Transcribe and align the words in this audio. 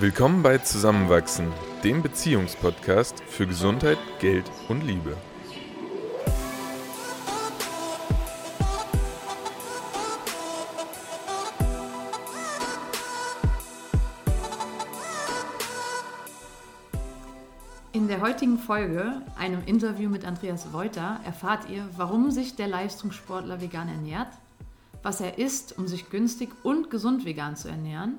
Willkommen 0.00 0.44
bei 0.44 0.58
Zusammenwachsen, 0.58 1.52
dem 1.82 2.02
Beziehungspodcast 2.02 3.20
für 3.24 3.48
Gesundheit, 3.48 3.98
Geld 4.20 4.48
und 4.68 4.82
Liebe. 4.82 5.16
In 17.92 18.06
der 18.06 18.20
heutigen 18.20 18.58
Folge, 18.58 19.20
einem 19.36 19.64
Interview 19.66 20.08
mit 20.08 20.24
Andreas 20.24 20.72
Wolter, 20.72 21.18
erfahrt 21.24 21.68
ihr, 21.68 21.88
warum 21.96 22.30
sich 22.30 22.54
der 22.54 22.68
Leistungssportler 22.68 23.60
vegan 23.60 23.88
ernährt, 23.88 24.30
was 25.02 25.20
er 25.20 25.38
isst, 25.38 25.76
um 25.76 25.88
sich 25.88 26.08
günstig 26.08 26.50
und 26.62 26.88
gesund 26.88 27.24
vegan 27.24 27.56
zu 27.56 27.66
ernähren 27.66 28.18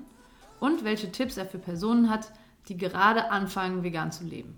und 0.60 0.84
welche 0.84 1.12
Tipps 1.12 1.38
er 1.38 1.46
für 1.46 1.60
Personen 1.60 2.10
hat, 2.10 2.32
die 2.68 2.78
gerade 2.78 3.32
anfangen, 3.32 3.84
vegan 3.84 4.12
zu 4.12 4.24
leben. 4.24 4.56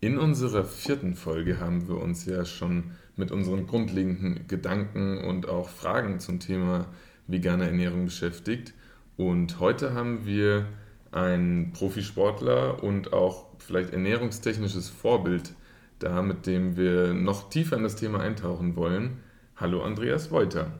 In 0.00 0.18
unserer 0.18 0.64
vierten 0.64 1.14
Folge 1.14 1.60
haben 1.60 1.86
wir 1.86 1.96
uns 1.96 2.26
ja 2.26 2.44
schon 2.44 2.90
mit 3.16 3.30
unseren 3.30 3.66
grundlegenden 3.66 4.48
Gedanken 4.48 5.18
und 5.18 5.48
auch 5.48 5.68
Fragen 5.68 6.18
zum 6.18 6.40
Thema 6.40 6.86
vegane 7.28 7.66
Ernährung 7.66 8.06
beschäftigt. 8.06 8.74
Und 9.16 9.60
heute 9.60 9.94
haben 9.94 10.26
wir 10.26 10.66
einen 11.12 11.72
Profisportler 11.72 12.82
und 12.82 13.12
auch 13.12 13.46
vielleicht 13.58 13.92
ernährungstechnisches 13.92 14.88
Vorbild 14.88 15.54
da, 15.98 16.22
mit 16.22 16.46
dem 16.46 16.76
wir 16.76 17.14
noch 17.14 17.48
tiefer 17.50 17.76
in 17.76 17.84
das 17.84 17.96
Thema 17.96 18.20
eintauchen 18.20 18.74
wollen. 18.74 19.20
Hallo 19.56 19.82
Andreas 19.82 20.30
Wolter. 20.30 20.72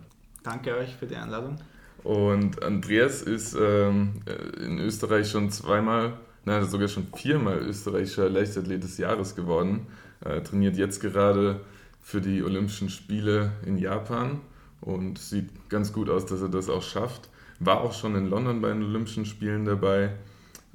Danke 0.42 0.74
euch 0.76 0.96
für 0.96 1.06
die 1.06 1.14
Einladung. 1.14 1.58
Und 2.04 2.62
Andreas 2.62 3.22
ist 3.22 3.54
ähm, 3.54 4.22
in 4.60 4.78
Österreich 4.78 5.30
schon 5.30 5.50
zweimal, 5.50 6.14
nein, 6.44 6.64
sogar 6.64 6.88
schon 6.88 7.06
viermal 7.14 7.58
österreichischer 7.58 8.28
Leichtathlet 8.28 8.82
des 8.82 8.98
Jahres 8.98 9.36
geworden. 9.36 9.86
Er 10.20 10.42
trainiert 10.42 10.76
jetzt 10.76 11.00
gerade 11.00 11.60
für 12.00 12.20
die 12.20 12.42
Olympischen 12.42 12.90
Spiele 12.90 13.52
in 13.64 13.78
Japan 13.78 14.40
und 14.80 15.18
sieht 15.18 15.68
ganz 15.68 15.92
gut 15.92 16.10
aus, 16.10 16.26
dass 16.26 16.42
er 16.42 16.48
das 16.48 16.68
auch 16.68 16.82
schafft. 16.82 17.28
War 17.60 17.80
auch 17.80 17.94
schon 17.94 18.16
in 18.16 18.28
London 18.28 18.60
bei 18.60 18.68
den 18.68 18.82
Olympischen 18.82 19.24
Spielen 19.24 19.64
dabei. 19.64 20.10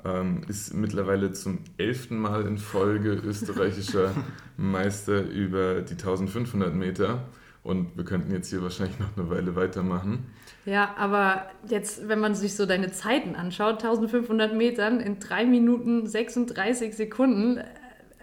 Ähm, 0.05 0.41
ist 0.47 0.73
mittlerweile 0.73 1.33
zum 1.33 1.59
elften 1.77 2.17
Mal 2.17 2.45
in 2.45 2.57
Folge 2.57 3.11
österreichischer 3.11 4.13
Meister 4.57 5.23
über 5.23 5.81
die 5.81 5.93
1500 5.93 6.73
Meter. 6.73 7.25
Und 7.63 7.97
wir 7.97 8.05
könnten 8.05 8.31
jetzt 8.31 8.49
hier 8.49 8.63
wahrscheinlich 8.63 8.97
noch 8.99 9.17
eine 9.17 9.29
Weile 9.29 9.55
weitermachen. 9.55 10.27
Ja, 10.67 10.95
aber 10.97 11.43
jetzt, 11.69 12.09
wenn 12.09 12.19
man 12.19 12.35
sich 12.35 12.57
so 12.57 12.65
deine 12.65 12.91
Zeiten 12.91 13.37
anschaut, 13.37 13.81
1500 13.81 14.53
Metern 14.53 14.99
in 14.99 15.17
3 15.17 15.45
Minuten 15.45 16.05
36 16.05 16.93
Sekunden, 16.93 17.59
äh, 17.59 17.63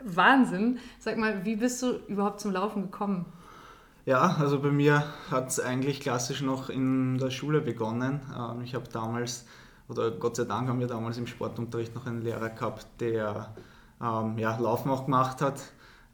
Wahnsinn. 0.05 0.79
Sag 0.99 1.17
mal, 1.17 1.47
wie 1.47 1.57
bist 1.57 1.83
du 1.83 1.93
überhaupt 2.07 2.43
zum 2.43 2.53
Laufen 2.53 2.83
gekommen? 2.83 3.25
Ja, 4.05 4.37
also 4.39 4.61
bei 4.61 4.71
mir 4.71 5.05
hat 5.31 5.49
es 5.49 5.59
eigentlich 5.59 6.01
klassisch 6.01 6.43
noch 6.43 6.69
in 6.69 7.17
der 7.17 7.31
Schule 7.31 7.63
begonnen. 7.63 8.21
Ähm, 8.39 8.61
ich 8.61 8.75
habe 8.75 8.85
damals, 8.93 9.47
oder 9.89 10.11
Gott 10.11 10.37
sei 10.37 10.45
Dank 10.45 10.69
haben 10.69 10.81
wir 10.81 10.87
damals 10.87 11.17
im 11.17 11.27
Sportunterricht 11.27 11.95
noch 11.95 12.07
einen 12.07 12.21
Lehrer 12.21 12.51
gehabt, 12.51 12.87
der 13.01 13.55
ähm, 14.03 14.37
ja, 14.37 14.55
Laufen 14.59 14.91
auch 14.91 15.07
gemacht 15.07 15.41
hat. 15.41 15.63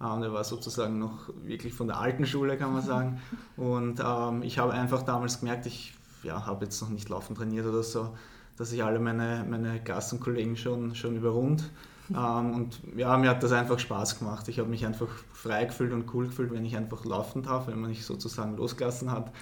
Ähm, 0.01 0.21
der 0.21 0.33
war 0.33 0.45
sozusagen 0.45 1.01
noch 1.01 1.29
wirklich 1.43 1.75
von 1.75 1.89
der 1.89 1.99
alten 1.99 2.25
Schule, 2.25 2.57
kann 2.57 2.73
man 2.73 2.83
sagen. 2.85 3.21
Und 3.57 3.99
ähm, 3.99 4.45
ich 4.45 4.61
habe 4.61 4.75
einfach 4.75 5.03
damals 5.03 5.41
gemerkt, 5.41 5.67
ich 5.67 5.95
ja, 6.23 6.47
habe 6.47 6.65
jetzt 6.65 6.81
noch 6.83 6.89
nicht 6.91 7.09
laufen 7.09 7.35
trainiert 7.35 7.67
oder 7.67 7.83
so, 7.83 8.17
dass 8.57 8.73
ich 8.73 8.83
alle 8.85 8.99
meine, 8.99 9.45
meine 9.49 9.81
Klassenkollegen 9.81 10.57
schon, 10.57 10.95
schon 10.95 11.17
überrund. 11.17 11.71
Ähm, 12.15 12.55
und 12.55 12.81
ja, 12.97 13.17
mir 13.17 13.31
hat 13.31 13.43
das 13.43 13.53
einfach 13.53 13.79
Spaß 13.79 14.19
gemacht. 14.19 14.49
Ich 14.49 14.59
habe 14.59 14.69
mich 14.69 14.85
einfach 14.85 15.09
frei 15.33 15.65
gefühlt 15.65 15.93
und 15.93 16.13
cool 16.13 16.27
gefühlt, 16.27 16.51
wenn 16.51 16.65
ich 16.65 16.77
einfach 16.77 17.05
laufen 17.05 17.43
darf, 17.43 17.69
wenn 17.69 17.81
man 17.81 17.91
mich 17.91 18.05
sozusagen 18.05 18.57
losgelassen 18.57 19.11
hat. 19.11 19.33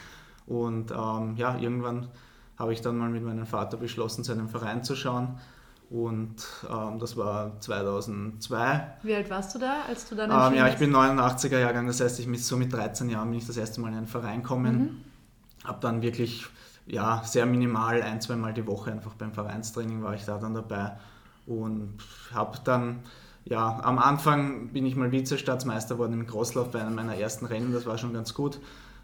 Und 0.46 0.90
ähm, 0.90 1.36
ja, 1.36 1.56
irgendwann 1.58 2.08
habe 2.58 2.72
ich 2.72 2.80
dann 2.80 2.98
mal 2.98 3.08
mit 3.08 3.22
meinem 3.22 3.46
Vater 3.46 3.76
beschlossen, 3.76 4.24
zu 4.24 4.32
einem 4.32 4.48
Verein 4.48 4.82
zu 4.84 4.96
schauen. 4.96 5.38
Und 5.90 6.44
ähm, 6.70 6.98
das 6.98 7.16
war 7.16 7.58
2002. 7.60 8.96
Wie 9.02 9.14
alt 9.14 9.30
warst 9.30 9.54
du 9.54 9.58
da, 9.58 9.82
als 9.88 10.06
du 10.08 10.14
dann 10.14 10.30
ähm, 10.30 10.58
Ja, 10.58 10.68
ich 10.68 10.76
bin 10.76 10.94
89er 10.94 11.58
Jahrgang, 11.58 11.86
das 11.86 12.00
heißt, 12.00 12.20
ich 12.20 12.26
mit, 12.26 12.40
so 12.40 12.58
mit 12.58 12.72
13 12.72 13.08
Jahren 13.08 13.30
bin 13.30 13.38
ich 13.38 13.46
das 13.46 13.56
erste 13.56 13.80
Mal 13.80 13.88
in 13.88 13.98
einen 13.98 14.06
Verein 14.06 14.42
gekommen. 14.42 14.76
Mhm. 14.76 15.66
Habe 15.66 15.78
dann 15.80 16.02
wirklich 16.02 16.46
ja, 16.88 17.22
sehr 17.24 17.46
minimal, 17.46 18.02
ein, 18.02 18.20
zweimal 18.20 18.54
die 18.54 18.66
Woche 18.66 18.90
einfach 18.90 19.14
beim 19.14 19.32
Vereinstraining 19.32 20.02
war 20.02 20.14
ich 20.14 20.24
da 20.24 20.38
dann 20.38 20.54
dabei 20.54 20.92
und 21.46 21.94
habe 22.32 22.58
dann, 22.64 23.00
ja, 23.44 23.80
am 23.82 23.98
Anfang 23.98 24.68
bin 24.72 24.86
ich 24.86 24.96
mal 24.96 25.12
Vizestaatsmeister 25.12 25.94
geworden 25.94 26.14
im 26.14 26.26
Crosslauf 26.26 26.70
bei 26.70 26.80
einem 26.80 26.94
meiner 26.94 27.16
ersten 27.16 27.46
Rennen, 27.46 27.72
das 27.72 27.86
war 27.86 27.98
schon 27.98 28.12
ganz 28.12 28.34
gut. 28.34 28.58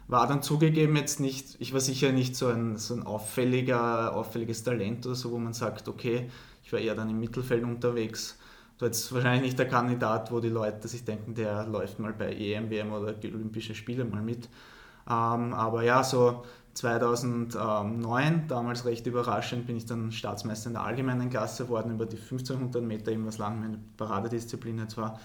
War 0.07 0.27
dann 0.27 0.43
zugegeben 0.43 0.95
jetzt 0.95 1.19
nicht, 1.19 1.57
ich 1.59 1.73
war 1.73 1.79
sicher 1.79 2.11
nicht 2.11 2.35
so 2.35 2.47
ein, 2.47 2.77
so 2.77 2.93
ein 2.93 3.03
auffälliger, 3.03 4.15
auffälliges 4.15 4.63
Talent 4.63 5.05
oder 5.05 5.15
so, 5.15 5.31
wo 5.31 5.39
man 5.39 5.53
sagt, 5.53 5.87
okay, 5.87 6.29
ich 6.63 6.71
war 6.73 6.79
eher 6.79 6.95
dann 6.95 7.09
im 7.09 7.19
Mittelfeld 7.19 7.63
unterwegs. 7.63 8.37
Du 8.77 8.85
jetzt 8.85 9.11
wahrscheinlich 9.13 9.43
nicht 9.43 9.59
der 9.59 9.67
Kandidat, 9.67 10.31
wo 10.31 10.39
die 10.39 10.49
Leute 10.49 10.87
sich 10.87 11.05
denken, 11.05 11.33
der 11.33 11.65
läuft 11.65 11.99
mal 11.99 12.13
bei 12.13 12.33
EM, 12.33 12.69
WM 12.69 12.91
oder 12.91 13.15
Olympische 13.23 13.73
Spiele 13.73 14.05
mal 14.05 14.21
mit. 14.21 14.49
Ähm, 15.07 15.53
aber 15.53 15.83
ja, 15.83 16.03
so 16.03 16.43
2009, 16.75 18.47
damals 18.47 18.85
recht 18.85 19.07
überraschend, 19.07 19.65
bin 19.65 19.77
ich 19.77 19.85
dann 19.85 20.11
Staatsmeister 20.11 20.67
in 20.67 20.73
der 20.73 20.83
allgemeinen 20.83 21.29
Klasse 21.29 21.63
geworden, 21.63 21.91
über 21.91 22.05
die 22.05 22.17
1500 22.17 22.83
Meter, 22.83 23.11
eben 23.11 23.25
was 23.25 23.37
lange 23.37 23.61
meine 23.61 23.79
Paradedisziplin 23.97 24.79
jetzt 24.79 24.97
war. 24.97 25.19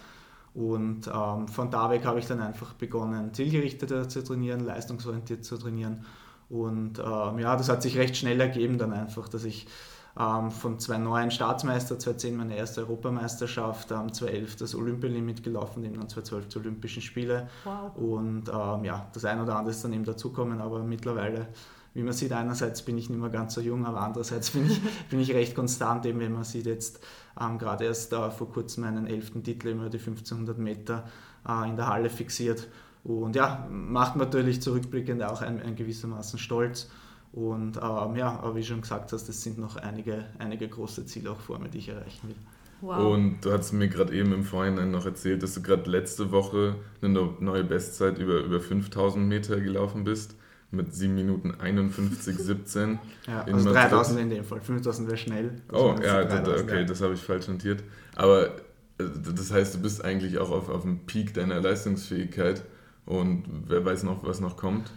Und 0.54 1.08
ähm, 1.12 1.48
von 1.48 1.70
da 1.70 1.90
weg 1.90 2.04
habe 2.04 2.20
ich 2.20 2.26
dann 2.26 2.40
einfach 2.40 2.74
begonnen, 2.74 3.34
zielgerichteter 3.34 4.08
zu 4.08 4.22
trainieren, 4.22 4.64
leistungsorientiert 4.64 5.44
zu 5.44 5.58
trainieren. 5.58 6.04
Und 6.48 6.98
ähm, 6.98 7.38
ja, 7.38 7.56
das 7.56 7.68
hat 7.68 7.82
sich 7.82 7.96
recht 7.98 8.16
schnell 8.16 8.40
ergeben 8.40 8.78
dann 8.78 8.92
einfach, 8.92 9.28
dass 9.28 9.44
ich 9.44 9.66
von 10.14 10.78
2009 10.78 11.30
Staatsmeister, 11.30 11.98
2010 11.98 12.36
meine 12.36 12.56
erste 12.56 12.80
Europameisterschaft, 12.80 13.92
ähm, 13.92 14.12
2011 14.12 14.56
das 14.56 14.74
Olympialimit 14.74 15.42
gelaufen, 15.42 15.84
eben 15.84 15.94
dann 15.94 16.08
2012 16.08 16.48
die 16.48 16.58
Olympischen 16.58 17.02
Spiele. 17.02 17.48
Wow. 17.64 17.96
Und 17.96 18.48
ähm, 18.48 18.84
ja, 18.84 19.08
das 19.12 19.24
eine 19.24 19.42
oder 19.42 19.56
andere 19.56 19.70
ist 19.70 19.84
dann 19.84 19.92
eben 19.92 20.04
dazukommen, 20.04 20.60
aber 20.60 20.82
mittlerweile, 20.82 21.48
wie 21.94 22.02
man 22.02 22.12
sieht, 22.12 22.32
einerseits 22.32 22.82
bin 22.82 22.98
ich 22.98 23.08
nicht 23.08 23.20
mehr 23.20 23.30
ganz 23.30 23.54
so 23.54 23.60
jung, 23.60 23.86
aber 23.86 24.00
andererseits 24.00 24.50
bin 24.50 24.66
ich, 24.66 24.80
bin 25.10 25.20
ich 25.20 25.32
recht 25.32 25.54
konstant, 25.54 26.04
eben 26.06 26.18
wenn 26.18 26.32
man 26.32 26.44
sieht 26.44 26.66
jetzt 26.66 27.00
ähm, 27.40 27.58
gerade 27.58 27.84
erst 27.84 28.12
äh, 28.12 28.30
vor 28.30 28.50
kurzem 28.50 28.84
meinen 28.84 29.06
elften 29.06 29.44
Titel 29.44 29.68
über 29.68 29.88
die 29.88 29.98
1500 29.98 30.58
Meter 30.58 31.04
äh, 31.48 31.68
in 31.68 31.76
der 31.76 31.86
Halle 31.86 32.10
fixiert. 32.10 32.66
Und 33.04 33.36
ja, 33.36 33.66
macht 33.70 34.16
natürlich 34.16 34.60
zurückblickend 34.60 35.22
auch 35.22 35.40
ein, 35.40 35.62
ein 35.62 35.76
gewissermaßen 35.76 36.38
stolz. 36.38 36.90
Und 37.32 37.76
ähm, 37.76 38.16
ja, 38.16 38.40
aber 38.40 38.56
wie 38.56 38.64
schon 38.64 38.80
gesagt 38.80 39.12
hast, 39.12 39.28
es 39.28 39.42
sind 39.42 39.58
noch 39.58 39.76
einige, 39.76 40.26
einige 40.38 40.68
große 40.68 41.06
Ziele 41.06 41.30
auch 41.30 41.40
vor 41.40 41.58
mir, 41.58 41.68
die 41.68 41.78
ich 41.78 41.88
erreichen 41.88 42.28
will. 42.28 42.36
Wow. 42.80 43.14
Und 43.14 43.40
du 43.42 43.52
hast 43.52 43.72
mir 43.72 43.88
gerade 43.88 44.14
eben 44.14 44.32
im 44.32 44.42
Vorhinein 44.42 44.90
noch 44.90 45.04
erzählt, 45.04 45.42
dass 45.42 45.54
du 45.54 45.62
gerade 45.62 45.88
letzte 45.88 46.32
Woche 46.32 46.76
eine 47.02 47.34
neue 47.40 47.62
Bestzeit 47.62 48.18
über, 48.18 48.40
über 48.40 48.60
5000 48.60 49.26
Meter 49.28 49.60
gelaufen 49.60 50.04
bist. 50.04 50.34
Mit 50.72 50.94
7 50.94 51.12
Minuten 51.16 51.52
51, 51.60 52.38
17. 52.38 53.00
ja, 53.26 53.42
also 53.42 53.72
3000 53.72 54.20
in 54.20 54.30
dem 54.30 54.44
Fall. 54.44 54.60
5000 54.60 55.08
wäre 55.08 55.18
schnell. 55.18 55.50
Oh, 55.72 55.96
ja, 56.00 56.22
okay, 56.22 56.84
das 56.84 57.00
habe 57.02 57.14
ich 57.14 57.20
falsch 57.20 57.48
notiert. 57.48 57.82
Aber 58.14 58.46
äh, 58.46 59.04
das 59.34 59.50
heißt, 59.50 59.74
du 59.74 59.80
bist 59.80 60.04
eigentlich 60.04 60.38
auch 60.38 60.50
auf, 60.50 60.68
auf 60.68 60.82
dem 60.82 61.06
Peak 61.06 61.34
deiner 61.34 61.60
Leistungsfähigkeit 61.60 62.62
und 63.04 63.44
wer 63.66 63.84
weiß 63.84 64.04
noch, 64.04 64.22
was 64.24 64.40
noch 64.40 64.56
kommt. 64.56 64.92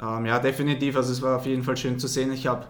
Ähm, 0.00 0.26
ja, 0.26 0.38
definitiv. 0.38 0.96
Also 0.96 1.12
es 1.12 1.22
war 1.22 1.36
auf 1.36 1.46
jeden 1.46 1.62
Fall 1.62 1.76
schön 1.76 1.98
zu 1.98 2.08
sehen. 2.08 2.32
Ich 2.32 2.46
habe 2.46 2.66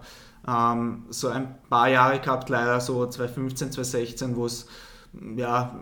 ähm, 0.47 1.03
so 1.09 1.29
ein 1.29 1.55
paar 1.69 1.89
Jahre 1.89 2.19
gehabt, 2.19 2.49
leider 2.49 2.79
so 2.79 3.05
2015, 3.05 3.71
2016, 3.71 4.35
wo 4.35 4.45
es 4.45 4.67
ja, 5.35 5.79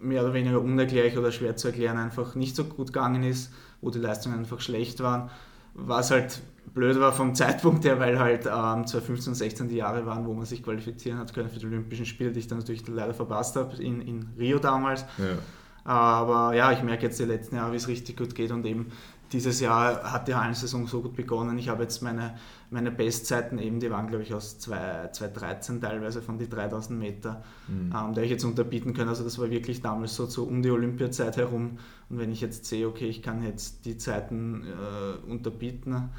mehr 0.00 0.22
oder 0.22 0.32
weniger 0.32 0.60
unerklärlich 0.60 1.18
oder 1.18 1.32
schwer 1.32 1.56
zu 1.56 1.68
erklären 1.68 1.98
einfach 1.98 2.34
nicht 2.34 2.54
so 2.54 2.64
gut 2.64 2.88
gegangen 2.88 3.24
ist, 3.24 3.52
wo 3.80 3.90
die 3.90 3.98
Leistungen 3.98 4.38
einfach 4.38 4.60
schlecht 4.60 5.00
waren. 5.00 5.30
Was 5.74 6.10
halt 6.10 6.40
blöd 6.72 6.98
war 7.00 7.12
vom 7.12 7.34
Zeitpunkt 7.34 7.84
her, 7.84 7.98
weil 7.98 8.18
halt 8.18 8.46
ähm, 8.46 8.86
2015 8.86 9.32
und 9.32 9.34
16 9.34 9.68
die 9.68 9.76
Jahre 9.76 10.06
waren, 10.06 10.26
wo 10.26 10.34
man 10.34 10.46
sich 10.46 10.62
qualifizieren 10.62 11.18
hat 11.18 11.34
können 11.34 11.50
für 11.50 11.58
die 11.58 11.66
Olympischen 11.66 12.06
Spiele, 12.06 12.32
die 12.32 12.40
ich 12.40 12.48
dann 12.48 12.58
natürlich 12.58 12.86
leider 12.88 13.14
verpasst 13.14 13.56
habe 13.56 13.80
in, 13.82 14.00
in 14.00 14.28
Rio 14.38 14.58
damals. 14.58 15.04
Ja. 15.18 15.38
Aber 15.84 16.54
ja, 16.54 16.70
ich 16.72 16.82
merke 16.82 17.06
jetzt 17.06 17.18
die 17.18 17.24
letzten 17.24 17.56
Jahre, 17.56 17.72
wie 17.72 17.76
es 17.76 17.88
richtig 17.88 18.18
gut 18.18 18.34
geht 18.34 18.50
und 18.50 18.66
eben 18.66 18.92
dieses 19.32 19.60
Jahr 19.60 20.12
hat 20.12 20.28
die 20.28 20.34
Hallensaison 20.34 20.86
so 20.86 21.02
gut 21.02 21.14
begonnen. 21.14 21.58
Ich 21.58 21.68
habe 21.68 21.82
jetzt 21.82 22.02
meine, 22.02 22.36
meine 22.70 22.90
Bestzeiten 22.90 23.58
eben, 23.58 23.80
die 23.80 23.90
waren 23.90 24.06
glaube 24.06 24.22
ich 24.22 24.32
aus 24.32 24.58
2013 24.58 25.80
teilweise 25.80 26.22
von 26.22 26.38
die 26.38 26.48
3000 26.48 26.98
Meter, 26.98 27.42
mhm. 27.68 27.92
ähm, 27.94 28.14
der 28.14 28.24
ich 28.24 28.30
jetzt 28.30 28.44
unterbieten 28.44 28.94
können. 28.94 29.08
Also 29.08 29.24
das 29.24 29.38
war 29.38 29.50
wirklich 29.50 29.82
damals 29.82 30.14
so, 30.16 30.26
so 30.26 30.44
um 30.44 30.62
die 30.62 30.70
Olympiazeit 30.70 31.36
herum. 31.36 31.78
Und 32.08 32.18
wenn 32.18 32.32
ich 32.32 32.40
jetzt 32.40 32.64
sehe, 32.64 32.88
okay, 32.88 33.08
ich 33.08 33.22
kann 33.22 33.42
jetzt 33.42 33.84
die 33.84 33.96
Zeiten 33.98 34.64
äh, 34.64 35.30
unterbieten, 35.30 36.10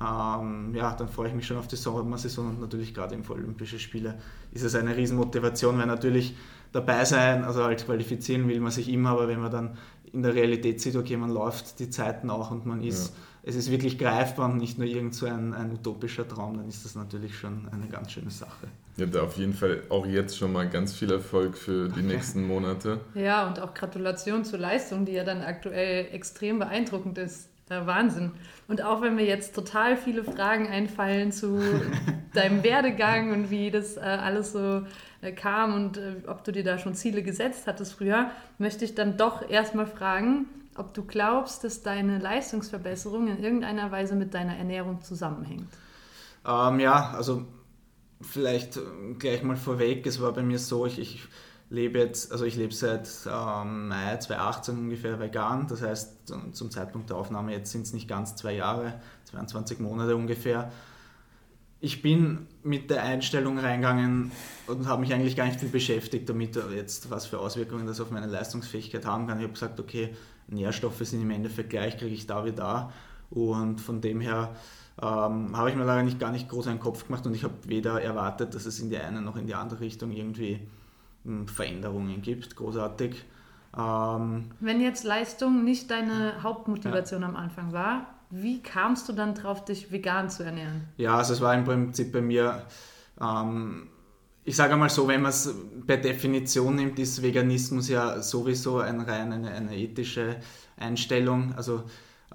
ähm, 0.00 0.74
ja, 0.74 0.94
dann 0.94 1.08
freue 1.08 1.28
ich 1.28 1.34
mich 1.34 1.46
schon 1.46 1.58
auf 1.58 1.68
die 1.68 1.76
Sommersaison 1.76 2.48
und 2.48 2.60
natürlich 2.60 2.94
gerade 2.94 3.14
eben 3.14 3.24
für 3.24 3.34
Olympische 3.34 3.78
Spiele 3.78 4.18
ist 4.52 4.62
es 4.62 4.74
eine 4.74 4.96
Riesenmotivation, 4.96 5.78
weil 5.78 5.86
natürlich 5.86 6.34
dabei 6.72 7.04
sein, 7.04 7.44
also 7.44 7.64
halt 7.64 7.84
qualifizieren 7.84 8.48
will 8.48 8.60
man 8.60 8.70
sich 8.70 8.88
immer, 8.88 9.10
aber 9.10 9.28
wenn 9.28 9.40
man 9.40 9.50
dann 9.50 9.76
in 10.12 10.22
der 10.22 10.34
Realität 10.34 10.80
sieht, 10.80 10.96
okay, 10.96 11.16
man 11.16 11.30
läuft 11.30 11.78
die 11.78 11.90
Zeiten 11.90 12.30
auch 12.30 12.50
und 12.50 12.66
man 12.66 12.82
ist, 12.82 13.14
ja. 13.14 13.50
es 13.50 13.56
ist 13.56 13.70
wirklich 13.70 13.98
greifbar 13.98 14.50
und 14.50 14.58
nicht 14.58 14.78
nur 14.78 14.86
irgend 14.86 15.14
so 15.14 15.26
ein, 15.26 15.54
ein 15.54 15.72
utopischer 15.72 16.26
Traum, 16.26 16.56
dann 16.56 16.68
ist 16.68 16.84
das 16.84 16.94
natürlich 16.94 17.36
schon 17.38 17.68
eine 17.70 17.86
ganz 17.88 18.12
schöne 18.12 18.30
Sache. 18.30 18.68
Ja, 18.96 19.06
da 19.06 19.22
auf 19.22 19.36
jeden 19.36 19.54
Fall 19.54 19.82
auch 19.88 20.06
jetzt 20.06 20.36
schon 20.36 20.52
mal 20.52 20.68
ganz 20.68 20.94
viel 20.94 21.10
Erfolg 21.10 21.56
für 21.56 21.88
die 21.88 22.02
nächsten 22.02 22.46
Monate. 22.46 23.00
Ja, 23.14 23.46
und 23.46 23.60
auch 23.60 23.72
Gratulation 23.72 24.44
zur 24.44 24.58
Leistung, 24.58 25.04
die 25.04 25.12
ja 25.12 25.24
dann 25.24 25.42
aktuell 25.42 26.08
extrem 26.12 26.58
beeindruckend 26.58 27.16
ist. 27.18 27.48
Ja, 27.70 27.86
Wahnsinn. 27.86 28.32
Und 28.66 28.82
auch 28.82 29.00
wenn 29.00 29.14
mir 29.14 29.24
jetzt 29.24 29.54
total 29.54 29.96
viele 29.96 30.24
Fragen 30.24 30.66
einfallen 30.66 31.30
zu 31.30 31.60
deinem 32.34 32.64
Werdegang 32.64 33.32
und 33.32 33.50
wie 33.50 33.70
das 33.70 33.96
äh, 33.96 34.00
alles 34.00 34.52
so 34.52 34.82
äh, 35.22 35.32
kam 35.32 35.74
und 35.74 35.96
äh, 35.98 36.16
ob 36.26 36.44
du 36.44 36.52
dir 36.52 36.64
da 36.64 36.78
schon 36.78 36.94
Ziele 36.94 37.22
gesetzt 37.22 37.66
hattest 37.66 37.94
früher, 37.94 38.30
möchte 38.58 38.84
ich 38.84 38.94
dann 38.94 39.16
doch 39.16 39.48
erstmal 39.48 39.86
fragen, 39.86 40.46
ob 40.76 40.94
du 40.94 41.04
glaubst, 41.04 41.64
dass 41.64 41.82
deine 41.82 42.18
Leistungsverbesserung 42.18 43.28
in 43.28 43.42
irgendeiner 43.42 43.90
Weise 43.90 44.14
mit 44.14 44.34
deiner 44.34 44.56
Ernährung 44.56 45.02
zusammenhängt. 45.02 45.68
Ähm, 46.46 46.80
ja, 46.80 47.12
also 47.14 47.44
vielleicht 48.22 48.76
äh, 48.76 48.80
gleich 49.18 49.42
mal 49.42 49.56
vorweg, 49.56 50.06
es 50.06 50.20
war 50.20 50.32
bei 50.32 50.42
mir 50.42 50.58
so, 50.58 50.86
ich, 50.86 50.98
ich 50.98 51.28
lebe 51.68 51.98
jetzt, 51.98 52.32
also 52.32 52.44
ich 52.44 52.56
lebe 52.56 52.72
seit 52.72 53.08
ähm, 53.26 53.88
Mai 53.88 54.16
2018 54.16 54.78
ungefähr 54.78 55.20
vegan, 55.20 55.66
das 55.68 55.82
heißt 55.82 56.32
zum 56.52 56.70
Zeitpunkt 56.70 57.10
der 57.10 57.16
Aufnahme 57.16 57.52
jetzt 57.52 57.72
sind 57.72 57.82
es 57.82 57.92
nicht 57.92 58.08
ganz 58.08 58.36
zwei 58.36 58.54
Jahre, 58.54 59.00
22 59.24 59.78
Monate 59.80 60.16
ungefähr 60.16 60.72
ich 61.80 62.02
bin 62.02 62.46
mit 62.62 62.90
der 62.90 63.02
Einstellung 63.02 63.58
reingegangen 63.58 64.30
und 64.66 64.86
habe 64.86 65.00
mich 65.00 65.14
eigentlich 65.14 65.36
gar 65.36 65.46
nicht 65.46 65.58
viel 65.58 65.70
beschäftigt 65.70 66.28
damit, 66.28 66.58
jetzt 66.74 67.10
was 67.10 67.26
für 67.26 67.38
Auswirkungen 67.38 67.86
das 67.86 68.00
auf 68.00 68.10
meine 68.10 68.26
Leistungsfähigkeit 68.26 69.06
haben 69.06 69.26
kann. 69.26 69.38
Ich 69.38 69.44
habe 69.44 69.54
gesagt, 69.54 69.80
okay, 69.80 70.14
Nährstoffe 70.48 70.98
sind 70.98 71.22
im 71.22 71.30
Endeffekt 71.30 71.70
gleich, 71.70 71.96
kriege 71.96 72.14
ich 72.14 72.26
da 72.26 72.44
wie 72.44 72.52
da. 72.52 72.92
Und 73.30 73.80
von 73.80 74.00
dem 74.00 74.20
her 74.20 74.54
ähm, 75.00 75.56
habe 75.56 75.70
ich 75.70 75.76
mir 75.76 75.84
leider 75.84 76.02
nicht 76.02 76.20
gar 76.20 76.32
nicht 76.32 76.48
groß 76.48 76.66
einen 76.66 76.80
Kopf 76.80 77.06
gemacht 77.06 77.24
und 77.26 77.34
ich 77.34 77.44
habe 77.44 77.54
weder 77.66 78.02
erwartet, 78.02 78.54
dass 78.54 78.66
es 78.66 78.80
in 78.80 78.90
die 78.90 78.98
eine 78.98 79.22
noch 79.22 79.36
in 79.36 79.46
die 79.46 79.54
andere 79.54 79.80
Richtung 79.80 80.10
irgendwie 80.10 80.60
hm, 81.24 81.48
Veränderungen 81.48 82.20
gibt, 82.20 82.56
großartig. 82.56 83.24
Ähm, 83.78 84.50
Wenn 84.58 84.80
jetzt 84.80 85.04
Leistung 85.04 85.64
nicht 85.64 85.90
deine 85.90 86.42
Hauptmotivation 86.42 87.22
ja. 87.22 87.28
am 87.28 87.36
Anfang 87.36 87.72
war, 87.72 88.19
wie 88.30 88.62
kamst 88.62 89.08
du 89.08 89.12
dann 89.12 89.34
drauf, 89.34 89.64
dich 89.64 89.90
vegan 89.90 90.30
zu 90.30 90.44
ernähren? 90.44 90.88
Ja, 90.96 91.16
also 91.16 91.32
es 91.32 91.40
war 91.40 91.54
im 91.54 91.64
Prinzip 91.64 92.12
bei 92.12 92.20
mir, 92.20 92.66
ähm, 93.20 93.88
ich 94.44 94.56
sage 94.56 94.72
einmal 94.72 94.88
so, 94.88 95.06
wenn 95.08 95.22
man 95.22 95.30
es 95.30 95.54
per 95.86 95.98
Definition 95.98 96.76
nimmt, 96.76 96.98
ist 96.98 97.22
Veganismus 97.22 97.88
ja 97.88 98.22
sowieso 98.22 98.78
ein 98.78 99.00
rein 99.00 99.32
eine, 99.32 99.50
eine 99.50 99.76
ethische 99.76 100.36
Einstellung. 100.76 101.52
Also 101.56 101.84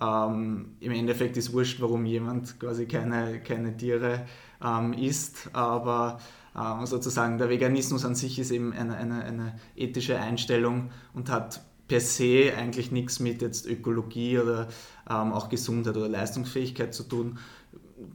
ähm, 0.01 0.75
im 0.79 0.91
Endeffekt 0.91 1.37
ist 1.37 1.53
wurscht, 1.53 1.81
warum 1.81 2.05
jemand 2.05 2.59
quasi 2.59 2.85
keine, 2.85 3.41
keine 3.41 3.75
Tiere 3.75 4.25
ähm, 4.63 4.93
isst, 4.93 5.49
aber 5.53 6.19
ähm, 6.55 6.85
sozusagen 6.85 7.37
der 7.37 7.49
Veganismus 7.49 8.05
an 8.05 8.15
sich 8.15 8.37
ist 8.39 8.51
eben 8.51 8.73
eine, 8.73 8.95
eine, 8.97 9.23
eine 9.23 9.59
ethische 9.75 10.19
Einstellung 10.19 10.91
und 11.13 11.29
hat 11.29 11.61
per 11.87 11.99
se 11.99 12.53
eigentlich 12.57 12.91
nichts 12.91 13.19
mit 13.19 13.41
jetzt 13.41 13.67
Ökologie 13.67 14.39
oder 14.39 14.67
ähm, 15.09 15.33
auch 15.33 15.49
Gesundheit 15.49 15.95
oder 15.95 16.09
Leistungsfähigkeit 16.09 16.93
zu 16.93 17.03
tun. 17.03 17.37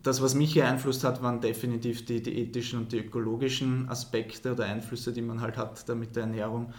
Das, 0.02 0.20
was 0.20 0.34
mich 0.34 0.54
beeinflusst 0.54 1.04
hat, 1.04 1.22
waren 1.22 1.40
definitiv 1.40 2.04
die, 2.04 2.22
die 2.22 2.38
ethischen 2.38 2.80
und 2.80 2.92
die 2.92 2.98
ökologischen 2.98 3.88
Aspekte 3.88 4.52
oder 4.52 4.64
Einflüsse, 4.64 5.12
die 5.12 5.22
man 5.22 5.40
halt 5.40 5.56
hat 5.56 5.88
da 5.88 5.94
mit 5.94 6.16
der 6.16 6.24
Ernährung. 6.24 6.72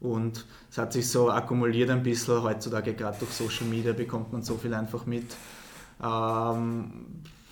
Und 0.00 0.46
es 0.70 0.78
hat 0.78 0.92
sich 0.92 1.08
so 1.08 1.30
akkumuliert 1.30 1.90
ein 1.90 2.02
bisschen. 2.02 2.42
Heutzutage, 2.42 2.94
gerade 2.94 3.18
durch 3.18 3.30
Social 3.32 3.66
Media, 3.66 3.92
bekommt 3.92 4.32
man 4.32 4.42
so 4.42 4.56
viel 4.56 4.72
einfach 4.74 5.06
mit. 5.06 5.36
Ähm, 6.02 6.90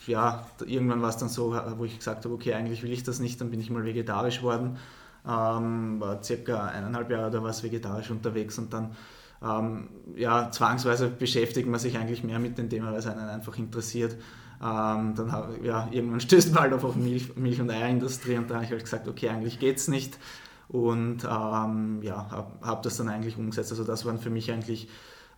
ja, 0.07 0.47
irgendwann 0.67 1.03
war 1.03 1.09
es 1.09 1.17
dann 1.17 1.31
so, 1.31 1.55
wo 1.77 1.85
ich 1.85 1.99
gesagt 1.99 2.25
habe, 2.25 2.35
okay, 2.35 2.55
eigentlich 2.55 2.83
will 2.83 2.93
ich 2.93 3.03
das 3.03 3.19
nicht, 3.19 3.41
dann 3.41 3.51
bin 3.51 3.61
ich 3.61 3.71
mal 3.71 3.85
vegetarisch 3.85 4.43
worden 4.43 4.79
ähm, 5.27 6.01
war 6.01 6.23
circa 6.23 6.67
eineinhalb 6.67 7.11
Jahre 7.11 7.29
oder 7.29 7.43
was 7.43 7.63
vegetarisch 7.63 8.11
unterwegs 8.11 8.59
und 8.59 8.73
dann 8.73 8.97
ähm, 9.43 9.89
ja, 10.17 10.51
zwangsweise 10.51 11.09
beschäftigt 11.09 11.69
man 11.69 11.79
sich 11.79 11.99
eigentlich 11.99 12.25
mehr 12.25 12.39
mit 12.39 12.57
dem 12.57 12.71
Thema, 12.71 12.93
weil 12.93 12.99
es 12.99 13.07
einen 13.07 13.29
einfach 13.29 13.59
interessiert. 13.59 14.17
Ähm, 14.63 15.15
dann 15.15 15.59
ja, 15.63 15.89
irgendwann 15.91 16.21
stößt 16.21 16.55
man 16.55 16.63
halt 16.63 16.73
auf 16.73 16.97
Milch, 16.97 17.37
Milch- 17.37 17.61
und 17.61 17.71
Eierindustrie 17.71 18.37
und 18.37 18.51
da 18.51 18.57
habe 18.57 18.65
ich 18.65 18.71
halt 18.71 18.85
gesagt, 18.85 19.09
okay, 19.09 19.29
eigentlich 19.29 19.59
geht 19.59 19.79
es 19.79 19.89
nicht. 19.89 20.19
Und 20.69 21.25
ähm, 21.25 22.01
ja, 22.03 22.31
habe 22.31 22.53
hab 22.63 22.83
das 22.83 22.97
dann 22.97 23.09
eigentlich 23.09 23.37
umgesetzt. 23.37 23.71
Also 23.71 23.85
das 23.85 24.07
waren 24.07 24.19
für 24.19 24.31
mich 24.31 24.51
eigentlich 24.51 24.89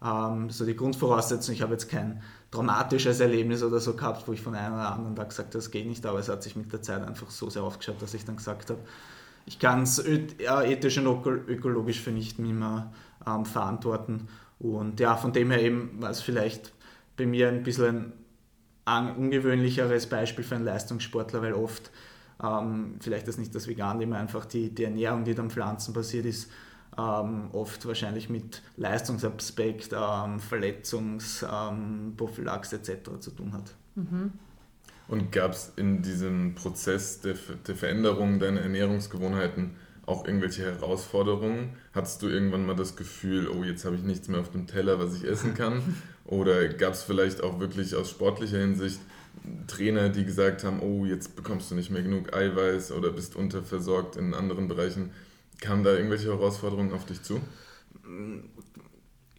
ähm, 0.05 0.51
so 0.51 0.65
die 0.65 0.77
Grundvoraussetzungen. 0.77 1.57
Ich 1.57 1.63
habe 1.63 1.73
jetzt 1.73 1.89
kein 1.89 2.23
traumatisches 2.51 3.19
Erlebnis 3.19 3.63
oder 3.63 3.81
so 3.81 3.95
gehabt, 3.95 4.29
wo 4.29 4.33
ich 4.33 4.41
von 4.41 4.55
einem 4.55 4.75
oder 4.75 4.93
anderen 4.93 5.17
Tag 5.17 5.31
gesagt 5.31 5.49
habe, 5.49 5.59
das 5.59 5.71
geht 5.71 5.87
nicht, 5.87 6.07
aber 6.07 6.21
es 6.21 6.29
hat 6.29 6.43
sich 6.43 6.55
mit 6.55 6.73
der 6.73 6.83
Zeit 6.83 7.03
einfach 7.03 7.31
so 7.31 7.51
sehr 7.51 7.65
aufgeschaut, 7.65 8.01
dass 8.01 8.15
ich 8.15 8.25
dann 8.25 8.37
gesagt 8.37 8.71
habe, 8.71 8.81
ich 9.47 9.59
kann 9.59 9.85
es 9.85 10.05
ethisch 10.05 10.99
und 10.99 11.27
ökologisch 11.49 12.01
für 12.01 12.11
nicht 12.11 12.39
mehr 12.39 12.93
ähm, 13.27 13.47
verantworten. 13.47 14.29
Und 14.59 15.01
ja, 15.01 15.17
von 15.17 15.33
dem 15.33 15.51
her 15.51 15.63
eben 15.63 16.01
war 16.01 16.11
es 16.11 16.21
vielleicht 16.21 16.75
bei 17.17 17.25
mir 17.27 17.49
ein 17.49 17.63
bisschen 17.63 18.13
ein 18.85 19.17
ungewöhnlicheres 19.17 20.09
Beispiel 20.09 20.45
für 20.45 20.57
einen 20.57 20.65
Leistungssportler, 20.65 21.43
weil 21.43 21.55
oft 21.55 21.91
ähm, 22.43 22.97
vielleicht 23.01 23.29
ist 23.29 23.39
nicht 23.39 23.55
das 23.55 23.69
Vegan, 23.69 24.01
immer 24.01 24.19
einfach 24.19 24.47
die, 24.47 24.75
die 24.75 24.85
Ernährung, 24.85 25.25
die 25.25 25.35
dann 25.35 25.51
pflanzenbasiert 25.51 26.25
ist, 26.27 26.51
ähm, 26.99 27.51
oft 27.53 27.87
wahrscheinlich 27.87 28.29
mit 28.29 28.63
Leistungsaspekt, 28.77 29.91
ähm, 29.93 30.41
Verletzungsprophylaxe 30.41 32.77
ähm, 32.77 32.83
etc. 32.83 33.21
zu 33.21 33.31
tun 33.31 33.53
hat. 33.53 33.73
Mhm. 33.95 34.33
Und 35.09 35.31
gab 35.31 35.53
es 35.53 35.73
in 35.77 36.03
diesem 36.03 36.55
Prozess 36.55 37.21
der, 37.21 37.35
der 37.67 37.77
Veränderung 37.77 38.39
deiner 38.39 38.61
Ernährungsgewohnheiten 38.61 39.77
auch 40.05 40.25
irgendwelche 40.25 40.65
Herausforderungen? 40.65 41.77
Hattest 41.95 42.23
du 42.23 42.29
irgendwann 42.29 42.67
mal 42.67 42.77
das 42.77 42.97
Gefühl, 42.97 43.49
oh, 43.49 43.63
jetzt 43.63 43.85
habe 43.85 43.97
ich 43.97 44.03
nichts 44.03 44.29
mehr 44.29 44.41
auf 44.41 44.51
dem 44.51 44.67
Teller, 44.67 44.99
was 44.99 45.15
ich 45.15 45.25
essen 45.25 45.55
kann? 45.55 45.83
Oder 46.25 46.69
gab 46.69 46.95
es 46.95 47.03
vielleicht 47.03 47.43
auch 47.43 47.61
wirklich 47.61 47.95
aus 47.95 48.11
sportlicher 48.11 48.59
Hinsicht 48.59 49.01
Trainer, 49.67 50.09
die 50.09 50.25
gesagt 50.25 50.65
haben, 50.65 50.81
oh, 50.81 51.05
jetzt 51.05 51.37
bekommst 51.37 51.71
du 51.71 51.75
nicht 51.75 51.91
mehr 51.91 52.03
genug 52.03 52.35
Eiweiß 52.35 52.91
oder 52.93 53.11
bist 53.11 53.37
unterversorgt 53.37 54.17
in 54.17 54.35
anderen 54.35 54.67
Bereichen? 54.67 55.11
Kamen 55.61 55.85
da 55.85 55.93
irgendwelche 55.93 56.29
Herausforderungen 56.29 56.93
auf 56.93 57.05
dich 57.05 57.23
zu? 57.23 57.41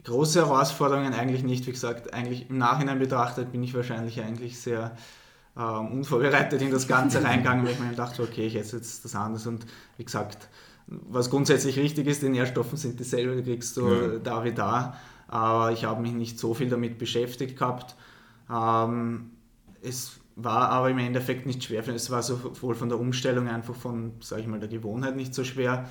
Große 0.04 0.40
Herausforderungen 0.40 1.14
eigentlich 1.14 1.44
nicht. 1.44 1.68
Wie 1.68 1.72
gesagt, 1.72 2.14
eigentlich 2.14 2.50
im 2.50 2.58
Nachhinein 2.58 3.00
betrachtet 3.00 3.52
bin 3.52 3.64
ich 3.64 3.74
wahrscheinlich 3.74 4.22
eigentlich 4.22 4.60
sehr 4.60 4.96
ähm, 5.58 5.92
unvorbereitet 5.92 6.62
in 6.62 6.72
das 6.72 6.88
Ganze 6.88 7.24
reingegangen, 7.24 7.66
weil 7.66 7.74
ich 7.74 7.80
mir 7.80 7.94
dachte, 7.94 8.22
okay, 8.22 8.46
ich 8.46 8.56
esse 8.56 8.78
jetzt 8.78 9.04
das 9.04 9.16
anders 9.16 9.48
und 9.48 9.66
wie 9.98 10.04
gesagt, 10.04 10.50
was 10.88 11.30
grundsätzlich 11.30 11.78
richtig 11.78 12.08
ist, 12.08 12.22
die 12.22 12.30
Nährstoffe 12.30 12.72
sind 12.74 13.00
dieselbe, 13.00 13.36
die 13.36 13.44
kriegst 13.44 13.76
du 13.78 13.88
ja. 13.88 14.20
da 14.24 14.44
wie 14.44 14.54
da, 14.54 14.96
aber 15.28 15.72
ich 15.72 15.84
habe 15.84 16.02
mich 16.02 16.14
nicht 16.14 16.40
so 16.40 16.54
viel 16.54 16.70
damit 16.70 16.98
beschäftigt 16.98 17.58
gehabt. 17.58 17.96
Ähm, 18.50 19.32
es 19.82 20.20
war 20.36 20.70
aber 20.70 20.90
im 20.90 21.00
Endeffekt 21.00 21.46
nicht 21.46 21.64
schwer, 21.64 21.86
es 21.88 22.12
war 22.12 22.22
sowohl 22.22 22.76
von 22.76 22.90
der 22.90 23.00
Umstellung 23.00 23.48
einfach 23.48 23.76
von, 23.76 24.14
sage 24.22 24.44
ich 24.44 24.48
mal, 24.48 24.60
der 24.60 24.70
Gewohnheit 24.70 25.16
nicht 25.16 25.34
so 25.34 25.44
schwer. 25.44 25.90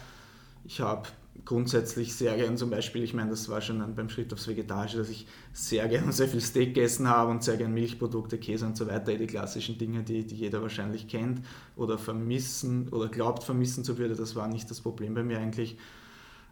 Ich 0.65 0.81
habe 0.81 1.09
grundsätzlich 1.45 2.15
sehr 2.15 2.37
gern. 2.37 2.57
Zum 2.57 2.71
Beispiel, 2.71 3.03
ich 3.03 3.15
meine, 3.15 3.31
das 3.31 3.49
war 3.49 3.61
schon 3.61 3.95
beim 3.95 4.09
Schritt 4.09 4.33
aufs 4.33 4.49
Vegetarische, 4.49 4.99
dass 4.99 5.09
ich 5.09 5.27
sehr 5.53 5.87
gern 5.89 6.13
sehr 6.13 6.29
viel 6.29 6.41
Steak 6.41 6.75
gegessen 6.75 7.09
habe 7.09 7.31
und 7.31 7.43
sehr 7.43 7.57
gern 7.57 7.75
Milchprodukte, 7.75 8.39
Käse 8.39 8.67
und 8.67 8.77
so 8.77 8.87
weiter, 8.87 9.15
die 9.15 9.27
klassischen 9.27 9.79
Dinge, 9.79 10.03
die, 10.03 10.27
die 10.27 10.37
jeder 10.37 10.63
wahrscheinlich 10.63 11.09
kennt 11.09 11.45
oder 11.77 11.99
vermissen 11.99 12.89
oder 12.89 13.09
glaubt 13.09 13.45
vermissen 13.45 13.85
zu 13.85 13.99
würde, 13.99 14.15
das 14.15 14.35
war 14.37 14.49
nicht 14.49 14.71
das 14.71 14.81
Problem 14.81 15.15
bei 15.15 15.23
mir 15.23 15.39
eigentlich. 15.39 15.77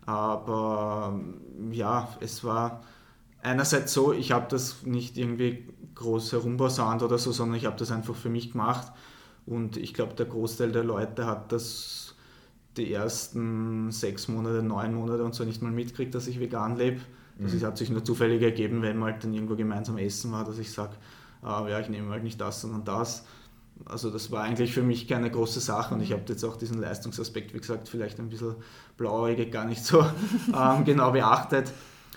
Aber 0.06 1.18
ja, 1.70 2.16
es 2.20 2.44
war 2.44 2.82
einerseits 3.42 3.92
so, 3.92 4.12
ich 4.12 4.32
habe 4.32 4.46
das 4.48 4.84
nicht 4.84 5.16
irgendwie 5.16 5.66
groß 5.94 6.32
herumbausant 6.32 7.02
oder 7.02 7.18
so, 7.18 7.32
sondern 7.32 7.56
ich 7.56 7.66
habe 7.66 7.76
das 7.76 7.90
einfach 7.90 8.14
für 8.14 8.28
mich 8.28 8.52
gemacht. 8.52 8.92
Und 9.46 9.76
ich 9.76 9.94
glaube, 9.94 10.14
der 10.14 10.26
Großteil 10.26 10.72
der 10.72 10.84
Leute 10.84 11.26
hat 11.26 11.52
das 11.52 12.13
die 12.76 12.92
ersten 12.92 13.90
sechs 13.90 14.28
Monate, 14.28 14.62
neun 14.62 14.94
Monate 14.94 15.24
und 15.24 15.34
so 15.34 15.44
nicht 15.44 15.62
mal 15.62 15.70
mitkriegt, 15.70 16.14
dass 16.14 16.26
ich 16.26 16.40
vegan 16.40 16.76
lebe. 16.76 17.00
Das 17.38 17.52
mhm. 17.52 17.62
hat 17.62 17.78
sich 17.78 17.90
nur 17.90 18.04
zufällig 18.04 18.42
ergeben, 18.42 18.82
wenn 18.82 18.96
man 18.96 19.12
halt 19.12 19.24
dann 19.24 19.32
irgendwo 19.32 19.56
gemeinsam 19.56 19.98
essen 19.98 20.30
war, 20.32 20.44
dass 20.44 20.58
ich 20.58 20.70
sage, 20.70 20.92
äh, 21.42 21.70
ja, 21.70 21.80
ich 21.80 21.88
nehme 21.88 22.10
halt 22.10 22.22
nicht 22.22 22.40
das, 22.40 22.60
sondern 22.60 22.84
das. 22.84 23.24
Also 23.86 24.10
das 24.10 24.30
war 24.30 24.44
eigentlich 24.44 24.72
für 24.72 24.82
mich 24.82 25.08
keine 25.08 25.30
große 25.30 25.58
Sache 25.58 25.94
und 25.94 26.00
ich 26.00 26.12
habe 26.12 26.22
jetzt 26.28 26.44
auch 26.44 26.56
diesen 26.56 26.80
Leistungsaspekt, 26.80 27.54
wie 27.54 27.58
gesagt, 27.58 27.88
vielleicht 27.88 28.20
ein 28.20 28.28
bisschen 28.28 28.54
blauäugig 28.96 29.50
gar 29.50 29.64
nicht 29.64 29.84
so 29.84 30.00
ähm, 30.56 30.84
genau 30.84 31.10
beachtet. 31.10 31.72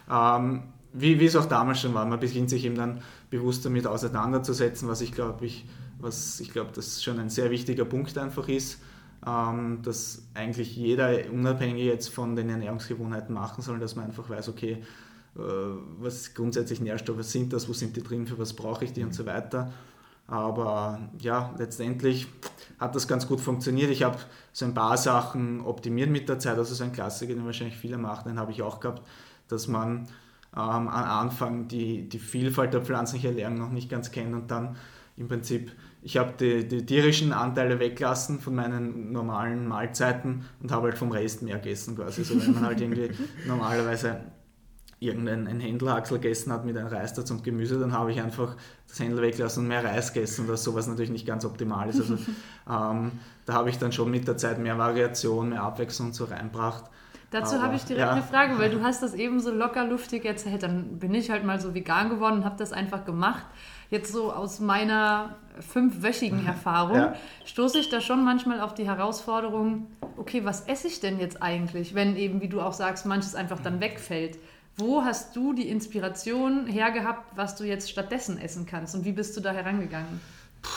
Ähm, 0.09 0.63
wie, 0.93 1.19
wie 1.19 1.25
es 1.25 1.35
auch 1.35 1.45
damals 1.45 1.81
schon 1.81 1.93
war, 1.93 2.05
man 2.05 2.19
beginnt 2.19 2.49
sich 2.49 2.63
eben 2.63 2.75
dann 2.75 3.01
bewusst 3.29 3.65
damit 3.65 3.87
auseinanderzusetzen, 3.87 4.87
was 4.87 5.01
ich 5.01 5.11
glaube, 5.11 5.45
ich, 5.45 5.65
was 5.99 6.39
ich 6.39 6.51
glaube, 6.51 6.71
das 6.73 7.03
schon 7.03 7.19
ein 7.19 7.29
sehr 7.29 7.49
wichtiger 7.49 7.85
Punkt 7.85 8.17
einfach 8.17 8.47
ist, 8.47 8.79
ähm, 9.27 9.81
dass 9.83 10.23
eigentlich 10.33 10.75
jeder 10.75 11.29
unabhängig 11.31 11.83
jetzt 11.83 12.07
von 12.09 12.35
den 12.35 12.49
Ernährungsgewohnheiten 12.49 13.33
machen 13.33 13.61
soll, 13.61 13.79
dass 13.79 13.95
man 13.95 14.05
einfach 14.05 14.29
weiß, 14.29 14.47
okay, 14.49 14.83
äh, 15.35 15.39
was 15.99 16.33
grundsätzlich 16.33 16.79
Nährstoffe 16.79 17.23
sind 17.23 17.51
das, 17.51 17.67
wo 17.67 17.73
sind 17.73 17.95
die 17.97 18.03
drin, 18.03 18.25
für 18.25 18.37
was 18.39 18.53
brauche 18.53 18.85
ich 18.85 18.93
die 18.93 19.03
und 19.03 19.13
so 19.13 19.25
weiter. 19.25 19.71
Aber 20.27 20.99
ja, 21.19 21.53
letztendlich 21.57 22.27
hat 22.79 22.95
das 22.95 23.07
ganz 23.07 23.27
gut 23.27 23.39
funktioniert. 23.39 23.89
Ich 23.91 24.03
habe 24.03 24.17
so 24.51 24.65
ein 24.65 24.73
paar 24.73 24.97
Sachen 24.97 25.61
optimiert 25.61 26.09
mit 26.09 26.27
der 26.27 26.39
Zeit. 26.39 26.57
Also 26.57 26.75
so 26.75 26.83
ein 26.83 26.91
Klassiker, 26.91 27.33
den 27.33 27.45
wahrscheinlich 27.45 27.77
viele 27.77 27.97
machen, 27.97 28.29
den 28.29 28.39
habe 28.39 28.51
ich 28.51 28.61
auch 28.61 28.79
gehabt, 28.79 29.01
dass 29.47 29.67
man 29.67 30.07
ähm, 30.53 30.59
am 30.59 30.87
Anfang 30.89 31.67
die, 31.67 32.07
die 32.07 32.19
Vielfalt 32.19 32.73
der 32.73 32.81
pflanzlichen 32.81 33.29
Ernährung 33.29 33.57
noch 33.57 33.71
nicht 33.71 33.89
ganz 33.89 34.11
kennt 34.11 34.33
und 34.33 34.51
dann 34.51 34.75
im 35.15 35.27
Prinzip, 35.27 35.71
ich 36.07 36.15
habe 36.15 36.31
die, 36.39 36.65
die 36.65 36.85
tierischen 36.85 37.33
Anteile 37.33 37.81
weggelassen 37.81 38.39
von 38.39 38.55
meinen 38.55 39.11
normalen 39.11 39.67
Mahlzeiten 39.67 40.45
und 40.61 40.71
habe 40.71 40.87
halt 40.87 40.97
vom 40.97 41.11
Rest 41.11 41.41
mehr 41.41 41.57
gegessen 41.57 41.97
quasi. 41.97 42.23
So 42.23 42.41
wenn 42.41 42.53
man 42.53 42.65
halt 42.65 42.79
irgendwie 42.79 43.09
normalerweise 43.45 44.21
irgendein 44.99 45.59
Händelhaxel 45.59 46.19
gegessen 46.19 46.53
hat 46.53 46.63
mit 46.63 46.77
einem 46.77 46.87
Reis 46.87 47.13
dazu 47.13 47.33
und 47.33 47.43
Gemüse, 47.43 47.77
dann 47.77 47.91
habe 47.91 48.13
ich 48.13 48.21
einfach 48.21 48.55
das 48.87 49.01
Händel 49.01 49.21
weggelassen 49.21 49.63
und 49.63 49.67
mehr 49.67 49.83
Reis 49.83 50.13
gegessen, 50.13 50.47
was 50.47 50.63
sowas 50.63 50.87
natürlich 50.87 51.11
nicht 51.11 51.27
ganz 51.27 51.43
optimal 51.43 51.89
ist. 51.89 51.99
Also 51.99 52.13
ähm, 52.69 53.11
da 53.45 53.53
habe 53.53 53.69
ich 53.69 53.77
dann 53.77 53.91
schon 53.91 54.09
mit 54.09 54.29
der 54.29 54.37
Zeit 54.37 54.59
mehr 54.59 54.77
Variation, 54.77 55.49
mehr 55.49 55.63
Abwechslung 55.63 56.13
so 56.13 56.23
reinbracht. 56.23 56.85
Dazu 57.31 57.61
habe 57.61 57.75
ich 57.75 57.83
direkt 57.83 58.05
ja. 58.05 58.13
eine 58.13 58.23
Frage, 58.23 58.57
weil 58.59 58.69
du 58.71 58.81
hast 58.81 59.03
das 59.03 59.13
eben 59.13 59.41
so 59.41 59.51
locker 59.51 59.85
luftig 59.85 60.23
erzählt. 60.23 60.63
Dann 60.63 60.99
bin 60.99 61.13
ich 61.13 61.29
halt 61.29 61.43
mal 61.43 61.59
so 61.59 61.73
vegan 61.73 62.09
geworden 62.09 62.37
und 62.37 62.45
habe 62.45 62.55
das 62.57 62.71
einfach 62.71 63.03
gemacht. 63.03 63.45
Jetzt 63.89 64.11
so 64.11 64.31
aus 64.31 64.59
meiner 64.59 65.35
fünfwöchigen 65.59 66.45
Erfahrung 66.45 66.97
ja. 66.97 67.15
stoße 67.45 67.79
ich 67.79 67.89
da 67.89 68.01
schon 68.01 68.23
manchmal 68.23 68.61
auf 68.61 68.73
die 68.73 68.85
Herausforderung, 68.85 69.87
okay, 70.17 70.43
was 70.43 70.61
esse 70.61 70.87
ich 70.87 70.99
denn 70.99 71.19
jetzt 71.19 71.41
eigentlich, 71.41 71.95
wenn 71.95 72.15
eben, 72.15 72.41
wie 72.41 72.49
du 72.49 72.61
auch 72.61 72.73
sagst, 72.73 73.05
manches 73.05 73.33
einfach 73.33 73.59
dann 73.61 73.79
wegfällt. 73.79 74.37
Wo 74.75 75.03
hast 75.03 75.35
du 75.35 75.53
die 75.53 75.69
Inspiration 75.69 76.67
hergehabt, 76.67 77.35
was 77.35 77.55
du 77.55 77.63
jetzt 77.63 77.89
stattdessen 77.89 78.37
essen 78.37 78.67
kannst 78.67 78.93
und 78.93 79.05
wie 79.05 79.13
bist 79.13 79.35
du 79.35 79.41
da 79.41 79.51
herangegangen? 79.51 80.19
Puh, 80.61 80.69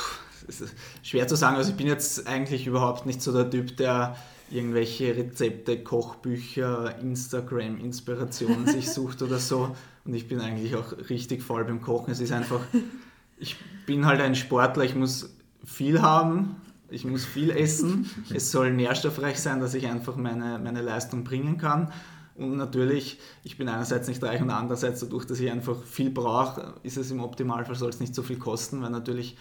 schwer 1.03 1.29
zu 1.29 1.37
sagen. 1.37 1.57
Also 1.57 1.71
ich 1.71 1.77
bin 1.77 1.87
jetzt 1.87 2.27
eigentlich 2.27 2.67
überhaupt 2.67 3.05
nicht 3.05 3.21
so 3.21 3.33
der 3.33 3.51
Typ, 3.51 3.77
der 3.77 4.17
irgendwelche 4.51 5.17
Rezepte, 5.17 5.83
Kochbücher, 5.83 6.99
Instagram-Inspirationen 6.99 8.67
sich 8.67 8.91
sucht 8.91 9.23
oder 9.23 9.39
so. 9.39 9.77
Und 10.11 10.17
ich 10.17 10.27
bin 10.27 10.41
eigentlich 10.41 10.75
auch 10.75 10.93
richtig 11.09 11.41
voll 11.41 11.65
beim 11.65 11.81
Kochen. 11.81 12.11
Es 12.11 12.19
ist 12.19 12.33
einfach, 12.33 12.59
ich 13.39 13.57
bin 13.87 14.07
halt 14.07 14.21
ein 14.21 14.35
Sportler, 14.35 14.83
ich 14.83 14.97
muss 14.97 15.33
viel 15.65 16.03
haben, 16.03 16.57
ich 16.89 17.05
muss 17.05 17.25
viel 17.25 17.51
essen. 17.51 18.11
Es 18.35 18.51
soll 18.51 18.73
nährstoffreich 18.73 19.39
sein, 19.39 19.61
dass 19.61 19.73
ich 19.75 19.87
einfach 19.87 20.17
meine, 20.17 20.59
meine 20.59 20.83
Leistung 20.83 21.23
bringen 21.23 21.59
kann. 21.59 21.93
Und 22.35 22.57
natürlich, 22.57 23.21
ich 23.45 23.57
bin 23.57 23.69
einerseits 23.69 24.09
nicht 24.09 24.21
reich 24.25 24.43
und 24.43 24.51
andererseits 24.51 24.99
dadurch, 24.99 25.27
dass 25.27 25.39
ich 25.39 25.49
einfach 25.49 25.81
viel 25.81 26.11
brauche, 26.11 26.75
ist 26.83 26.97
es 26.97 27.13
im 27.13 27.21
Optimalfall, 27.21 27.77
soll 27.77 27.91
es 27.91 28.01
nicht 28.01 28.17
so 28.17 28.25
viel 28.25 28.39
kosten, 28.39 28.83
weil 28.83 28.91
natürlich 28.91 29.37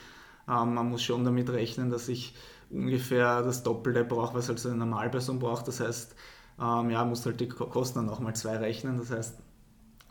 ähm, 0.48 0.76
man 0.76 0.88
muss 0.90 1.02
schon 1.02 1.26
damit 1.26 1.50
rechnen, 1.50 1.90
dass 1.90 2.10
ich 2.10 2.36
ungefähr 2.70 3.42
das 3.42 3.64
Doppelte 3.64 4.04
brauche, 4.04 4.36
was 4.36 4.50
halt 4.50 4.60
so 4.60 4.70
eine 4.70 4.78
Normalperson 4.78 5.40
braucht. 5.40 5.68
Das 5.68 5.80
heißt, 5.80 6.14
ähm, 6.62 6.92
ja, 6.92 7.04
muss 7.06 7.26
halt 7.26 7.40
die 7.40 7.50
Kosten 7.50 8.06
dann 8.06 8.10
auch 8.10 8.20
mal 8.20 8.36
zwei 8.36 8.58
rechnen. 8.58 9.00
Das 9.00 9.10
heißt, 9.10 9.36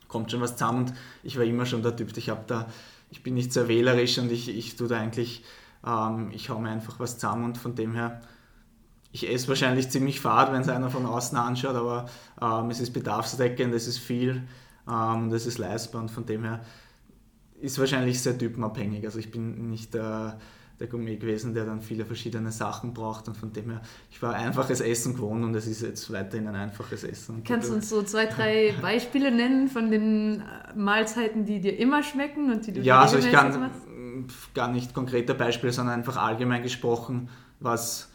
kommt 0.09 0.31
schon 0.31 0.41
was 0.41 0.57
zusammen 0.57 0.87
und 0.87 0.95
ich 1.23 1.37
war 1.37 1.45
immer 1.45 1.67
schon 1.67 1.83
der 1.83 1.95
Typ, 1.95 2.17
ich 2.17 2.29
habe 2.31 2.43
da, 2.47 2.67
ich 3.11 3.23
bin 3.23 3.35
nicht 3.35 3.53
sehr 3.53 3.69
wählerisch 3.69 4.19
und 4.19 4.33
ich, 4.33 4.49
ich 4.49 4.77
tue 4.77 4.89
da 4.89 4.99
eigentlich, 4.99 5.45
ähm, 5.87 6.31
ich 6.33 6.51
hau 6.51 6.59
mir 6.59 6.71
einfach 6.71 6.99
was 6.99 7.19
zusammen 7.19 7.45
und 7.45 7.59
von 7.59 7.75
dem 7.75 7.95
her 7.95 8.21
ich 9.11 9.31
esse 9.31 9.49
wahrscheinlich 9.49 9.89
ziemlich 9.89 10.21
fad, 10.21 10.53
wenn 10.53 10.61
es 10.61 10.69
einer 10.69 10.91
von 10.91 11.07
außen 11.07 11.37
anschaut, 11.39 11.77
aber 11.77 12.07
ähm, 12.41 12.71
es 12.71 12.81
ist 12.81 12.93
bedarfsdeckend, 12.93 13.75
es 13.75 13.87
ist 13.87 13.99
viel 13.99 14.43
ähm, 14.89 15.25
und 15.25 15.33
es 15.33 15.47
ist 15.47 15.59
leistbar 15.59 16.03
und 16.03 16.11
von 16.11 16.27
dem 16.27 16.45
her 16.45 16.61
ist 17.61 17.79
wahrscheinlich 17.79 18.21
sehr 18.21 18.37
typenabhängig. 18.37 19.05
Also 19.05 19.19
ich 19.19 19.31
bin 19.31 19.71
nicht 19.71 19.95
der, 19.95 20.39
der 20.81 20.87
Gourmet 20.87 21.17
gewesen, 21.17 21.55
der 21.55 21.65
dann 21.65 21.81
viele 21.81 22.05
verschiedene 22.05 22.53
Sachen 22.53 22.95
braucht 22.95 23.27
und 23.29 23.37
von 23.37 23.53
dem 23.53 23.71
her, 23.71 23.81
ich 24.11 24.23
war 24.23 24.35
einfaches 24.35 24.81
Essen 24.81 25.15
gewohnt 25.15 25.45
und 25.45 25.55
es 25.55 25.67
ist 25.67 25.83
jetzt 25.83 26.13
weiterhin 26.13 26.47
ein 26.47 26.55
einfaches 26.55 27.03
Essen. 27.05 27.43
Kannst 27.45 27.71
du 27.71 27.75
uns 27.75 27.89
so 27.89 28.03
zwei, 28.03 28.27
drei 28.27 28.75
Beispiele 28.83 29.31
nennen 29.31 29.69
von 29.69 29.91
den 29.91 30.43
Mahlzeiten, 30.77 31.45
die 31.45 31.61
dir 31.61 31.77
immer 31.79 32.03
schmecken 32.03 32.53
und 32.53 32.67
die 32.67 32.73
du 32.73 32.81
Ja, 32.81 33.01
also 33.03 33.19
ich 33.19 33.31
kann 33.31 33.71
gar 34.55 34.69
nicht 34.69 34.95
konkrete 34.95 35.35
Beispiele, 35.35 35.73
sondern 35.73 35.97
einfach 35.97 36.17
allgemein 36.17 36.63
gesprochen, 36.63 37.29
was 37.61 38.11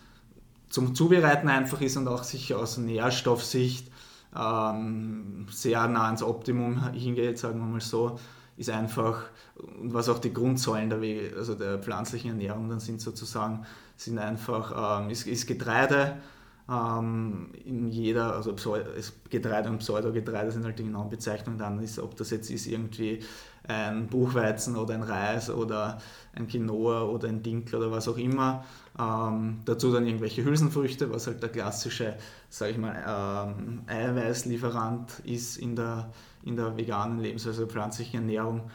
zum 0.70 0.96
Zubereiten 0.96 1.50
einfach 1.50 1.82
ist 1.82 1.98
und 1.98 2.08
auch 2.08 2.24
sich 2.24 2.54
aus 2.54 2.78
Nährstoffsicht 2.78 3.92
ähm, 4.36 5.48
sehr 5.52 5.88
nah 5.88 6.06
ans 6.06 6.24
Optimum 6.24 6.92
hingeht, 6.94 7.38
sagen 7.38 7.60
wir 7.60 7.66
mal 7.66 7.82
so, 7.82 8.20
ist 8.58 8.70
einfach, 8.70 9.26
und 9.56 9.94
was 9.94 10.10
auch 10.10 10.20
die 10.20 10.34
Grundsäulen 10.34 10.90
der, 10.90 11.38
also 11.38 11.56
der 11.56 11.80
pflanzlichen 11.80 12.32
Ernährung 12.32 12.70
dann 12.70 12.80
sind 12.80 13.02
sozusagen, 13.02 13.66
sind 13.98 14.20
einfach, 14.20 15.02
ähm, 15.02 15.10
ist, 15.10 15.28
ist 15.28 15.48
Getreide, 15.48 16.18
in 16.68 17.90
jeder, 17.90 18.36
also 18.36 18.56
Getreide 19.30 19.70
und 19.70 19.80
Pseudogetreide 19.80 20.50
sind 20.52 20.64
halt 20.64 20.80
die 20.80 20.84
genauen 20.84 21.10
Bezeichnungen 21.10 21.60
dann, 21.60 21.82
ist, 21.82 22.00
ob 22.00 22.16
das 22.16 22.30
jetzt 22.30 22.50
ist 22.50 22.68
irgendwie 22.68 23.20
ein 23.68 24.08
Buchweizen 24.08 24.76
oder 24.76 24.94
ein 24.94 25.04
Reis 25.04 25.50
oder 25.50 26.00
ein 26.34 26.48
Quinoa 26.48 27.04
oder 27.04 27.30
ein 27.30 27.44
Dinkel 27.44 27.76
oder 27.76 27.92
was 27.92 28.08
auch 28.08 28.18
immer. 28.18 28.66
Ähm, 29.00 29.60
dazu 29.66 29.92
dann 29.92 30.06
irgendwelche 30.06 30.44
Hülsenfrüchte, 30.44 31.12
was 31.12 31.28
halt 31.28 31.42
der 31.42 31.50
klassische, 31.50 32.16
sage 32.50 32.72
ich 32.72 32.78
mal, 32.78 33.56
ähm, 33.58 33.82
Eiweißlieferant 33.88 35.20
ist 35.26 35.58
in 35.58 35.76
der, 35.76 36.12
in 36.44 36.56
der 36.56 36.78
veganen 36.78 37.20
Lebensweise, 37.20 37.62
also 37.62 37.72
pflanzlichen 37.72 38.22
Ernährung. 38.22 38.70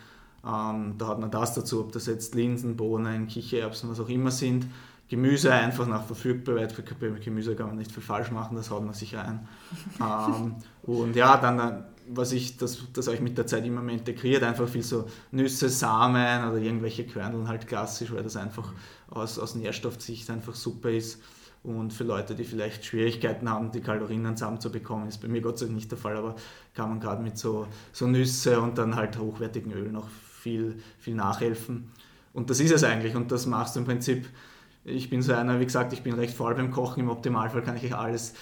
Ähm, 0.44 0.94
da 0.96 1.08
hat 1.08 1.20
man 1.20 1.30
das 1.30 1.54
dazu, 1.54 1.80
ob 1.80 1.92
das 1.92 2.06
jetzt 2.06 2.34
Linsen, 2.34 2.76
Bohnen, 2.76 3.26
Kichererbsen, 3.26 3.90
was 3.90 4.00
auch 4.00 4.08
immer 4.08 4.30
sind. 4.30 4.66
Gemüse 5.08 5.52
einfach 5.52 5.86
nach 5.86 6.04
Verfügbarkeit. 6.04 6.74
Bei 7.00 7.08
Gemüse 7.08 7.56
kann 7.56 7.68
man 7.68 7.76
nicht 7.76 7.92
viel 7.92 8.02
falsch 8.02 8.30
machen, 8.30 8.56
das 8.56 8.70
haut 8.70 8.84
man 8.84 8.94
sich 8.94 9.14
rein. 9.16 9.48
ähm, 10.00 10.56
und 10.82 11.16
ja, 11.16 11.36
dann 11.36 11.84
was 12.10 12.32
ich, 12.32 12.56
das, 12.56 12.78
das 12.92 13.06
habe 13.06 13.16
ich 13.16 13.22
mit 13.22 13.36
der 13.36 13.46
Zeit 13.46 13.64
immer 13.66 13.82
mehr 13.82 13.94
integriert, 13.94 14.42
einfach 14.42 14.68
viel 14.68 14.82
so 14.82 15.06
Nüsse, 15.30 15.68
Samen 15.68 16.48
oder 16.48 16.58
irgendwelche 16.58 17.06
Körneln 17.06 17.48
halt 17.48 17.66
klassisch, 17.66 18.12
weil 18.12 18.22
das 18.22 18.36
einfach 18.36 18.72
aus, 19.10 19.38
aus 19.38 19.54
Nährstoffsicht 19.54 20.30
einfach 20.30 20.54
super 20.54 20.90
ist. 20.90 21.20
Und 21.64 21.92
für 21.92 22.04
Leute, 22.04 22.34
die 22.34 22.44
vielleicht 22.44 22.84
Schwierigkeiten 22.84 23.50
haben, 23.50 23.72
die 23.72 23.80
Kalorien 23.80 24.24
zusammenzubekommen, 24.36 25.08
ist 25.08 25.20
bei 25.20 25.28
mir 25.28 25.42
Gott 25.42 25.58
sei 25.58 25.66
Dank 25.66 25.76
nicht 25.76 25.90
der 25.90 25.98
Fall, 25.98 26.16
aber 26.16 26.36
kann 26.74 26.88
man 26.88 27.00
gerade 27.00 27.22
mit 27.22 27.36
so, 27.36 27.66
so 27.92 28.06
Nüsse 28.06 28.60
und 28.60 28.78
dann 28.78 28.94
halt 28.94 29.18
hochwertigen 29.18 29.72
Öl 29.72 29.90
noch 29.90 30.08
viel, 30.08 30.80
viel 30.98 31.14
nachhelfen. 31.14 31.90
Und 32.32 32.48
das 32.48 32.60
ist 32.60 32.70
es 32.70 32.84
eigentlich 32.84 33.16
und 33.16 33.32
das 33.32 33.46
machst 33.46 33.74
du 33.74 33.80
im 33.80 33.86
Prinzip. 33.86 34.26
Ich 34.88 35.10
bin 35.10 35.22
so 35.22 35.32
einer, 35.32 35.60
wie 35.60 35.64
gesagt, 35.64 35.92
ich 35.92 36.02
bin 36.02 36.14
recht 36.14 36.34
faul 36.34 36.54
beim 36.54 36.70
Kochen. 36.70 37.00
Im 37.00 37.10
Optimalfall 37.10 37.62
kann 37.62 37.76
ich 37.76 37.94
alles 37.94 38.34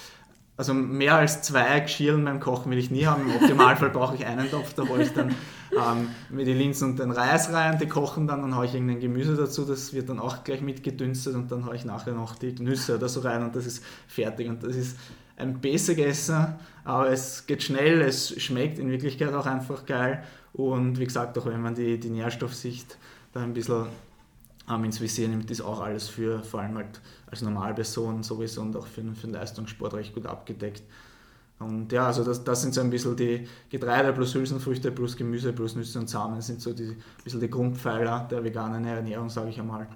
also 0.57 0.73
mehr 0.73 1.17
als 1.17 1.43
zwei 1.43 1.81
Geschirren 1.81 2.25
beim 2.25 2.41
Kochen 2.41 2.71
will 2.71 2.79
ich 2.79 2.91
nie 2.91 3.07
haben. 3.07 3.29
Im 3.29 3.37
Optimalfall 3.37 3.91
brauche 3.91 4.15
ich 4.15 4.25
einen 4.25 4.51
Topf, 4.51 4.73
da 4.75 4.89
hole 4.89 5.03
ich 5.03 5.13
dann 5.13 5.35
ähm, 5.73 6.09
mir 6.31 6.45
die 6.45 6.55
Linsen 6.55 6.91
und 6.91 6.99
den 6.99 7.11
Reis 7.11 7.53
rein, 7.53 7.79
die 7.79 7.87
kochen 7.87 8.27
dann, 8.27 8.41
dann 8.41 8.57
haue 8.57 8.65
ich 8.65 8.75
irgendein 8.75 9.01
Gemüse 9.01 9.37
dazu, 9.37 9.65
das 9.65 9.93
wird 9.93 10.09
dann 10.09 10.19
auch 10.19 10.45
gleich 10.45 10.63
mitgedünstet 10.63 11.35
und 11.35 11.53
dann 11.53 11.67
haue 11.67 11.77
ich 11.77 11.85
nachher 11.85 12.15
noch 12.15 12.37
die 12.37 12.53
Nüsse 12.53 12.97
oder 12.97 13.09
so 13.09 13.21
rein 13.21 13.43
und 13.43 13.55
das 13.55 13.67
ist 13.67 13.85
fertig. 14.09 14.49
Und 14.49 14.63
das 14.63 14.77
ist 14.77 14.97
ein 15.37 15.61
basic 15.61 15.99
Essen, 15.99 16.55
aber 16.85 17.11
es 17.11 17.47
geht 17.47 17.63
schnell, 17.63 18.01
es 18.01 18.41
schmeckt 18.41 18.79
in 18.79 18.91
Wirklichkeit 18.91 19.35
auch 19.35 19.47
einfach 19.47 19.85
geil 19.85 20.25
und 20.55 20.99
wie 20.99 21.05
gesagt, 21.05 21.37
auch 21.37 21.45
wenn 21.45 21.61
man 21.61 21.75
die, 21.75 22.01
die 22.01 22.09
Nährstoffsicht 22.09 22.97
da 23.35 23.41
ein 23.41 23.53
bisschen 23.53 23.89
ähm, 24.69 24.85
ins 24.85 25.01
Visier 25.01 25.29
nimmt, 25.29 25.51
ist 25.51 25.61
auch 25.61 25.81
alles 25.81 26.09
für 26.09 26.43
vor 26.43 26.61
allem 26.61 26.77
halt 26.77 27.01
als 27.31 27.43
Normalperson 27.43 28.23
sowieso 28.23 28.63
und 28.63 28.77
auch 28.77 28.87
für, 28.87 29.03
für 29.15 29.27
den 29.27 29.33
Leistungssport 29.33 29.95
recht 29.95 30.15
gut 30.15 30.27
abgedeckt. 30.27 30.83
Und 31.59 31.91
ja, 31.91 32.07
also 32.07 32.23
das, 32.23 32.45
das 32.45 32.63
sind 32.63 32.75
so 32.75 32.83
ein 32.83 32.91
bisschen 32.91 33.17
die 33.17 33.49
Getreide 33.71 34.13
plus 34.13 34.35
Hülsenfrüchte 34.35 34.93
plus 34.93 35.17
Gemüse 35.17 35.53
plus 35.53 35.75
Nüsse 35.75 35.99
und 35.99 36.09
Samen 36.09 36.41
sind 36.43 36.61
so 36.61 36.75
die, 36.75 36.89
ein 36.91 37.03
bisschen 37.25 37.41
die 37.41 37.49
Grundpfeiler 37.49 38.29
der 38.31 38.45
veganen 38.45 38.85
Ernährung, 38.85 39.31
sage 39.31 39.51
ich 39.51 39.59
einmal. 39.59 39.89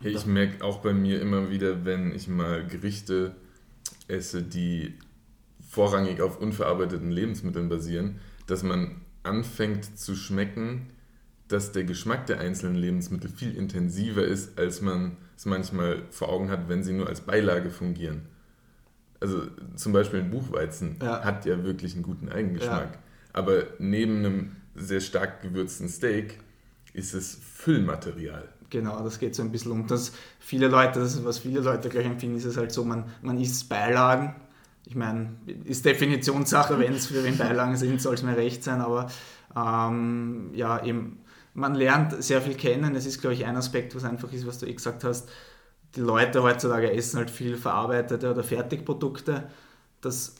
Ja, 0.00 0.10
ich 0.10 0.26
merke 0.26 0.64
auch 0.64 0.78
bei 0.78 0.92
mir 0.92 1.20
immer 1.20 1.50
wieder, 1.50 1.84
wenn 1.84 2.12
ich 2.12 2.26
mal 2.26 2.66
Gerichte 2.66 3.36
esse, 4.08 4.42
die 4.42 4.94
vorrangig 5.68 6.20
auf 6.20 6.40
unverarbeiteten 6.40 7.12
Lebensmitteln 7.12 7.68
basieren, 7.68 8.18
dass 8.46 8.62
man 8.64 9.02
anfängt 9.22 9.98
zu 9.98 10.16
schmecken, 10.16 10.88
dass 11.50 11.72
der 11.72 11.84
Geschmack 11.84 12.26
der 12.26 12.38
einzelnen 12.38 12.76
Lebensmittel 12.76 13.28
viel 13.28 13.56
intensiver 13.56 14.24
ist, 14.24 14.56
als 14.58 14.80
man 14.80 15.16
es 15.36 15.46
manchmal 15.46 16.02
vor 16.10 16.28
Augen 16.28 16.48
hat, 16.48 16.68
wenn 16.68 16.84
sie 16.84 16.92
nur 16.92 17.08
als 17.08 17.22
Beilage 17.22 17.70
fungieren. 17.70 18.22
Also 19.18 19.42
zum 19.74 19.92
Beispiel 19.92 20.20
ein 20.20 20.30
Buchweizen 20.30 20.96
ja. 21.02 21.24
hat 21.24 21.44
ja 21.46 21.64
wirklich 21.64 21.94
einen 21.94 22.04
guten 22.04 22.28
Eigengeschmack. 22.28 22.92
Ja. 22.92 22.98
Aber 23.32 23.64
neben 23.78 24.18
einem 24.18 24.56
sehr 24.76 25.00
stark 25.00 25.42
gewürzten 25.42 25.88
Steak 25.88 26.38
ist 26.92 27.14
es 27.14 27.34
Füllmaterial. 27.34 28.48
Genau, 28.70 29.02
das 29.02 29.18
geht 29.18 29.34
so 29.34 29.42
ein 29.42 29.50
bisschen 29.50 29.72
um 29.72 29.86
das. 29.88 30.12
Viele 30.38 30.68
Leute, 30.68 31.00
das, 31.00 31.24
was 31.24 31.40
viele 31.40 31.60
Leute 31.60 31.88
gleich 31.88 32.06
empfinden, 32.06 32.36
ist 32.36 32.44
es 32.44 32.56
halt 32.56 32.70
so, 32.70 32.84
man, 32.84 33.04
man 33.22 33.40
isst 33.40 33.68
Beilagen. 33.68 34.36
Ich 34.86 34.94
meine, 34.94 35.30
ist 35.64 35.84
Definitionssache, 35.84 36.78
wenn 36.78 36.94
es 36.94 37.08
für 37.08 37.24
wen 37.24 37.36
Beilagen 37.36 37.76
sind, 37.76 38.00
soll 38.00 38.14
es 38.14 38.22
mir 38.22 38.36
recht 38.36 38.62
sein, 38.62 38.80
aber 38.80 39.10
ähm, 39.56 40.50
ja, 40.54 40.82
eben, 40.84 41.18
man 41.54 41.74
lernt 41.74 42.22
sehr 42.22 42.40
viel 42.40 42.54
kennen. 42.54 42.94
Es 42.94 43.06
ist, 43.06 43.20
glaube 43.20 43.34
ich, 43.34 43.46
ein 43.46 43.56
Aspekt, 43.56 43.94
was 43.94 44.04
einfach 44.04 44.32
ist, 44.32 44.46
was 44.46 44.58
du 44.58 44.66
eh 44.66 44.74
gesagt 44.74 45.04
hast. 45.04 45.28
Die 45.96 46.00
Leute 46.00 46.42
heutzutage 46.42 46.92
essen 46.92 47.18
halt 47.18 47.30
viel 47.30 47.56
verarbeitete 47.56 48.30
oder 48.30 48.44
Fertigprodukte. 48.44 49.48
Das 50.00 50.36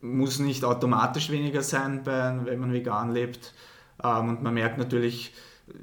muss 0.00 0.38
nicht 0.38 0.64
automatisch 0.64 1.30
weniger 1.30 1.62
sein, 1.62 2.04
wenn 2.04 2.58
man 2.58 2.72
vegan 2.72 3.12
lebt. 3.12 3.54
Ähm, 4.02 4.30
und 4.30 4.42
man 4.42 4.54
merkt 4.54 4.78
natürlich, 4.78 5.32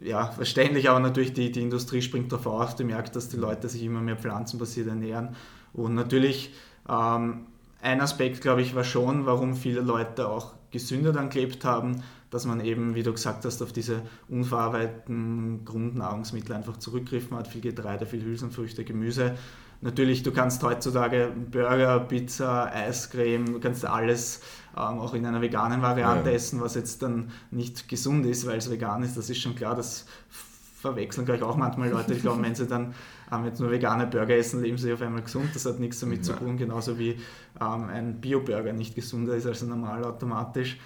ja, 0.01 0.31
verständlich, 0.31 0.89
aber 0.89 0.99
natürlich 0.99 1.33
die, 1.33 1.51
die 1.51 1.61
Industrie 1.61 2.01
springt 2.01 2.31
darauf 2.31 2.47
auf, 2.47 2.75
die 2.75 2.83
merkt, 2.83 3.15
dass 3.15 3.29
die 3.29 3.37
Leute 3.37 3.69
sich 3.69 3.83
immer 3.83 4.01
mehr 4.01 4.17
pflanzenbasiert 4.17 4.87
ernähren. 4.87 5.35
Und 5.73 5.95
natürlich, 5.95 6.53
ähm, 6.89 7.47
ein 7.81 8.01
Aspekt, 8.01 8.41
glaube 8.41 8.61
ich, 8.61 8.75
war 8.75 8.83
schon, 8.83 9.25
warum 9.25 9.55
viele 9.55 9.81
Leute 9.81 10.27
auch 10.27 10.53
gesünder 10.71 11.13
dann 11.13 11.29
gelebt 11.29 11.63
haben, 11.63 12.03
dass 12.29 12.45
man 12.45 12.59
eben, 12.59 12.95
wie 12.95 13.03
du 13.03 13.11
gesagt 13.11 13.45
hast, 13.45 13.61
auf 13.61 13.71
diese 13.71 14.01
unverarbeiteten 14.27 15.63
Grundnahrungsmittel 15.65 16.55
einfach 16.55 16.77
zurückgriffen 16.77 17.37
hat, 17.37 17.47
viel 17.47 17.61
Getreide, 17.61 18.05
viel 18.05 18.23
Hülsenfrüchte, 18.23 18.83
Gemüse. 18.83 19.35
Natürlich, 19.79 20.23
du 20.23 20.31
kannst 20.31 20.63
heutzutage 20.63 21.31
Burger, 21.51 21.99
Pizza, 21.99 22.71
Eiscreme, 22.73 23.45
du 23.45 23.59
kannst 23.59 23.85
alles 23.85 24.41
ähm, 24.75 24.99
auch 24.99 25.13
in 25.13 25.25
einer 25.25 25.41
veganen 25.41 25.81
Variante 25.81 26.29
ja. 26.29 26.35
essen, 26.35 26.61
was 26.61 26.75
jetzt 26.75 27.03
dann 27.03 27.31
nicht 27.51 27.87
gesund 27.87 28.25
ist, 28.25 28.47
weil 28.47 28.57
es 28.57 28.71
vegan 28.71 29.03
ist. 29.03 29.15
Das 29.17 29.29
ist 29.29 29.39
schon 29.39 29.55
klar, 29.55 29.75
das 29.75 30.05
verwechseln 30.77 31.25
gleich 31.25 31.41
auch 31.43 31.57
manchmal 31.57 31.89
Leute. 31.89 32.13
Ich 32.13 32.21
glaube, 32.21 32.41
wenn 32.41 32.55
sie 32.55 32.65
dann 32.65 32.93
ähm, 33.31 33.45
jetzt 33.45 33.59
nur 33.59 33.71
vegane 33.71 34.07
Burger 34.07 34.35
essen, 34.35 34.61
leben 34.61 34.77
sie 34.77 34.93
auf 34.93 35.01
einmal 35.01 35.21
gesund. 35.21 35.49
Das 35.53 35.65
hat 35.65 35.79
nichts 35.79 35.99
damit 35.99 36.19
ja. 36.19 36.33
zu 36.33 36.33
tun, 36.33 36.57
genauso 36.57 36.97
wie 36.97 37.19
ähm, 37.61 37.89
ein 37.89 38.19
Bio-Burger 38.19 38.73
nicht 38.73 38.95
gesunder 38.95 39.35
ist 39.35 39.45
als 39.45 39.61
ein 39.61 39.69
normal 39.69 40.03
automatisch. 40.05 40.77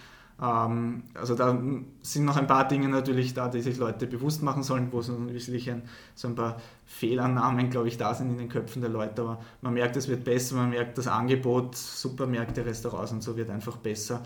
Ähm, 0.42 1.04
also 1.14 1.36
da 1.36 1.58
sind 2.02 2.26
noch 2.26 2.38
ein 2.38 2.48
paar 2.48 2.68
Dinge 2.68 2.90
natürlich 2.90 3.34
da, 3.34 3.48
die 3.48 3.62
sich 3.62 3.78
Leute 3.78 4.08
bewusst 4.08 4.42
machen 4.42 4.64
sollen, 4.64 4.92
wo 4.92 5.02
so 5.02 5.14
ein, 5.14 5.84
so 6.16 6.28
ein 6.28 6.36
paar 6.36 6.60
Fehlannahmen, 6.86 7.70
glaube 7.70 7.88
ich, 7.88 7.98
da 7.98 8.14
sind 8.14 8.32
in 8.32 8.38
den 8.38 8.50
Köpfen 8.50 8.82
der 8.82 8.90
Leute. 8.90 9.22
Aber 9.22 9.40
man 9.62 9.74
merkt, 9.74 9.96
es 9.98 10.08
wird 10.08 10.24
besser, 10.24 10.56
man 10.56 10.72
merkt, 10.72 10.98
das 10.98 11.08
Angebot, 11.08 11.76
Supermärkte, 11.76 12.66
Restaurants 12.66 13.12
und 13.12 13.22
so 13.22 13.38
wird 13.38 13.50
einfach 13.50 13.78
besser. 13.78 14.24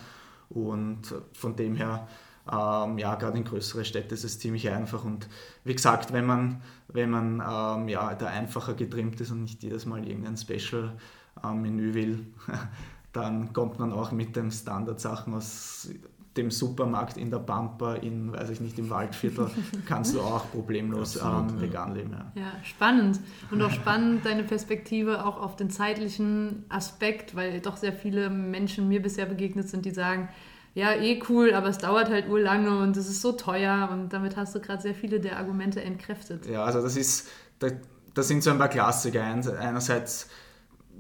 Und 0.49 1.01
von 1.33 1.55
dem 1.55 1.75
her, 1.75 2.07
ähm, 2.51 2.97
ja, 2.97 3.15
gerade 3.15 3.37
in 3.37 3.43
größere 3.43 3.83
Städte 3.83 4.13
ist 4.13 4.23
es 4.23 4.39
ziemlich 4.39 4.69
einfach. 4.69 5.03
Und 5.03 5.27
wie 5.63 5.73
gesagt, 5.75 6.13
wenn 6.13 6.25
man, 6.25 6.61
wenn 6.87 7.09
man 7.09 7.43
ähm, 7.45 7.89
ja, 7.89 8.13
da 8.15 8.27
einfacher 8.27 8.73
getrimmt 8.75 9.19
ist 9.19 9.31
und 9.31 9.41
nicht 9.41 9.63
jedes 9.63 9.85
Mal 9.85 10.07
irgendein 10.07 10.37
Special-Menü 10.37 11.93
will, 11.93 12.27
dann 13.15 13.53
kommt 13.53 13.79
man 13.79 13.93
auch 13.93 14.11
mit 14.11 14.35
den 14.35 14.51
Standardsachen 14.51 15.33
aus 15.33 15.89
dem 16.35 16.51
Supermarkt 16.51 17.15
in 17.15 17.31
der 17.31 17.39
Pampa, 17.39 17.95
in, 17.95 18.33
weiß 18.33 18.49
ich 18.49 18.59
nicht, 18.59 18.77
im 18.77 18.89
Waldviertel, 18.89 19.49
kannst 19.85 20.13
du 20.15 20.21
auch 20.21 20.51
problemlos 20.51 21.17
Absolut, 21.17 21.51
ähm, 21.51 21.61
vegan 21.61 21.95
leben. 21.95 22.11
Ja. 22.11 22.41
ja. 22.41 22.51
spannend. 22.63 23.19
Und 23.51 23.61
auch 23.61 23.71
spannend 23.71 24.25
deine 24.25 24.43
Perspektive 24.43 25.25
auch 25.25 25.39
auf 25.39 25.55
den 25.55 25.69
zeitlichen 25.69 26.65
Aspekt, 26.67 27.35
weil 27.35 27.61
doch 27.61 27.77
sehr 27.77 27.93
viele 27.93 28.29
Menschen 28.29 28.89
mir 28.89 29.01
bisher 29.01 29.25
begegnet 29.25 29.69
sind, 29.69 29.85
die 29.85 29.91
sagen, 29.91 30.27
ja, 30.73 30.91
eh 30.91 31.21
cool, 31.29 31.53
aber 31.53 31.69
es 31.69 31.77
dauert 31.77 32.09
halt 32.09 32.27
urlange 32.27 32.79
und 32.79 32.97
es 32.97 33.07
ist 33.07 33.21
so 33.21 33.31
teuer 33.31 33.89
und 33.93 34.11
damit 34.11 34.35
hast 34.35 34.53
du 34.55 34.59
gerade 34.59 34.81
sehr 34.81 34.93
viele 34.93 35.21
der 35.21 35.37
Argumente 35.37 35.81
entkräftet. 35.81 36.45
Ja, 36.47 36.65
also 36.65 36.81
das 36.81 36.97
ist, 36.97 37.29
das 37.59 38.27
sind 38.27 38.43
so 38.43 38.49
ein 38.49 38.57
paar 38.57 38.67
Klassiker. 38.67 39.23
Einerseits, 39.23 40.27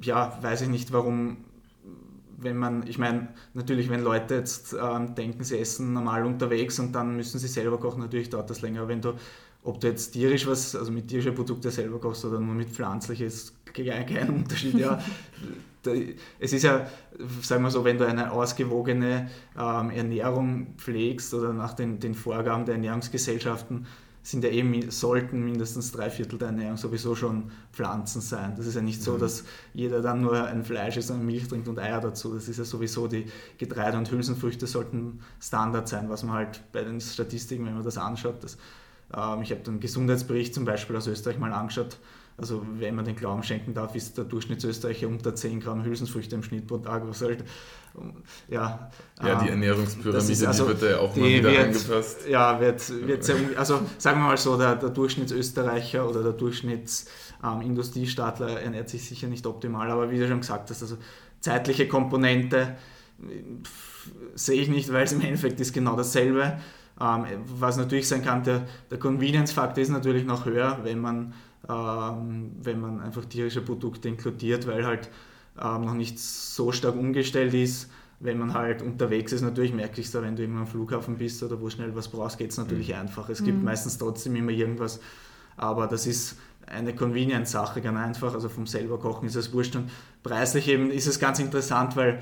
ja, 0.01 0.41
weiß 0.41 0.61
ich 0.61 0.69
nicht, 0.69 0.93
warum 0.93 1.43
wenn 2.37 2.57
man, 2.57 2.85
ich 2.87 2.97
meine, 2.97 3.29
natürlich, 3.53 3.89
wenn 3.89 4.03
Leute 4.03 4.35
jetzt 4.35 4.73
ähm, 4.73 5.15
denken, 5.15 5.43
sie 5.43 5.59
essen 5.59 5.93
normal 5.93 6.25
unterwegs 6.25 6.79
und 6.79 6.93
dann 6.93 7.15
müssen 7.15 7.39
sie 7.39 7.47
selber 7.47 7.79
kochen, 7.79 8.01
natürlich 8.01 8.29
dauert 8.29 8.49
das 8.49 8.61
länger. 8.61 8.87
Wenn 8.87 9.01
du, 9.01 9.13
ob 9.63 9.79
du 9.79 9.87
jetzt 9.87 10.11
tierisch 10.11 10.45
was, 10.47 10.75
also 10.75 10.91
mit 10.91 11.07
tierischen 11.07 11.35
Produkten 11.35 11.71
selber 11.71 11.99
kochst 11.99 12.25
oder 12.25 12.39
nur 12.39 12.55
mit 12.55 12.69
pflanzliches, 12.69 13.53
kein, 13.65 14.05
kein 14.05 14.29
Unterschied. 14.29 14.75
Ja. 14.75 14.99
es 16.39 16.53
ist 16.53 16.63
ja, 16.63 16.87
sagen 17.41 17.63
wir 17.63 17.71
so, 17.71 17.83
wenn 17.85 17.97
du 17.97 18.05
eine 18.05 18.31
ausgewogene 18.31 19.29
ähm, 19.57 19.89
Ernährung 19.91 20.75
pflegst 20.77 21.33
oder 21.33 21.53
nach 21.53 21.73
den, 21.73 21.99
den 21.99 22.15
Vorgaben 22.15 22.65
der 22.65 22.75
Ernährungsgesellschaften, 22.75 23.85
sind 24.25 24.43
ja 24.43 24.49
eben, 24.49 24.89
sollten 24.89 25.45
mindestens 25.45 25.91
drei 25.91 26.09
Viertel 26.09 26.39
der 26.39 26.47
Ernährung 26.47 26.77
sowieso 26.77 27.13
schon 27.13 27.51
Pflanzen 27.71 28.21
sein. 28.21 28.55
Das 28.57 28.65
ist 28.65 28.73
ja 28.73 28.81
nicht 28.81 29.03
so, 29.03 29.13
mhm. 29.13 29.19
dass 29.19 29.43
jeder 29.71 30.01
dann 30.01 30.21
nur 30.21 30.45
ein 30.45 30.65
Fleisch 30.65 30.97
isst 30.97 31.11
und 31.11 31.23
Milch 31.23 31.47
trinkt 31.47 31.67
und 31.67 31.77
Eier 31.77 32.01
dazu. 32.01 32.33
Das 32.33 32.47
ist 32.47 32.57
ja 32.57 32.65
sowieso, 32.65 33.07
die 33.07 33.27
Getreide 33.59 33.99
und 33.99 34.09
Hülsenfrüchte 34.09 34.65
sollten 34.65 35.19
Standard 35.39 35.87
sein, 35.87 36.09
was 36.09 36.23
man 36.23 36.37
halt 36.37 36.63
bei 36.71 36.83
den 36.83 36.99
Statistiken, 36.99 37.67
wenn 37.67 37.75
man 37.75 37.83
das 37.83 37.99
anschaut, 37.99 38.43
das, 38.43 38.57
ähm, 39.15 39.43
ich 39.43 39.51
habe 39.51 39.61
den 39.61 39.79
Gesundheitsbericht 39.79 40.55
zum 40.55 40.65
Beispiel 40.65 40.95
aus 40.95 41.05
Österreich 41.05 41.37
mal 41.37 41.53
angeschaut, 41.53 41.99
also 42.37 42.65
wenn 42.79 42.95
man 42.95 43.05
den 43.05 43.15
Glauben 43.15 43.43
schenken 43.43 43.73
darf, 43.73 43.95
ist 43.95 44.17
der 44.17 44.25
Durchschnittsösterreicher 44.25 45.07
unter 45.07 45.33
10 45.33 45.61
Gramm 45.61 45.85
Hülsenfrüchte 45.85 46.35
im 46.35 46.43
Schnitt 46.43 46.67
pro 46.67 46.79
Tag, 46.79 47.07
was 47.07 47.21
halt, 47.21 47.45
ja. 48.49 48.89
Ja, 49.23 49.35
die 49.35 49.45
ähm, 49.45 49.53
Ernährungspyramide, 49.53 50.31
ist, 50.31 50.45
also, 50.45 50.65
die 50.65 50.81
wird 50.81 50.91
ja 50.91 50.99
auch 50.99 51.15
mal 51.15 51.29
wieder 51.29 51.51
wird, 51.51 51.67
angepasst. 51.67 52.27
Ja, 52.27 52.59
wird, 52.59 53.07
wird 53.07 53.23
sehr, 53.23 53.37
also 53.55 53.79
sagen 53.97 54.19
wir 54.19 54.27
mal 54.27 54.35
so, 54.37 54.57
der, 54.57 54.75
der 54.75 54.89
Durchschnittsösterreicher 54.89 56.09
oder 56.09 56.23
der 56.23 56.33
Durchschnittsindustriestaatler 56.33 58.49
ähm, 58.49 58.65
ernährt 58.65 58.89
sich 58.89 59.07
sicher 59.07 59.27
nicht 59.27 59.47
optimal, 59.47 59.89
aber 59.89 60.11
wie 60.11 60.19
du 60.19 60.27
schon 60.27 60.41
gesagt 60.41 60.69
hast, 60.69 60.81
also 60.81 60.97
zeitliche 61.39 61.87
Komponente 61.87 62.75
sehe 64.35 64.61
ich 64.61 64.69
nicht, 64.69 64.91
weil 64.91 65.05
es 65.05 65.13
im 65.13 65.21
Endeffekt 65.21 65.59
ist 65.59 65.73
genau 65.73 65.95
dasselbe. 65.95 66.59
Ähm, 66.99 67.25
was 67.45 67.77
natürlich 67.77 68.07
sein 68.07 68.23
kann, 68.23 68.43
der, 68.43 68.67
der 68.89 68.99
Convenience-Faktor 68.99 69.81
ist 69.81 69.89
natürlich 69.89 70.25
noch 70.25 70.45
höher, 70.45 70.79
wenn 70.83 70.99
man 70.99 71.33
wenn 71.67 72.79
man 72.79 73.01
einfach 73.01 73.25
tierische 73.25 73.61
Produkte 73.61 74.07
inkludiert, 74.07 74.67
weil 74.67 74.85
halt 74.85 75.09
ähm, 75.61 75.85
noch 75.85 75.93
nicht 75.93 76.19
so 76.19 76.71
stark 76.71 76.95
umgestellt 76.95 77.53
ist. 77.53 77.89
Wenn 78.19 78.37
man 78.39 78.53
halt 78.53 78.81
unterwegs 78.81 79.33
ist, 79.33 79.41
natürlich 79.41 79.73
merke 79.73 79.99
ich 79.99 80.07
es 80.07 80.11
da, 80.11 80.21
wenn 80.21 80.35
du 80.35 80.43
immer 80.43 80.61
am 80.61 80.67
Flughafen 80.67 81.17
bist 81.17 81.43
oder 81.43 81.59
wo 81.59 81.69
schnell 81.69 81.95
was 81.95 82.07
brauchst, 82.07 82.37
geht 82.37 82.51
es 82.51 82.57
natürlich 82.57 82.89
mhm. 82.89 82.95
einfach. 82.95 83.29
Es 83.29 83.43
gibt 83.43 83.57
mhm. 83.57 83.65
meistens 83.65 83.97
trotzdem 83.97 84.35
immer 84.35 84.51
irgendwas, 84.51 84.99
aber 85.57 85.87
das 85.87 86.07
ist 86.07 86.37
eine 86.67 86.95
Convenience-Sache, 86.95 87.81
ganz 87.81 87.99
einfach. 87.99 88.33
Also 88.33 88.49
vom 88.49 88.67
selber 88.67 88.99
kochen 88.99 89.27
ist 89.27 89.35
es 89.35 89.53
wurscht. 89.53 89.75
Und 89.75 89.89
preislich 90.23 90.67
eben 90.67 90.89
ist 90.89 91.07
es 91.07 91.19
ganz 91.19 91.39
interessant, 91.39 91.95
weil 91.95 92.21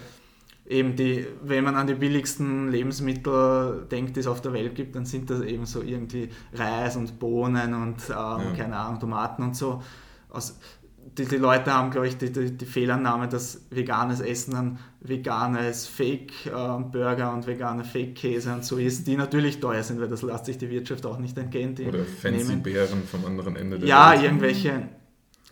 eben 0.68 0.96
die, 0.96 1.26
wenn 1.44 1.64
man 1.64 1.76
an 1.76 1.88
die 1.88 1.94
billigsten 1.94 2.72
Lebensmittel 2.72 3.86
denkt, 3.92 4.16
die 4.16 4.22
es 4.22 4.28
auf 4.28 4.42
der 4.42 4.54
Welt 4.54 4.76
gibt, 4.76 4.96
dann 4.96 5.06
sind 5.06 5.30
das 5.30 5.42
eben 5.42 5.66
so 5.66 5.82
irgendwie 5.82 6.30
Reis 6.54 6.96
und 6.96 7.20
Bohnen 7.20 7.74
und 7.74 8.10
ähm, 8.10 8.16
ja. 8.16 8.54
keine 8.56 8.78
Ahnung, 8.78 9.00
Tomaten 9.00 9.44
und 9.44 9.56
so. 9.56 9.82
Aus, 10.30 10.58
die, 11.18 11.26
die, 11.26 11.36
Leute 11.36 11.74
haben, 11.74 11.92
glaube 11.92 12.08
ich, 12.08 12.18
die, 12.18 12.32
die, 12.32 12.58
die, 12.58 12.66
Fehlannahme, 12.66 13.28
dass 13.28 13.66
veganes 13.70 14.22
Essen 14.22 14.54
dann 14.54 14.80
veganes 15.02 15.86
Fake-Burger 15.86 17.28
ähm, 17.28 17.34
und 17.34 17.46
vegane 17.46 17.84
Fake-Käse 17.84 18.54
und 18.54 18.64
so 18.64 18.78
ist, 18.78 19.06
die 19.06 19.18
natürlich 19.18 19.60
teuer 19.60 19.84
sind, 19.84 20.00
weil 20.00 20.08
das 20.08 20.22
lässt 20.22 20.46
sich 20.46 20.58
die 20.58 20.70
Wirtschaft 20.70 21.06
auch 21.06 21.20
nicht 21.20 21.38
entgehen. 21.38 21.76
Oder 21.86 22.06
fancy 22.06 22.56
Beeren 22.56 23.04
vom 23.04 23.26
anderen 23.26 23.58
Ende 23.58 23.80
der 23.80 23.88
Ja, 23.88 24.14
Welt. 24.14 24.24
irgendwelche, 24.24 24.88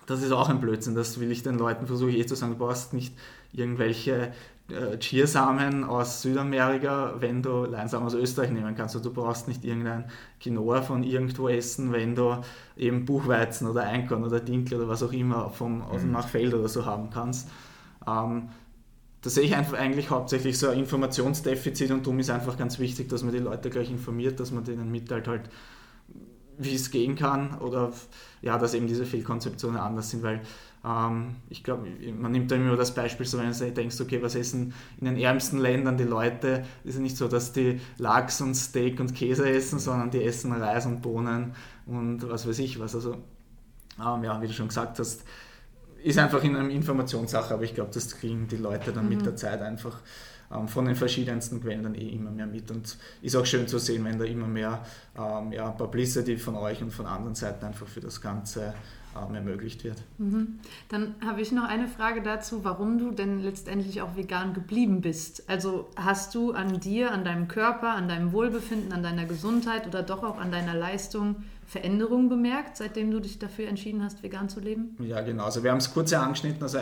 das 0.06 0.24
ist 0.24 0.32
auch 0.32 0.50
ein 0.50 0.60
Blödsinn, 0.60 0.96
das 0.96 1.20
will 1.20 1.32
ich 1.32 1.44
den 1.44 1.58
Leuten 1.58 1.88
versuche 1.88 2.12
eh 2.12 2.26
zu 2.26 2.36
sagen, 2.36 2.54
du 2.54 2.58
brauchst 2.58 2.94
nicht 2.94 3.14
irgendwelche 3.54 4.32
äh, 4.72 4.98
Chiasamen 4.98 5.84
aus 5.84 6.22
Südamerika, 6.22 7.16
wenn 7.20 7.42
du 7.42 7.66
Leinsamen 7.66 8.08
aus 8.08 8.14
Österreich 8.14 8.52
nehmen 8.52 8.76
kannst. 8.76 8.96
Also 8.96 9.10
du 9.10 9.14
brauchst 9.14 9.48
nicht 9.48 9.66
irgendein 9.66 10.06
Quinoa 10.40 10.82
von 10.82 11.04
irgendwo 11.04 11.50
essen, 11.50 11.92
wenn 11.92 12.16
du 12.16 12.38
eben 12.78 13.06
Buchweizen 13.06 13.68
oder 13.68 13.84
Einkorn 13.84 14.24
oder 14.24 14.40
Dinkel 14.40 14.80
oder 14.80 14.88
was 14.88 15.04
auch 15.04 15.14
immer 15.14 15.50
vom, 15.50 15.82
aus 15.82 16.02
dem 16.02 16.08
mhm. 16.08 16.14
Nachfeld 16.14 16.54
oder 16.54 16.68
so 16.68 16.86
haben 16.86 17.10
kannst. 17.10 17.50
Ähm, 18.08 18.50
da 19.22 19.30
sehe 19.30 19.44
ich 19.44 19.56
einfach 19.56 19.78
eigentlich 19.78 20.10
hauptsächlich 20.10 20.58
so 20.58 20.70
ein 20.70 20.80
Informationsdefizit 20.80 21.92
und 21.92 22.06
darum 22.06 22.20
ist 22.20 22.32
einfach 22.32 22.58
ganz 22.58 22.80
wichtig, 22.80 23.10
dass 23.10 23.24
man 23.24 23.34
die 23.34 23.40
Leute 23.40 23.70
gleich 23.70 23.92
informiert, 23.92 24.40
dass 24.40 24.52
man 24.52 24.64
denen 24.64 24.90
mitteilt 24.90 25.28
halt, 25.28 25.50
wie 26.64 26.76
es 26.76 26.92
gehen 26.92 27.16
kann 27.16 27.58
oder 27.60 27.92
ja, 28.42 28.58
dass 28.58 28.74
eben 28.74 28.88
diese 28.88 29.06
Fehlkonzeptionen 29.06 29.80
anders 29.80 30.10
sind, 30.10 30.24
weil 30.24 30.42
ähm, 30.84 31.36
ich 31.50 31.64
glaube, 31.64 31.88
man 32.18 32.32
nimmt 32.32 32.52
da 32.52 32.56
immer 32.56 32.76
das 32.76 32.94
Beispiel, 32.94 33.26
so 33.26 33.38
wenn 33.38 33.52
du 33.52 33.72
denkst, 33.72 34.02
okay, 34.02 34.22
was 34.22 34.36
essen 34.36 34.74
in 35.00 35.06
den 35.06 35.18
ärmsten 35.18 35.60
Ländern 35.60 35.98
die 35.98 36.04
Leute, 36.04 36.66
ist 36.84 36.96
ja 36.96 37.02
nicht 37.02 37.18
so, 37.18 37.28
dass 37.28 37.54
die 37.54 37.80
Lachs 37.98 38.42
und 38.42 38.56
Steak 38.56 39.00
und 39.00 39.14
Käse 39.14 39.50
essen, 39.50 39.80
sondern 39.80 40.10
die 40.10 40.24
essen 40.24 40.52
Reis 40.52 40.86
und 40.86 41.02
Bohnen 41.02 41.54
und 41.86 42.28
was 42.30 42.48
weiß 42.48 42.60
ich 42.60 42.80
was. 42.80 42.96
Also, 42.96 43.14
ähm, 44.00 44.24
ja, 44.24 44.42
wie 44.42 44.48
du 44.48 44.54
schon 44.54 44.70
gesagt 44.70 44.98
hast, 45.00 45.24
ist 46.04 46.18
einfach 46.18 46.44
in 46.44 46.56
einer 46.56 46.70
Informationssache, 46.70 47.54
aber 47.54 47.64
ich 47.64 47.76
glaube, 47.76 47.92
das 47.94 48.16
kriegen 48.18 48.48
die 48.48 48.58
Leute 48.58 48.92
dann 48.92 49.04
mhm. 49.04 49.18
mit 49.18 49.26
der 49.26 49.36
Zeit 49.36 49.62
einfach 49.62 50.00
ähm, 50.54 50.68
von 50.68 50.86
den 50.86 50.96
verschiedensten 50.96 51.62
Quellen 51.62 51.84
dann 51.84 51.96
eh 51.96 52.10
immer 52.10 52.32
mehr 52.32 52.48
mit. 52.48 52.70
Und 52.72 52.98
ist 53.22 53.36
auch 53.36 53.46
schön 53.46 53.68
zu 53.68 53.80
sehen, 53.80 54.04
wenn 54.06 54.20
da 54.20 54.26
immer 54.26 54.48
mehr 54.48 54.84
ähm, 55.18 55.52
ja, 55.52 55.70
Publicity 55.72 56.38
von 56.38 56.56
euch 56.56 56.82
und 56.82 56.92
von 56.92 57.06
anderen 57.06 57.36
Seiten 57.36 57.66
einfach 57.66 57.88
für 57.88 58.02
das 58.02 58.22
Ganze 58.22 58.74
ähm, 59.16 59.36
ermöglicht 59.36 59.84
wird. 59.84 59.98
Mhm. 60.18 60.60
Dann 60.88 61.16
habe 61.26 61.42
ich 61.42 61.52
noch 61.52 61.66
eine 61.66 61.88
Frage 61.88 62.22
dazu, 62.22 62.64
warum 62.64 62.98
du 62.98 63.12
denn 63.12 63.42
letztendlich 63.42 64.02
auch 64.02 64.16
vegan 64.16 64.54
geblieben 64.54 65.02
bist. 65.02 65.50
Also 65.50 65.90
hast 65.98 66.34
du 66.34 66.54
an 66.54 66.80
dir, 66.80 67.12
an 67.12 67.26
deinem 67.26 67.48
Körper, 67.48 67.90
an 67.90 68.08
deinem 68.08 68.32
Wohlbefinden, 68.32 68.94
an 68.94 69.04
deiner 69.04 69.26
Gesundheit 69.26 69.86
oder 69.86 70.02
doch 70.02 70.24
auch 70.24 70.40
an 70.40 70.52
deiner 70.52 70.76
Leistung 70.76 71.44
Veränderungen 71.68 72.28
bemerkt, 72.28 72.76
seitdem 72.78 73.12
du 73.12 73.20
dich 73.20 73.40
dafür 73.40 73.68
entschieden 73.68 74.04
hast, 74.04 74.24
vegan 74.24 74.50
zu 74.50 74.60
leben? 74.60 74.98
Ja, 75.00 75.22
genau. 75.22 75.46
Also 75.46 75.64
wir 75.64 75.72
haben 75.72 75.78
es 75.78 75.94
kurz 75.94 76.12
angeschnitten. 76.12 76.62
Also 76.64 76.80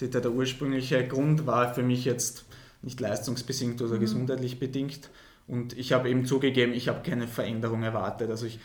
der, 0.00 0.08
der 0.08 0.30
ursprüngliche 0.30 1.06
Grund 1.06 1.46
war 1.46 1.74
für 1.74 1.82
mich 1.82 2.04
jetzt 2.04 2.45
nicht 2.86 3.00
leistungsbedingt 3.00 3.82
oder 3.82 3.96
mhm. 3.96 4.00
gesundheitlich 4.00 4.58
bedingt. 4.58 5.10
Und 5.46 5.76
ich 5.76 5.92
habe 5.92 6.08
eben 6.08 6.24
zugegeben, 6.24 6.72
ich 6.72 6.88
habe 6.88 7.08
keine 7.08 7.28
Veränderung 7.28 7.82
erwartet. 7.82 8.30
Also 8.30 8.46
ich 8.46 8.58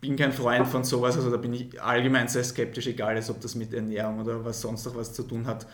bin 0.00 0.16
kein 0.16 0.32
Freund 0.32 0.66
von 0.66 0.84
sowas, 0.84 1.16
also 1.16 1.30
da 1.30 1.36
bin 1.36 1.52
ich 1.52 1.80
allgemein 1.80 2.28
sehr 2.28 2.44
skeptisch, 2.44 2.86
egal 2.86 3.16
ist, 3.16 3.30
ob 3.30 3.40
das 3.40 3.54
mit 3.54 3.72
Ernährung 3.72 4.20
oder 4.20 4.44
was 4.44 4.60
sonst 4.60 4.84
noch 4.84 4.96
was 4.96 5.12
zu 5.12 5.22
tun 5.22 5.46
hat. 5.46 5.66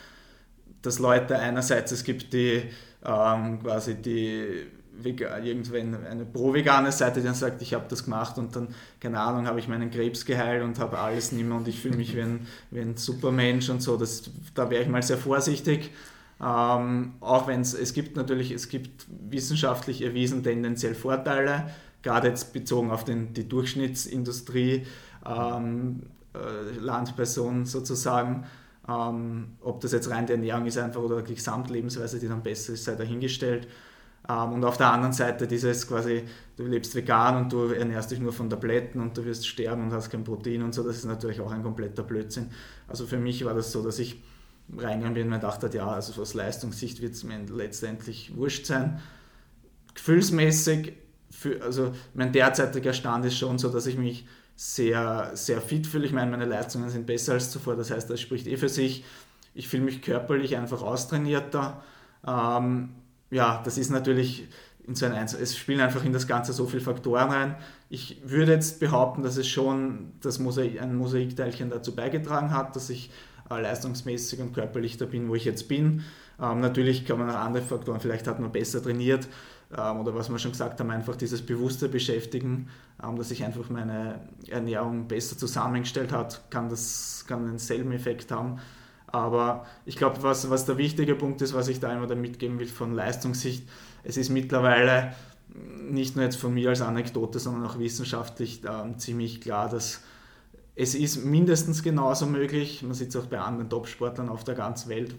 Dass 0.83 0.99
Leute 0.99 1.38
einerseits, 1.38 1.92
es 1.92 2.05
gibt 2.05 2.33
die 2.33 2.62
ähm, 3.05 3.61
quasi 3.62 3.95
die 3.95 4.66
irgendwann 5.05 6.07
eine 6.07 6.25
pro-vegane 6.25 6.90
Seite, 6.90 7.21
die 7.21 7.27
dann 7.27 7.35
sagt, 7.35 7.61
ich 7.61 7.75
habe 7.75 7.85
das 7.88 8.05
gemacht 8.05 8.38
und 8.38 8.57
dann, 8.57 8.69
keine 8.99 9.21
Ahnung, 9.21 9.47
habe 9.47 9.59
ich 9.59 9.69
meinen 9.69 9.90
Krebs 9.90 10.25
geheilt 10.25 10.62
und 10.62 10.79
habe 10.79 10.99
alles 10.99 11.33
nicht 11.33 11.47
mehr 11.47 11.57
und 11.57 11.69
ich 11.69 11.81
fühle 11.81 11.97
mich 11.97 12.16
wie 12.16 12.23
ein, 12.23 12.47
wie 12.71 12.81
ein 12.81 12.97
Supermensch 12.97 13.69
und 13.69 13.83
so. 13.83 13.97
Das, 13.97 14.31
da 14.55 14.71
wäre 14.71 14.83
ich 14.83 14.88
mal 14.88 15.03
sehr 15.03 15.19
vorsichtig. 15.19 15.90
Ähm, 16.40 17.14
auch 17.20 17.46
wenn 17.46 17.62
es, 17.62 17.75
es 17.75 17.94
gibt 17.94 18.16
natürlich, 18.16 18.51
es 18.51 18.68
gibt 18.68 19.07
wissenschaftlich 19.09 20.03
erwiesen 20.03 20.42
tendenziell 20.42 20.94
Vorteile, 20.94 21.70
gerade 22.03 22.29
jetzt 22.29 22.53
bezogen 22.53 22.90
auf 22.90 23.05
den, 23.05 23.33
die 23.33 23.49
Durchschnittsindustrie, 23.49 24.87
ähm, 25.25 26.03
äh, 26.35 26.79
Landperson 26.79 27.64
sozusagen. 27.64 28.44
Ähm, 28.88 29.57
ob 29.62 29.81
das 29.81 29.92
jetzt 29.92 30.11
rein 30.11 30.27
die 30.27 30.33
Ernährung 30.33 30.66
ist 30.66 30.79
einfach 30.79 31.01
oder 31.01 31.22
die 31.22 31.35
Gesamtlebensweise, 31.35 32.20
die 32.20 32.29
dann 32.29 32.42
besser 32.42 32.75
ist, 32.75 32.85
sei 32.85 32.94
dahingestellt. 32.94 33.66
Ähm, 34.29 34.53
und 34.53 34.64
auf 34.64 34.77
der 34.77 34.92
anderen 34.92 35.12
Seite 35.12 35.46
dieses 35.46 35.88
quasi, 35.88 36.25
du 36.57 36.66
lebst 36.66 36.94
vegan 36.94 37.37
und 37.37 37.53
du 37.53 37.72
ernährst 37.72 38.11
dich 38.11 38.20
nur 38.20 38.33
von 38.33 38.51
Tabletten 38.51 39.01
und 39.01 39.16
du 39.16 39.25
wirst 39.25 39.46
sterben 39.46 39.85
und 39.85 39.92
hast 39.92 40.11
kein 40.11 40.25
Protein 40.25 40.62
und 40.62 40.75
so, 40.75 40.83
das 40.83 40.96
ist 40.99 41.05
natürlich 41.05 41.40
auch 41.40 41.51
ein 41.51 41.62
kompletter 41.62 42.03
Blödsinn. 42.03 42.51
Also 42.87 43.07
für 43.07 43.18
mich 43.18 43.44
war 43.44 43.55
das 43.55 43.72
so, 43.72 43.83
dass 43.83 43.99
ich 43.99 44.22
reingegangen 44.77 45.15
bin 45.15 45.23
und 45.25 45.31
mir 45.31 45.37
gedacht 45.37 45.75
ja, 45.75 45.89
also 45.89 46.21
aus 46.21 46.35
Leistungssicht 46.35 47.01
wird 47.01 47.15
es 47.15 47.25
mir 47.25 47.39
letztendlich 47.55 48.37
wurscht 48.37 48.67
sein. 48.67 49.01
Gefühlsmäßig, 49.95 50.95
für, 51.31 51.63
also 51.63 51.93
mein 52.15 52.33
derzeitiger 52.33 52.93
Stand 52.93 53.25
ist 53.25 53.39
schon 53.39 53.59
so, 53.59 53.69
dass 53.69 53.87
ich 53.87 53.97
mich 53.97 54.27
sehr, 54.57 55.31
sehr 55.35 55.61
fit 55.61 55.87
fühle. 55.87 56.07
Ich 56.07 56.13
meine, 56.13 56.31
meine 56.31 56.47
Leistungen 56.47 56.89
sind 56.89 57.07
besser 57.07 57.35
als 57.35 57.51
zuvor, 57.51 57.77
das 57.77 57.91
heißt, 57.91 58.09
das 58.09 58.21
spricht 58.21 58.47
eh 58.47 58.57
für 58.57 58.69
sich. 58.69 59.05
Ich 59.55 59.69
fühle 59.69 59.85
mich 59.85 60.03
körperlich 60.03 60.57
einfach 60.57 60.83
austrainierter. 60.83 61.83
Ähm, 62.27 62.91
ja, 63.31 63.61
das 63.65 63.79
ist 63.79 63.91
natürlich 63.91 64.49
in 64.87 64.95
so 64.95 65.07
ein 65.07 65.13
Einzel 65.13 65.41
es 65.43 65.57
spielen 65.57 65.81
einfach 65.81 66.05
in 66.05 66.13
das 66.13 66.27
Ganze 66.27 66.53
so 66.53 66.67
viele 66.67 66.83
Faktoren 66.83 67.31
rein. 67.31 67.57
Ich 67.91 68.23
würde 68.25 68.53
jetzt 68.53 68.79
behaupten, 68.81 69.23
dass 69.23 69.37
es 69.37 69.49
schon 69.49 70.13
das 70.21 70.39
Mosaik, 70.39 70.81
ein 70.81 70.97
Mosaikteilchen 70.97 71.71
dazu 71.71 71.95
beigetragen 71.95 72.53
hat, 72.53 72.77
dass 72.77 72.89
ich 72.89 73.11
äh, 73.51 73.61
leistungsmäßig 73.61 74.41
und 74.41 74.53
körperlich 74.53 74.97
da 74.97 75.07
bin, 75.07 75.29
wo 75.29 75.35
ich 75.35 75.45
jetzt 75.45 75.69
bin. 75.69 76.05
Ähm, 76.41 76.61
natürlich 76.61 77.07
kann 77.07 77.19
man 77.19 77.31
auch 77.31 77.37
andere 77.37 77.65
Faktoren, 77.65 78.01
vielleicht 78.01 78.27
hat 78.27 78.41
man 78.41 78.53
besser 78.53 78.83
trainiert 78.83 79.29
ähm, 79.77 80.01
oder 80.01 80.15
was 80.15 80.29
wir 80.29 80.39
schon 80.39 80.53
gesagt 80.53 80.81
haben, 80.81 80.91
einfach 80.91 81.17
dieses 81.17 81.43
bewusste 81.45 81.89
Beschäftigen, 81.89 82.69
ähm, 83.03 83.17
dass 83.17 83.31
sich 83.31 83.45
einfach 83.45 83.69
meine 83.71 84.21
Ernährung 84.49 85.09
besser 85.09 85.37
zusammengestellt 85.37 86.13
hat, 86.13 86.51
kann 86.51 86.69
das 86.69 87.25
kann 87.27 87.47
denselben 87.47 87.93
Effekt 87.93 88.31
haben. 88.31 88.59
Aber 89.09 89.67
ich 89.85 89.97
glaube, 89.97 90.23
was, 90.23 90.51
was 90.51 90.67
der 90.67 90.79
wichtige 90.79 91.15
Punkt 91.15 91.41
ist, 91.41 91.55
was 91.55 91.69
ich 91.69 91.81
da 91.81 91.93
immer 91.93 92.07
da 92.07 92.15
mitgeben 92.15 92.59
will 92.59 92.67
von 92.67 92.93
Leistungssicht, 92.93 93.67
es 94.05 94.17
ist 94.17 94.31
mittlerweile 94.31 95.15
nicht 95.49 96.17
nur 96.17 96.25
jetzt 96.25 96.37
von 96.37 96.53
mir 96.53 96.71
als 96.71 96.83
Anekdote, 96.83 97.39
sondern 97.39 97.65
auch 97.65 97.79
wissenschaftlich 97.79 98.63
äh, 98.65 98.97
ziemlich 98.99 99.41
klar, 99.41 99.69
dass 99.69 100.03
es 100.77 100.95
ist 100.95 101.25
mindestens 101.25 101.83
genauso 101.83 102.27
möglich, 102.27 102.83
man 102.83 102.95
sieht 102.95 103.09
es 103.09 103.17
auch 103.17 103.27
bei 103.27 103.41
anderen 103.41 103.69
Topsportlern 103.71 104.29
auf 104.29 104.45
der 104.45 104.55
ganzen 104.55 104.91
Welt, 104.91 105.15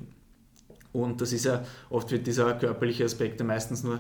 und 0.94 1.22
das 1.22 1.32
ist 1.32 1.46
ja, 1.46 1.64
oft 1.90 2.12
wird 2.12 2.26
dieser 2.26 2.54
körperliche 2.54 3.06
Aspekt 3.06 3.44
meistens 3.44 3.84
nur 3.84 3.96
äh, 3.96 4.00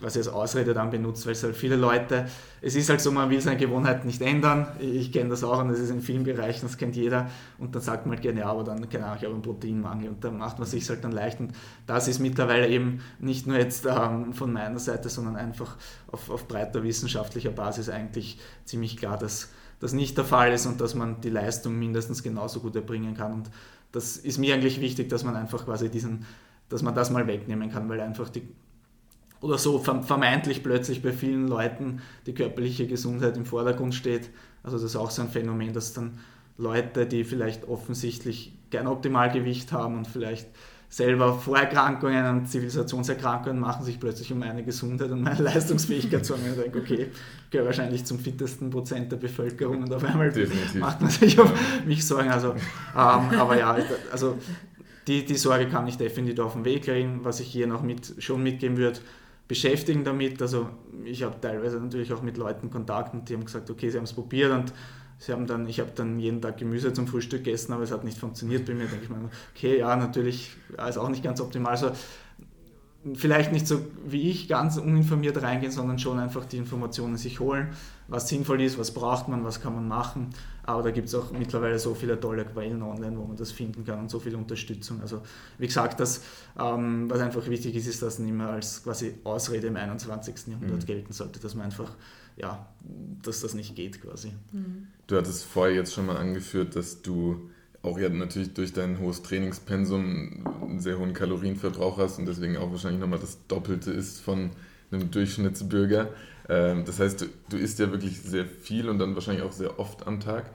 quasi 0.00 0.18
als 0.18 0.28
Ausrede 0.28 0.74
dann 0.74 0.90
benutzt, 0.90 1.24
weil 1.24 1.32
es 1.32 1.42
halt 1.42 1.56
viele 1.56 1.76
Leute, 1.76 2.26
es 2.60 2.74
ist 2.74 2.90
halt 2.90 3.00
so, 3.00 3.10
man 3.10 3.30
will 3.30 3.40
seine 3.40 3.56
Gewohnheiten 3.56 4.06
nicht 4.06 4.20
ändern. 4.20 4.66
Ich 4.80 5.12
kenne 5.12 5.30
das 5.30 5.44
auch 5.44 5.60
und 5.60 5.68
das 5.68 5.78
ist 5.78 5.90
in 5.90 6.02
vielen 6.02 6.24
Bereichen, 6.24 6.66
das 6.66 6.76
kennt 6.76 6.96
jeder. 6.96 7.30
Und 7.58 7.74
dann 7.74 7.80
sagt 7.80 8.04
man 8.04 8.16
halt 8.16 8.22
gerne, 8.22 8.40
ja, 8.40 8.46
aber 8.46 8.64
dann, 8.64 8.88
keine 8.90 9.04
Ahnung, 9.04 9.16
ich 9.18 9.24
habe 9.24 9.34
einen 9.34 9.42
Proteinmangel 9.42 10.08
und 10.10 10.24
dann 10.24 10.36
macht 10.36 10.58
man 10.58 10.68
sich 10.68 10.86
halt 10.90 11.04
dann 11.04 11.12
leicht. 11.12 11.40
Und 11.40 11.52
das 11.86 12.06
ist 12.08 12.18
mittlerweile 12.18 12.68
eben 12.68 13.00
nicht 13.18 13.46
nur 13.46 13.56
jetzt 13.56 13.86
ähm, 13.86 14.34
von 14.34 14.52
meiner 14.52 14.78
Seite, 14.80 15.08
sondern 15.08 15.36
einfach 15.36 15.76
auf, 16.08 16.28
auf 16.28 16.48
breiter 16.48 16.82
wissenschaftlicher 16.82 17.50
Basis 17.50 17.88
eigentlich 17.88 18.40
ziemlich 18.64 18.96
klar, 18.96 19.16
dass 19.16 19.50
das 19.80 19.92
nicht 19.92 20.16
der 20.16 20.24
Fall 20.24 20.52
ist 20.52 20.66
und 20.66 20.80
dass 20.80 20.94
man 20.94 21.20
die 21.20 21.30
Leistung 21.30 21.78
mindestens 21.78 22.22
genauso 22.22 22.60
gut 22.60 22.76
erbringen 22.76 23.14
kann. 23.14 23.32
Und 23.32 23.50
das 23.92 24.16
ist 24.16 24.38
mir 24.38 24.54
eigentlich 24.54 24.80
wichtig, 24.80 25.08
dass 25.08 25.24
man 25.24 25.36
einfach 25.36 25.64
quasi 25.64 25.88
diesen, 25.88 26.26
dass 26.68 26.82
man 26.82 26.94
das 26.94 27.10
mal 27.10 27.26
wegnehmen 27.26 27.70
kann, 27.70 27.88
weil 27.88 28.00
einfach 28.00 28.28
die 28.28 28.42
oder 29.40 29.58
so 29.58 29.78
vermeintlich 29.78 30.62
plötzlich 30.62 31.02
bei 31.02 31.12
vielen 31.12 31.48
Leuten 31.48 32.00
die 32.26 32.32
körperliche 32.32 32.86
Gesundheit 32.86 33.36
im 33.36 33.44
Vordergrund 33.44 33.94
steht. 33.94 34.30
Also 34.62 34.78
das 34.78 34.84
ist 34.84 34.96
auch 34.96 35.10
so 35.10 35.20
ein 35.20 35.28
Phänomen, 35.28 35.74
dass 35.74 35.92
dann 35.92 36.18
Leute, 36.56 37.06
die 37.06 37.24
vielleicht 37.24 37.68
offensichtlich 37.68 38.56
kein 38.70 38.86
Optimalgewicht 38.86 39.70
haben 39.70 39.98
und 39.98 40.06
vielleicht 40.06 40.48
selber 40.94 41.34
Vorerkrankungen 41.34 42.24
und 42.24 42.46
Zivilisationserkrankungen 42.46 43.58
machen 43.58 43.84
sich 43.84 43.98
plötzlich 43.98 44.32
um 44.32 44.38
meine 44.38 44.62
Gesundheit 44.62 45.10
und 45.10 45.22
meine 45.22 45.42
Leistungsfähigkeit 45.42 46.24
sorgen. 46.24 46.44
Und 46.44 46.50
ich 46.50 46.62
denke, 46.62 46.78
okay, 46.78 47.08
ich 47.46 47.50
gehöre 47.50 47.66
wahrscheinlich 47.66 48.04
zum 48.04 48.20
fittesten 48.20 48.70
Prozent 48.70 49.10
der 49.10 49.16
Bevölkerung 49.16 49.82
und 49.82 49.92
auf 49.92 50.04
einmal 50.04 50.30
Definitiv. 50.30 50.80
macht 50.80 51.00
man 51.00 51.10
sich 51.10 51.36
auf 51.40 51.52
mich 51.84 52.06
Sorgen. 52.06 52.30
Also, 52.30 52.50
ähm, 52.52 52.60
aber 52.94 53.58
ja, 53.58 53.76
also 54.12 54.38
die, 55.08 55.24
die 55.24 55.34
Sorge 55.34 55.66
kann 55.66 55.88
ich 55.88 55.96
definitiv 55.96 56.38
auf 56.44 56.52
den 56.52 56.64
Weg 56.64 56.84
kriegen. 56.84 57.24
Was 57.24 57.40
ich 57.40 57.48
hier 57.48 57.66
noch 57.66 57.82
mit, 57.82 58.14
schon 58.18 58.40
mitgeben 58.44 58.76
würde, 58.76 59.00
beschäftigen 59.48 60.04
damit. 60.04 60.40
Also 60.40 60.68
ich 61.04 61.24
habe 61.24 61.34
teilweise 61.40 61.80
natürlich 61.80 62.12
auch 62.12 62.22
mit 62.22 62.36
Leuten 62.36 62.70
Kontakt 62.70 63.14
und 63.14 63.28
die 63.28 63.34
haben 63.34 63.44
gesagt, 63.44 63.68
okay, 63.68 63.90
sie 63.90 63.96
haben 63.96 64.04
es 64.04 64.12
probiert 64.12 64.52
und 64.52 64.72
Sie 65.18 65.32
haben 65.32 65.46
dann, 65.46 65.68
ich 65.68 65.80
habe 65.80 65.90
dann 65.94 66.18
jeden 66.18 66.42
Tag 66.42 66.58
Gemüse 66.58 66.92
zum 66.92 67.06
Frühstück 67.06 67.44
gegessen, 67.44 67.72
aber 67.72 67.82
es 67.82 67.92
hat 67.92 68.04
nicht 68.04 68.18
funktioniert 68.18 68.66
bei 68.66 68.74
mir. 68.74 68.84
Da 68.84 68.90
denke 68.90 69.04
ich 69.04 69.10
mir, 69.10 69.30
okay, 69.54 69.78
ja, 69.78 69.96
natürlich 69.96 70.56
ist 70.88 70.98
auch 70.98 71.08
nicht 71.08 71.22
ganz 71.22 71.40
optimal. 71.40 71.72
Also 71.72 71.92
vielleicht 73.12 73.52
nicht 73.52 73.68
so 73.68 73.84
wie 74.06 74.30
ich 74.30 74.48
ganz 74.48 74.78
uninformiert 74.78 75.40
reingehen, 75.42 75.70
sondern 75.70 75.98
schon 75.98 76.18
einfach 76.18 76.46
die 76.46 76.56
Informationen 76.56 77.16
sich 77.16 77.38
holen, 77.38 77.68
was 78.08 78.28
sinnvoll 78.28 78.62
ist, 78.62 78.78
was 78.78 78.92
braucht 78.94 79.28
man, 79.28 79.44
was 79.44 79.60
kann 79.60 79.74
man 79.74 79.86
machen. 79.86 80.30
Aber 80.62 80.82
da 80.82 80.90
gibt 80.90 81.08
es 81.08 81.14
auch 81.14 81.30
mittlerweile 81.32 81.78
so 81.78 81.94
viele 81.94 82.18
tolle 82.18 82.46
Quellen 82.46 82.82
online, 82.82 83.18
wo 83.18 83.24
man 83.24 83.36
das 83.36 83.52
finden 83.52 83.84
kann 83.84 83.98
und 83.98 84.10
so 84.10 84.18
viel 84.20 84.34
Unterstützung. 84.34 85.02
Also 85.02 85.20
wie 85.58 85.66
gesagt, 85.66 86.00
das, 86.00 86.22
ähm, 86.58 87.10
was 87.10 87.20
einfach 87.20 87.46
wichtig 87.48 87.76
ist, 87.76 87.86
ist, 87.86 88.00
dass 88.00 88.18
nicht 88.18 88.32
mehr 88.32 88.48
als 88.48 88.82
quasi 88.82 89.16
Ausrede 89.24 89.66
im 89.66 89.76
21. 89.76 90.46
Jahrhundert 90.48 90.80
mhm. 90.80 90.86
gelten 90.86 91.12
sollte, 91.12 91.38
dass 91.40 91.54
man 91.54 91.66
einfach, 91.66 91.92
ja, 92.36 92.66
dass 93.22 93.42
das 93.42 93.52
nicht 93.52 93.76
geht 93.76 94.00
quasi. 94.00 94.32
Mhm. 94.52 94.88
Du 95.06 95.16
hattest 95.16 95.44
vorher 95.44 95.74
jetzt 95.74 95.92
schon 95.92 96.06
mal 96.06 96.16
angeführt, 96.16 96.76
dass 96.76 97.02
du 97.02 97.50
auch 97.82 97.98
ja 97.98 98.08
natürlich 98.08 98.54
durch 98.54 98.72
dein 98.72 98.98
hohes 98.98 99.22
Trainingspensum 99.22 100.46
einen 100.62 100.80
sehr 100.80 100.98
hohen 100.98 101.12
Kalorienverbrauch 101.12 101.98
hast 101.98 102.18
und 102.18 102.26
deswegen 102.26 102.56
auch 102.56 102.70
wahrscheinlich 102.70 103.00
nochmal 103.00 103.18
das 103.18 103.36
Doppelte 103.46 103.90
ist 103.90 104.20
von 104.20 104.50
einem 104.90 105.10
Durchschnittsbürger. 105.10 106.08
Ähm, 106.48 106.84
das 106.86 107.00
heißt, 107.00 107.20
du, 107.20 107.26
du 107.50 107.58
isst 107.58 107.78
ja 107.78 107.90
wirklich 107.90 108.22
sehr 108.22 108.46
viel 108.46 108.88
und 108.88 108.98
dann 108.98 109.14
wahrscheinlich 109.14 109.44
auch 109.44 109.52
sehr 109.52 109.78
oft 109.78 110.06
am 110.06 110.20
Tag. 110.20 110.50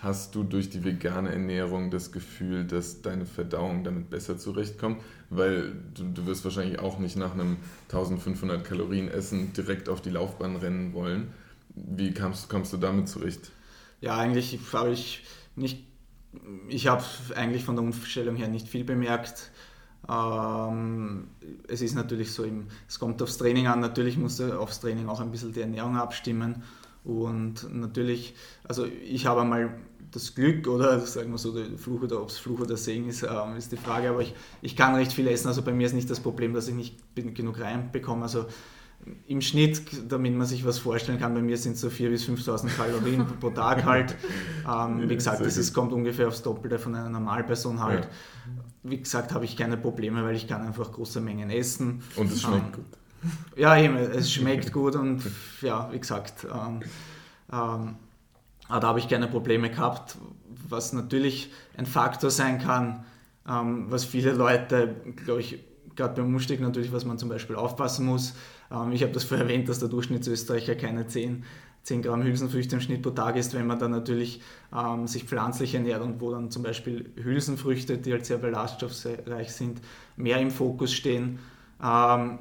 Hast 0.00 0.34
du 0.34 0.42
durch 0.42 0.68
die 0.68 0.84
vegane 0.84 1.32
Ernährung 1.32 1.90
das 1.90 2.12
Gefühl, 2.12 2.66
dass 2.66 3.00
deine 3.00 3.24
Verdauung 3.24 3.84
damit 3.84 4.10
besser 4.10 4.36
zurechtkommt? 4.36 5.00
Weil 5.30 5.72
du, 5.94 6.04
du 6.04 6.26
wirst 6.26 6.44
wahrscheinlich 6.44 6.78
auch 6.78 6.98
nicht 6.98 7.16
nach 7.16 7.32
einem 7.32 7.56
1500 7.88 8.62
Kalorien 8.62 9.08
Essen 9.08 9.54
direkt 9.54 9.88
auf 9.88 10.02
die 10.02 10.10
Laufbahn 10.10 10.56
rennen 10.56 10.92
wollen. 10.92 11.28
Wie 11.74 12.12
kommst, 12.12 12.50
kommst 12.50 12.74
du 12.74 12.76
damit 12.76 13.08
zurecht? 13.08 13.50
Ja, 14.04 14.18
eigentlich 14.18 14.58
habe 14.74 14.90
ich 14.90 15.22
nicht, 15.56 15.82
ich 16.68 16.88
habe 16.88 17.02
eigentlich 17.36 17.64
von 17.64 17.74
der 17.74 17.84
Umstellung 17.86 18.36
her 18.36 18.48
nicht 18.48 18.68
viel 18.68 18.84
bemerkt. 18.84 19.50
Ähm, 20.06 21.28
es 21.68 21.80
ist 21.80 21.94
natürlich 21.94 22.30
so, 22.30 22.44
im, 22.44 22.66
es 22.86 22.98
kommt 22.98 23.22
aufs 23.22 23.38
Training 23.38 23.66
an, 23.66 23.80
natürlich 23.80 24.18
muss 24.18 24.42
aufs 24.42 24.80
Training 24.80 25.08
auch 25.08 25.20
ein 25.20 25.30
bisschen 25.30 25.54
die 25.54 25.62
Ernährung 25.62 25.96
abstimmen. 25.96 26.62
Und 27.02 27.66
natürlich, 27.74 28.34
also 28.64 28.84
ich 28.84 29.24
habe 29.24 29.40
einmal 29.40 29.74
das 30.10 30.34
Glück 30.34 30.68
oder 30.68 31.00
sagen 31.00 31.30
wir 31.30 31.38
so, 31.38 31.54
der 31.54 31.78
Fluch 31.78 32.02
oder 32.02 32.20
ob 32.20 32.28
es 32.28 32.36
Fluch 32.36 32.60
oder 32.60 32.76
Segen 32.76 33.08
ist, 33.08 33.22
ähm, 33.22 33.56
ist 33.56 33.72
die 33.72 33.78
Frage. 33.78 34.10
Aber 34.10 34.20
ich, 34.20 34.34
ich 34.60 34.76
kann 34.76 34.94
recht 34.94 35.14
viel 35.14 35.28
essen. 35.28 35.48
Also 35.48 35.62
bei 35.62 35.72
mir 35.72 35.86
ist 35.86 35.94
nicht 35.94 36.10
das 36.10 36.20
Problem, 36.20 36.52
dass 36.52 36.68
ich 36.68 36.74
nicht 36.74 36.98
genug 37.14 37.58
reinbekomme. 37.58 38.24
Also 38.24 38.44
im 39.26 39.40
Schnitt, 39.40 39.82
damit 40.08 40.34
man 40.34 40.46
sich 40.46 40.64
was 40.64 40.78
vorstellen 40.78 41.18
kann, 41.18 41.34
bei 41.34 41.42
mir 41.42 41.56
sind 41.56 41.72
es 41.72 41.80
so 41.80 41.88
4.000 41.88 42.08
bis 42.10 42.28
5.000 42.28 42.76
Kalorien 42.76 43.26
pro 43.40 43.50
Tag 43.50 43.84
halt. 43.84 44.14
Ähm, 44.66 45.08
wie 45.08 45.14
gesagt, 45.14 45.44
das 45.44 45.56
ist, 45.56 45.74
kommt 45.74 45.92
ungefähr 45.92 46.28
aufs 46.28 46.42
Doppelte 46.42 46.78
von 46.78 46.94
einer 46.94 47.10
Normalperson 47.10 47.80
halt. 47.80 48.04
Ja. 48.04 48.10
Wie 48.82 48.98
gesagt, 48.98 49.32
habe 49.32 49.44
ich 49.44 49.56
keine 49.56 49.76
Probleme, 49.76 50.24
weil 50.24 50.36
ich 50.36 50.46
kann 50.46 50.62
einfach 50.62 50.92
große 50.92 51.20
Mengen 51.20 51.50
essen. 51.50 52.02
Und 52.16 52.32
es 52.32 52.42
schmeckt 52.42 52.64
ähm, 52.64 52.72
gut. 52.72 52.84
Ja, 53.56 53.76
eben, 53.78 53.96
es 53.96 54.32
schmeckt 54.32 54.72
gut 54.72 54.96
und 54.96 55.22
ja, 55.62 55.90
wie 55.92 55.98
gesagt, 55.98 56.44
ähm, 56.44 56.80
ähm, 57.52 57.96
da 58.68 58.82
habe 58.82 58.98
ich 58.98 59.08
keine 59.08 59.28
Probleme 59.28 59.70
gehabt, 59.70 60.16
was 60.68 60.92
natürlich 60.92 61.50
ein 61.76 61.86
Faktor 61.86 62.30
sein 62.30 62.58
kann, 62.58 63.04
ähm, 63.48 63.86
was 63.90 64.04
viele 64.04 64.32
Leute, 64.32 64.96
glaube 65.24 65.40
ich, 65.40 65.64
gerade 65.96 66.20
beim 66.20 66.34
Umstieg 66.34 66.60
natürlich, 66.60 66.92
was 66.92 67.04
man 67.04 67.18
zum 67.18 67.28
Beispiel 67.28 67.56
aufpassen 67.56 68.06
muss. 68.06 68.34
Ähm, 68.70 68.92
ich 68.92 69.02
habe 69.02 69.12
das 69.12 69.24
vorher 69.24 69.46
erwähnt, 69.46 69.68
dass 69.68 69.78
der 69.78 69.88
Durchschnittsösterreicher 69.88 70.74
keine 70.74 71.06
10, 71.06 71.44
10 71.82 72.02
Gramm 72.02 72.22
Hülsenfrüchte 72.22 72.76
im 72.76 72.80
Schnitt 72.80 73.02
pro 73.02 73.10
Tag 73.10 73.36
isst, 73.36 73.54
wenn 73.54 73.66
man 73.66 73.78
dann 73.78 73.90
natürlich 73.90 74.40
ähm, 74.74 75.06
sich 75.06 75.24
pflanzlich 75.24 75.74
ernährt 75.74 76.02
und 76.02 76.20
wo 76.20 76.30
dann 76.30 76.50
zum 76.50 76.62
Beispiel 76.62 77.10
Hülsenfrüchte, 77.22 77.98
die 77.98 78.12
halt 78.12 78.26
sehr 78.26 78.38
ballaststoffreich 78.38 79.52
sind, 79.52 79.80
mehr 80.16 80.38
im 80.40 80.50
Fokus 80.50 80.92
stehen. 80.92 81.38
Ähm, 81.82 82.38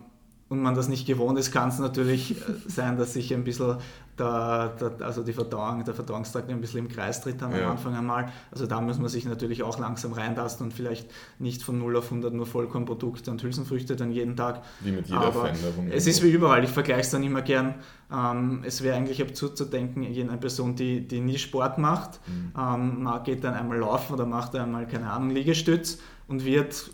und 0.50 0.62
man 0.62 0.76
das 0.76 0.88
nicht 0.88 1.08
gewohnt 1.08 1.40
ist, 1.40 1.52
kann 1.52 1.70
es 1.70 1.80
natürlich 1.80 2.38
äh, 2.38 2.44
sein, 2.68 2.98
dass 2.98 3.14
sich 3.14 3.34
ein 3.34 3.44
bisschen 3.44 3.78
der, 4.18 4.76
der, 4.80 5.06
also 5.06 5.24
die 5.24 5.34
Verdauung, 5.34 5.84
der 5.84 5.94
Verdauungstrakt 5.94 6.50
ein 6.50 6.62
bisschen 6.62 6.80
im 6.80 6.88
Kreis 6.88 7.22
tritt 7.22 7.42
dann 7.42 7.52
ja. 7.52 7.66
am 7.66 7.72
Anfang 7.72 7.96
einmal. 7.96 8.32
Also 8.52 8.68
da 8.68 8.80
muss 8.80 9.00
man 9.00 9.10
sich 9.10 9.26
natürlich 9.26 9.64
auch 9.64 9.80
langsam 9.80 10.14
reintasten 10.14 10.68
und 10.68 10.72
vielleicht 10.74 11.10
nicht 11.40 11.64
von 11.64 11.80
0 11.80 11.98
auf 11.98 12.06
100 12.06 12.34
nur 12.34 12.46
Vollkornprodukte 12.46 13.32
und 13.32 13.42
Hülsenfrüchte 13.42 13.96
dann 13.96 14.12
jeden 14.12 14.36
Tag. 14.36 14.62
Wie 14.82 14.92
mit 14.92 15.08
jeder 15.08 15.22
Aber 15.22 15.42
Veränderung. 15.42 15.90
Es 15.92 16.06
ist 16.06 16.22
wie 16.24 16.30
überall, 16.30 16.64
ich 16.64 16.70
vergleiche 16.70 17.02
es 17.02 17.10
dann 17.10 17.24
immer 17.24 17.42
gern. 17.42 17.76
Ähm, 18.12 18.62
es 18.64 18.84
wäre 18.84 18.96
eigentlich 18.96 19.22
absurd 19.22 19.58
zu 19.58 19.66
denken, 19.66 20.06
eine 20.06 20.38
Person, 20.38 20.76
die, 20.76 21.08
die 21.08 21.20
nie 21.20 21.38
Sport 21.38 21.78
macht, 21.80 22.20
mhm. 22.28 22.54
ähm, 22.58 23.10
geht 23.24 23.44
dann 23.44 23.56
einmal 23.56 23.80
laufen 23.80 24.14
oder 24.14 24.26
macht 24.26 24.56
einmal, 24.56 24.88
keine 24.88 25.10
Ahnung, 25.10 25.32
Liegestütz 25.32 26.00
und 26.28 26.46
wird 26.46 26.92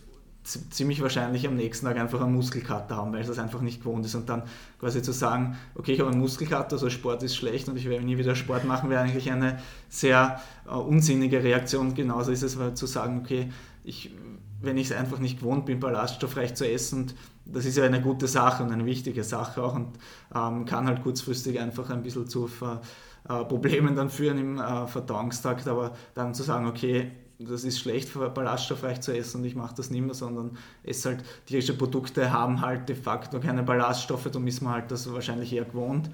ziemlich 0.69 1.01
wahrscheinlich 1.01 1.47
am 1.47 1.55
nächsten 1.55 1.85
Tag 1.85 1.97
einfach 1.97 2.21
einen 2.21 2.33
Muskelkater 2.33 2.95
haben, 2.95 3.13
weil 3.13 3.21
es 3.21 3.27
das 3.27 3.39
einfach 3.39 3.61
nicht 3.61 3.81
gewohnt 3.81 4.05
ist. 4.05 4.15
Und 4.15 4.29
dann 4.29 4.43
quasi 4.79 5.01
zu 5.01 5.11
sagen, 5.11 5.57
okay, 5.75 5.93
ich 5.93 5.99
habe 5.99 6.09
einen 6.09 6.19
Muskelkater, 6.19 6.73
also 6.73 6.89
Sport 6.89 7.23
ist 7.23 7.35
schlecht 7.35 7.67
und 7.67 7.77
ich 7.77 7.89
werde 7.89 8.05
nie 8.05 8.17
wieder 8.17 8.35
Sport 8.35 8.65
machen, 8.65 8.89
wäre 8.89 9.01
eigentlich 9.01 9.31
eine 9.31 9.59
sehr 9.89 10.41
äh, 10.65 10.73
unsinnige 10.73 11.43
Reaktion. 11.43 11.93
Genauso 11.93 12.31
ist 12.31 12.43
es 12.43 12.57
zu 12.75 12.85
sagen, 12.85 13.19
okay, 13.19 13.51
ich, 13.83 14.11
wenn 14.61 14.77
ich 14.77 14.91
es 14.91 14.97
einfach 14.97 15.19
nicht 15.19 15.39
gewohnt 15.39 15.65
bin, 15.65 15.79
ballaststoffreich 15.79 16.55
zu 16.55 16.69
essen, 16.69 16.99
und 16.99 17.15
das 17.45 17.65
ist 17.65 17.77
ja 17.77 17.83
eine 17.83 18.01
gute 18.01 18.27
Sache 18.27 18.63
und 18.63 18.71
eine 18.71 18.85
wichtige 18.85 19.23
Sache 19.23 19.63
auch 19.63 19.75
und 19.75 19.87
ähm, 20.35 20.65
kann 20.65 20.87
halt 20.87 21.01
kurzfristig 21.03 21.59
einfach 21.59 21.89
ein 21.89 22.03
bisschen 22.03 22.27
zu 22.27 22.47
Ver, 22.47 22.81
äh, 23.27 23.43
Problemen 23.45 23.95
dann 23.95 24.09
führen 24.09 24.37
im 24.37 24.59
äh, 24.59 24.87
Verdauungstakt, 24.87 25.67
aber 25.67 25.95
dann 26.13 26.33
zu 26.33 26.43
sagen, 26.43 26.67
okay, 26.67 27.11
das 27.39 27.63
ist 27.63 27.79
schlecht, 27.79 28.13
ballaststoffreich 28.13 28.99
zu 28.99 29.17
essen 29.17 29.37
und 29.37 29.45
ich 29.45 29.55
mache 29.55 29.73
das 29.75 29.89
nicht 29.89 30.01
mehr, 30.01 30.13
sondern 30.13 30.57
es 30.83 31.05
halt, 31.05 31.23
tierische 31.45 31.73
Produkte 31.73 32.33
haben 32.33 32.59
halt 32.61 32.89
de 32.89 32.95
facto 32.95 33.39
keine 33.39 33.63
Ballaststoffe, 33.63 34.29
da 34.29 34.39
ist 34.39 34.61
man 34.61 34.73
halt 34.73 34.91
das 34.91 35.11
wahrscheinlich 35.11 35.53
eher 35.53 35.65
gewohnt. 35.65 36.09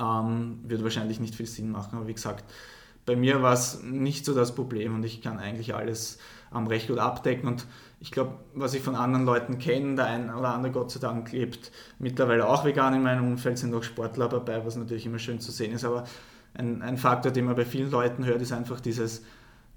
Ähm, 0.00 0.60
wird 0.64 0.82
wahrscheinlich 0.82 1.20
nicht 1.20 1.34
viel 1.34 1.46
Sinn 1.46 1.70
machen, 1.70 1.96
aber 1.96 2.06
wie 2.06 2.14
gesagt, 2.14 2.44
bei 3.06 3.16
mir 3.16 3.42
war 3.42 3.52
es 3.52 3.82
nicht 3.82 4.24
so 4.24 4.34
das 4.34 4.54
Problem 4.54 4.94
und 4.94 5.04
ich 5.04 5.20
kann 5.20 5.38
eigentlich 5.38 5.74
alles 5.74 6.18
ähm, 6.54 6.66
recht 6.68 6.88
gut 6.88 6.98
abdecken 6.98 7.48
und 7.48 7.66
ich 8.00 8.10
glaube, 8.10 8.34
was 8.54 8.74
ich 8.74 8.82
von 8.82 8.94
anderen 8.94 9.24
Leuten 9.24 9.58
kenne, 9.58 9.96
der 9.96 10.06
ein 10.06 10.32
oder 10.32 10.54
andere 10.54 10.72
Gott 10.72 10.90
sei 10.90 11.00
Dank 11.00 11.32
lebt 11.32 11.72
mittlerweile 11.98 12.48
auch 12.48 12.64
vegan 12.64 12.94
in 12.94 13.02
meinem 13.02 13.26
Umfeld, 13.26 13.58
sind 13.58 13.74
auch 13.74 13.82
Sportler 13.82 14.28
dabei, 14.28 14.64
was 14.64 14.76
natürlich 14.76 15.06
immer 15.06 15.18
schön 15.18 15.40
zu 15.40 15.50
sehen 15.50 15.72
ist, 15.72 15.84
aber 15.84 16.04
ein, 16.54 16.82
ein 16.82 16.98
Faktor, 16.98 17.32
den 17.32 17.46
man 17.46 17.56
bei 17.56 17.64
vielen 17.64 17.90
Leuten 17.90 18.24
hört, 18.24 18.40
ist 18.40 18.52
einfach 18.52 18.80
dieses, 18.80 19.22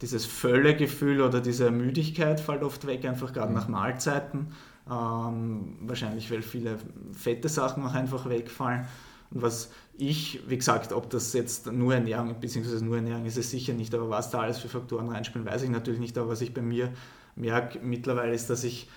dieses 0.01 0.25
Völlegefühl 0.25 1.21
oder 1.21 1.41
diese 1.41 1.71
Müdigkeit 1.71 2.39
fällt 2.39 2.63
oft 2.63 2.85
weg, 2.85 3.05
einfach 3.05 3.33
gerade 3.33 3.49
mhm. 3.49 3.55
nach 3.55 3.67
Mahlzeiten. 3.67 4.47
Ähm, 4.89 5.77
wahrscheinlich, 5.81 6.31
weil 6.31 6.41
viele 6.41 6.77
fette 7.11 7.49
Sachen 7.49 7.83
auch 7.83 7.93
einfach 7.93 8.29
wegfallen. 8.29 8.87
Und 9.31 9.41
was 9.41 9.71
ich, 9.97 10.41
wie 10.47 10.57
gesagt, 10.57 10.93
ob 10.93 11.09
das 11.09 11.33
jetzt 11.33 11.71
nur 11.71 11.93
Ernährung, 11.95 12.35
beziehungsweise 12.39 12.85
nur 12.85 12.97
Ernährung 12.97 13.25
ist 13.25 13.37
es 13.37 13.51
sicher 13.51 13.73
nicht, 13.73 13.93
aber 13.93 14.09
was 14.09 14.29
da 14.29 14.41
alles 14.41 14.59
für 14.59 14.69
Faktoren 14.69 15.09
reinspielen, 15.09 15.45
weiß 15.45 15.63
ich 15.63 15.69
natürlich 15.69 15.99
nicht. 15.99 16.17
Aber 16.17 16.29
was 16.29 16.41
ich 16.41 16.53
bei 16.53 16.61
mir 16.61 16.93
merke 17.35 17.79
mittlerweile 17.79 18.33
ist, 18.33 18.49
dass 18.49 18.63
ich 18.63 18.89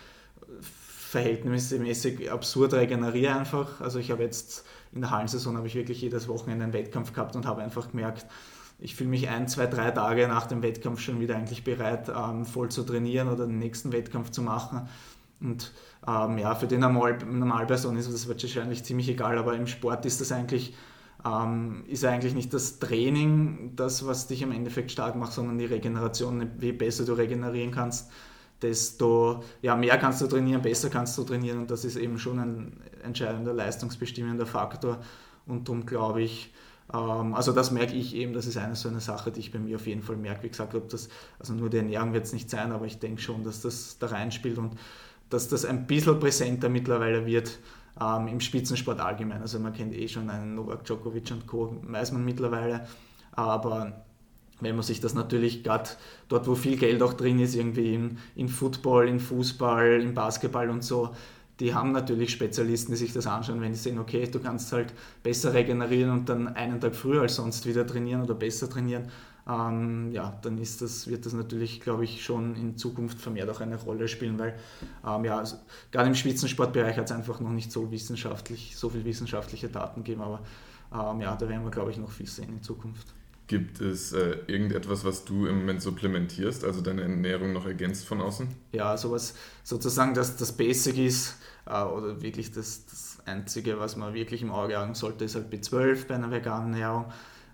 verhältnismäßig 0.60 2.30
absurd 2.30 2.74
regeneriere 2.74 3.34
einfach. 3.34 3.80
Also 3.80 3.98
ich 3.98 4.10
habe 4.10 4.22
jetzt 4.22 4.64
in 4.92 5.00
der 5.00 5.10
Hallensaison 5.10 5.56
habe 5.56 5.66
ich 5.66 5.74
wirklich 5.74 6.00
jedes 6.00 6.28
Wochenende 6.28 6.64
einen 6.64 6.72
Wettkampf 6.72 7.12
gehabt 7.12 7.34
und 7.34 7.46
habe 7.46 7.62
einfach 7.62 7.90
gemerkt, 7.90 8.26
ich 8.80 8.94
fühle 8.94 9.10
mich 9.10 9.28
ein, 9.28 9.46
zwei, 9.46 9.66
drei 9.66 9.90
Tage 9.90 10.26
nach 10.26 10.46
dem 10.46 10.62
Wettkampf 10.62 11.00
schon 11.00 11.20
wieder 11.20 11.36
eigentlich 11.36 11.64
bereit, 11.64 12.08
ähm, 12.08 12.44
voll 12.44 12.70
zu 12.70 12.82
trainieren 12.82 13.28
oder 13.28 13.46
den 13.46 13.58
nächsten 13.58 13.92
Wettkampf 13.92 14.30
zu 14.30 14.42
machen. 14.42 14.88
Und 15.40 15.72
ähm, 16.06 16.38
ja, 16.38 16.54
für 16.54 16.66
die 16.66 16.78
Normal 16.78 17.18
Normalperson 17.24 17.96
ist 17.96 18.12
das 18.12 18.28
wahrscheinlich 18.28 18.84
ziemlich 18.84 19.08
egal, 19.08 19.38
aber 19.38 19.54
im 19.54 19.66
Sport 19.66 20.06
ist 20.06 20.20
das 20.20 20.32
eigentlich, 20.32 20.74
ähm, 21.24 21.84
ist 21.88 22.04
eigentlich 22.04 22.34
nicht 22.34 22.52
das 22.54 22.78
Training 22.78 23.72
das, 23.76 24.06
was 24.06 24.26
dich 24.26 24.42
im 24.42 24.52
Endeffekt 24.52 24.90
stark 24.90 25.14
macht, 25.14 25.32
sondern 25.32 25.58
die 25.58 25.66
Regeneration. 25.66 26.50
Je 26.60 26.72
besser 26.72 27.04
du 27.04 27.12
regenerieren 27.12 27.72
kannst, 27.72 28.10
desto 28.62 29.42
ja, 29.60 29.76
mehr 29.76 29.98
kannst 29.98 30.22
du 30.22 30.26
trainieren, 30.26 30.62
besser 30.62 30.88
kannst 30.88 31.16
du 31.18 31.24
trainieren 31.24 31.58
und 31.58 31.70
das 31.70 31.84
ist 31.84 31.96
eben 31.96 32.18
schon 32.18 32.38
ein 32.38 32.80
entscheidender 33.02 33.52
leistungsbestimmender 33.52 34.46
Faktor. 34.46 35.00
Und 35.46 35.68
darum 35.68 35.84
glaube 35.84 36.22
ich, 36.22 36.52
also 36.92 37.52
das 37.52 37.70
merke 37.70 37.94
ich 37.94 38.14
eben, 38.16 38.32
das 38.32 38.46
ist 38.46 38.56
eine 38.56 38.74
so 38.74 38.88
eine 38.88 39.00
Sache, 39.00 39.30
die 39.30 39.40
ich 39.40 39.52
bei 39.52 39.58
mir 39.58 39.76
auf 39.76 39.86
jeden 39.86 40.02
Fall 40.02 40.16
merke. 40.16 40.42
Wie 40.44 40.48
gesagt, 40.48 40.74
ob 40.74 40.88
das, 40.88 41.08
also 41.38 41.54
nur 41.54 41.70
die 41.70 41.76
Ernährung 41.76 42.12
wird 42.12 42.24
es 42.24 42.32
nicht 42.32 42.50
sein, 42.50 42.72
aber 42.72 42.86
ich 42.86 42.98
denke 42.98 43.22
schon, 43.22 43.44
dass 43.44 43.60
das 43.60 43.98
da 43.98 44.06
reinspielt 44.06 44.58
und 44.58 44.76
dass 45.28 45.48
das 45.48 45.64
ein 45.64 45.86
bisschen 45.86 46.18
präsenter 46.18 46.68
mittlerweile 46.68 47.26
wird 47.26 47.58
ähm, 48.00 48.26
im 48.26 48.40
Spitzensport 48.40 49.00
allgemein. 49.00 49.40
Also 49.40 49.60
man 49.60 49.72
kennt 49.72 49.94
eh 49.94 50.08
schon 50.08 50.28
einen 50.30 50.56
Novak 50.56 50.84
Djokovic 50.84 51.30
und 51.30 51.46
Co., 51.46 51.76
weiß 51.82 52.12
man 52.12 52.24
mittlerweile, 52.24 52.86
aber 53.32 54.04
wenn 54.60 54.74
man 54.74 54.82
sich 54.82 55.00
das 55.00 55.14
natürlich 55.14 55.62
gerade 55.62 55.90
dort, 56.28 56.46
wo 56.46 56.54
viel 56.54 56.76
Geld 56.76 57.02
auch 57.02 57.14
drin 57.14 57.38
ist, 57.38 57.54
irgendwie 57.54 57.94
in, 57.94 58.18
in 58.34 58.48
Football, 58.48 59.08
in 59.08 59.20
Fußball, 59.20 60.00
in 60.02 60.14
Basketball 60.14 60.68
und 60.68 60.84
so, 60.84 61.10
die 61.60 61.74
haben 61.74 61.92
natürlich 61.92 62.30
Spezialisten, 62.30 62.92
die 62.92 62.98
sich 62.98 63.12
das 63.12 63.26
anschauen, 63.26 63.60
wenn 63.60 63.72
die 63.72 63.78
sehen, 63.78 63.98
okay, 63.98 64.26
du 64.26 64.40
kannst 64.40 64.72
halt 64.72 64.92
besser 65.22 65.52
regenerieren 65.52 66.10
und 66.10 66.28
dann 66.28 66.48
einen 66.48 66.80
Tag 66.80 66.94
früher 66.94 67.22
als 67.22 67.36
sonst 67.36 67.66
wieder 67.66 67.86
trainieren 67.86 68.22
oder 68.22 68.34
besser 68.34 68.68
trainieren, 68.68 69.08
ähm, 69.48 70.10
ja, 70.12 70.38
dann 70.42 70.58
ist 70.58 70.80
das, 70.80 71.06
wird 71.06 71.26
das 71.26 71.32
natürlich, 71.32 71.80
glaube 71.80 72.04
ich, 72.04 72.24
schon 72.24 72.56
in 72.56 72.76
Zukunft 72.76 73.20
vermehrt 73.20 73.50
auch 73.50 73.60
eine 73.60 73.76
Rolle 73.76 74.08
spielen, 74.08 74.38
weil 74.38 74.54
ähm, 75.06 75.24
ja, 75.24 75.38
also, 75.38 75.56
gerade 75.90 76.08
im 76.08 76.14
Spitzensportbereich 76.14 76.96
hat 76.96 77.06
es 77.06 77.12
einfach 77.12 77.40
noch 77.40 77.50
nicht 77.50 77.70
so 77.70 77.90
wissenschaftlich, 77.90 78.76
so 78.76 78.88
viel 78.88 79.04
wissenschaftliche 79.04 79.68
Daten 79.68 80.02
gegeben, 80.02 80.22
aber 80.22 80.40
ähm, 80.92 81.20
ja, 81.20 81.36
da 81.36 81.48
werden 81.48 81.64
wir, 81.64 81.70
glaube 81.70 81.90
ich, 81.90 81.98
noch 81.98 82.10
viel 82.10 82.26
sehen 82.26 82.50
in 82.50 82.62
Zukunft. 82.62 83.08
Gibt 83.50 83.80
es 83.80 84.12
äh, 84.12 84.36
irgendetwas, 84.46 85.04
was 85.04 85.24
du 85.24 85.46
im 85.46 85.58
Moment 85.58 85.82
supplementierst, 85.82 86.64
also 86.64 86.82
deine 86.82 87.02
Ernährung 87.02 87.52
noch 87.52 87.66
ergänzt 87.66 88.06
von 88.06 88.20
außen? 88.20 88.46
Ja, 88.70 88.96
sowas 88.96 89.34
sozusagen, 89.64 90.14
dass 90.14 90.36
das 90.36 90.52
Basic 90.52 90.96
ist 90.96 91.34
äh, 91.66 91.82
oder 91.82 92.22
wirklich 92.22 92.52
das, 92.52 92.86
das 92.86 93.18
Einzige, 93.26 93.80
was 93.80 93.96
man 93.96 94.14
wirklich 94.14 94.42
im 94.42 94.52
Auge 94.52 94.78
haben 94.78 94.94
sollte, 94.94 95.24
ist 95.24 95.34
halt 95.34 95.52
B12 95.52 96.06
bei 96.06 96.14
einer 96.14 96.30
veganen 96.30 96.74
Ernährung. 96.74 97.06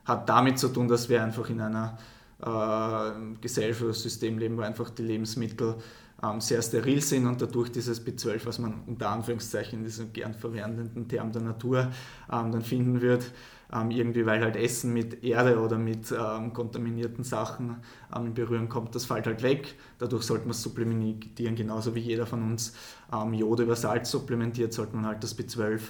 Hat 0.05 0.29
damit 0.29 0.59
zu 0.59 0.69
tun, 0.69 0.87
dass 0.87 1.09
wir 1.09 1.23
einfach 1.23 1.49
in 1.49 1.63
einer 1.63 1.97
äh, 2.43 3.41
Gesellschaft 3.41 3.85
oder 3.85 3.95
System 3.95 4.37
leben, 4.37 4.59
wo 4.59 4.61
einfach 4.61 4.91
die 4.91 5.03
Lebensmittel 5.03 5.77
ähm, 6.23 6.43
sehr 6.43 6.61
steril 6.61 7.01
sind 7.01 7.27
und 7.27 7.41
dadurch 7.41 7.73
dieses 7.73 8.07
B12, 8.07 8.45
was 8.45 8.59
man 8.59 8.83
unter 8.87 9.09
Anführungszeichen 9.09 9.79
in 9.79 9.85
diesem 9.87 10.13
gern 10.13 10.35
verwendeten 10.35 11.09
Term 11.09 11.33
der 11.33 11.41
Natur 11.41 11.91
ähm, 12.31 12.53
dann 12.53 12.61
finden 12.61 13.01
wird, 13.01 13.33
ähm, 13.73 13.91
irgendwie, 13.91 14.27
weil 14.27 14.41
halt 14.43 14.57
Essen 14.57 14.93
mit 14.93 15.25
Erde 15.25 15.59
oder 15.59 15.77
mit 15.77 16.13
ähm, 16.13 16.53
kontaminierten 16.53 17.25
Sachen 17.25 17.77
ähm, 18.15 18.27
in 18.27 18.35
Berührung 18.35 18.69
kommt, 18.69 18.95
das 18.95 19.05
fällt 19.05 19.27
halt 19.27 19.43
weg. 19.43 19.75
Dadurch 19.99 20.23
sollte 20.23 20.45
man 20.45 20.53
es 20.53 20.63
supplementieren, 20.63 21.57
genauso 21.57 21.95
wie 21.95 22.01
jeder 22.01 22.27
von 22.27 22.43
uns 22.43 22.75
ähm, 23.13 23.35
Jod 23.35 23.61
über 23.61 23.75
Salz 23.75 24.11
supplementiert, 24.11 24.73
sollte 24.73 24.95
man 24.95 25.07
halt 25.07 25.23
das 25.23 25.37
B12 25.37 25.81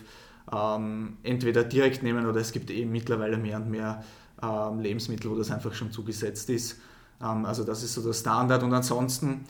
ähm, 0.52 1.18
entweder 1.22 1.64
direkt 1.64 2.02
nehmen 2.02 2.26
oder 2.26 2.40
es 2.40 2.52
gibt 2.52 2.70
eben 2.70 2.92
mittlerweile 2.92 3.36
mehr 3.36 3.58
und 3.58 3.70
mehr 3.70 4.02
ähm, 4.42 4.80
Lebensmittel, 4.80 5.30
wo 5.30 5.36
das 5.36 5.50
einfach 5.50 5.74
schon 5.74 5.90
zugesetzt 5.90 6.50
ist. 6.50 6.80
also 7.18 7.64
das 7.64 7.82
ist 7.82 7.94
so 7.94 8.02
der 8.02 8.12
Standard 8.12 8.62
und 8.62 8.72
ansonsten 8.74 9.46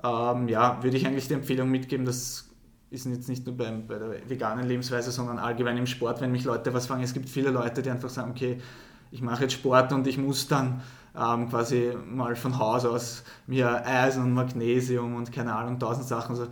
ja, 0.00 0.80
würde 0.80 0.96
ich 0.96 1.04
eigentlich 1.08 1.26
die 1.26 1.34
Empfehlung 1.34 1.70
mitgeben, 1.70 2.06
dass 2.06 2.47
ist 2.90 3.06
jetzt 3.06 3.28
nicht 3.28 3.46
nur 3.46 3.56
beim, 3.56 3.86
bei 3.86 3.98
der 3.98 4.28
veganen 4.28 4.66
Lebensweise, 4.66 5.10
sondern 5.10 5.38
allgemein 5.38 5.76
im 5.76 5.86
Sport, 5.86 6.20
wenn 6.20 6.32
mich 6.32 6.44
Leute 6.44 6.72
was 6.72 6.86
fragen. 6.86 7.02
Es 7.02 7.12
gibt 7.12 7.28
viele 7.28 7.50
Leute, 7.50 7.82
die 7.82 7.90
einfach 7.90 8.08
sagen, 8.08 8.30
okay, 8.30 8.58
ich 9.10 9.22
mache 9.22 9.42
jetzt 9.42 9.54
Sport 9.54 9.92
und 9.92 10.06
ich 10.06 10.18
muss 10.18 10.48
dann 10.48 10.80
ähm, 11.16 11.48
quasi 11.48 11.92
mal 12.06 12.36
von 12.36 12.58
Haus 12.58 12.84
aus 12.84 13.24
mir 13.46 13.86
Eisen 13.86 14.22
und 14.22 14.32
Magnesium 14.32 15.16
und 15.16 15.32
keine 15.32 15.54
Ahnung, 15.54 15.78
tausend 15.78 16.06
Sachen. 16.06 16.30
Also 16.30 16.48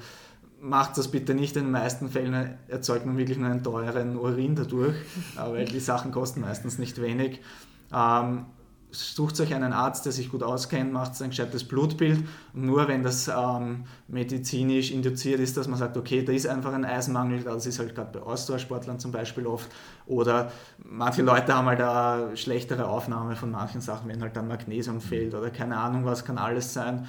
macht 0.60 0.98
das 0.98 1.08
bitte 1.08 1.34
nicht. 1.34 1.56
In 1.56 1.64
den 1.64 1.72
meisten 1.72 2.08
Fällen 2.08 2.58
erzeugt 2.68 3.06
man 3.06 3.16
wirklich 3.16 3.38
nur 3.38 3.50
einen 3.50 3.62
teuren 3.62 4.16
Urin 4.16 4.56
dadurch, 4.56 4.96
äh, 5.36 5.50
weil 5.50 5.64
die 5.66 5.80
Sachen 5.80 6.12
kosten 6.12 6.40
meistens 6.40 6.78
nicht 6.78 7.00
wenig. 7.00 7.40
Ähm, 7.92 8.46
sucht 8.98 9.40
euch 9.40 9.54
einen 9.54 9.72
Arzt, 9.72 10.04
der 10.04 10.12
sich 10.12 10.30
gut 10.30 10.42
auskennt, 10.42 10.92
macht 10.92 11.20
ein 11.22 11.30
gescheites 11.30 11.64
Blutbild. 11.64 12.24
Und 12.54 12.64
nur 12.66 12.88
wenn 12.88 13.02
das 13.02 13.28
ähm, 13.28 13.84
medizinisch 14.08 14.90
induziert 14.90 15.40
ist, 15.40 15.56
dass 15.56 15.68
man 15.68 15.78
sagt, 15.78 15.96
okay, 15.96 16.24
da 16.24 16.32
ist 16.32 16.46
einfach 16.46 16.72
ein 16.72 16.84
Eisenmangel, 16.84 17.42
das 17.42 17.66
ist 17.66 17.78
halt 17.78 17.94
gerade 17.94 18.18
bei 18.18 18.24
Ausdauersportlern 18.24 18.98
zum 18.98 19.12
Beispiel 19.12 19.46
oft. 19.46 19.70
Oder 20.06 20.50
manche 20.78 21.22
Leute 21.22 21.54
haben 21.54 21.66
halt 21.66 21.80
eine 21.80 22.36
schlechtere 22.36 22.88
Aufnahme 22.88 23.36
von 23.36 23.50
manchen 23.50 23.80
Sachen, 23.80 24.08
wenn 24.08 24.22
halt 24.22 24.36
dann 24.36 24.48
Magnesium 24.48 25.00
fehlt 25.00 25.34
oder 25.34 25.50
keine 25.50 25.76
Ahnung 25.76 26.04
was, 26.04 26.24
kann 26.24 26.38
alles 26.38 26.72
sein, 26.72 27.06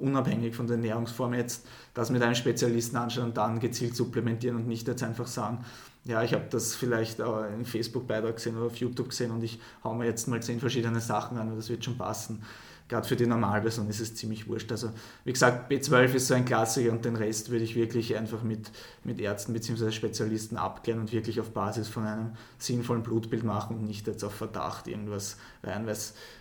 unabhängig 0.00 0.54
von 0.54 0.66
der 0.66 0.76
Ernährungsform 0.76 1.34
jetzt, 1.34 1.66
das 1.94 2.10
mit 2.10 2.22
einem 2.22 2.34
Spezialisten 2.34 2.96
anschauen 2.96 3.26
und 3.26 3.36
dann 3.36 3.58
gezielt 3.58 3.96
supplementieren 3.96 4.56
und 4.56 4.68
nicht 4.68 4.86
jetzt 4.86 5.02
einfach 5.02 5.26
sagen, 5.26 5.64
ja, 6.06 6.22
ich 6.22 6.32
habe 6.32 6.44
das 6.50 6.74
vielleicht 6.74 7.18
äh, 7.18 7.54
in 7.54 7.64
Facebook-Beitrag 7.64 8.36
gesehen 8.36 8.56
oder 8.56 8.66
auf 8.66 8.76
YouTube 8.76 9.08
gesehen 9.08 9.32
und 9.32 9.42
ich 9.42 9.58
haue 9.82 9.96
mir 9.96 10.06
jetzt 10.06 10.28
mal 10.28 10.40
zehn 10.42 10.60
verschiedene 10.60 11.00
Sachen 11.00 11.36
an 11.36 11.50
und 11.50 11.56
das 11.56 11.68
wird 11.68 11.84
schon 11.84 11.98
passen. 11.98 12.42
Gerade 12.88 13.08
für 13.08 13.16
die 13.16 13.26
Normalversion 13.26 13.88
ist 13.88 13.98
es 13.98 14.14
ziemlich 14.14 14.46
wurscht. 14.46 14.70
Also 14.70 14.90
wie 15.24 15.32
gesagt, 15.32 15.72
B12 15.72 16.14
ist 16.14 16.28
so 16.28 16.34
ein 16.34 16.44
Klassiker 16.44 16.92
und 16.92 17.04
den 17.04 17.16
Rest 17.16 17.50
würde 17.50 17.64
ich 17.64 17.74
wirklich 17.74 18.16
einfach 18.16 18.44
mit, 18.44 18.70
mit 19.02 19.18
Ärzten 19.18 19.52
bzw. 19.52 19.90
Spezialisten 19.90 20.56
abklären 20.56 21.00
und 21.00 21.12
wirklich 21.12 21.40
auf 21.40 21.50
Basis 21.50 21.88
von 21.88 22.06
einem 22.06 22.36
sinnvollen 22.58 23.02
Blutbild 23.02 23.42
machen 23.42 23.78
und 23.78 23.86
nicht 23.86 24.06
jetzt 24.06 24.22
auf 24.22 24.34
Verdacht 24.34 24.86
irgendwas 24.86 25.36
rein, 25.64 25.84
weil 25.86 25.96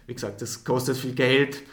wie 0.06 0.14
gesagt, 0.14 0.44
das 0.44 0.64
kostet 0.64 0.98
viel 0.98 1.16
Geld. 1.16 1.64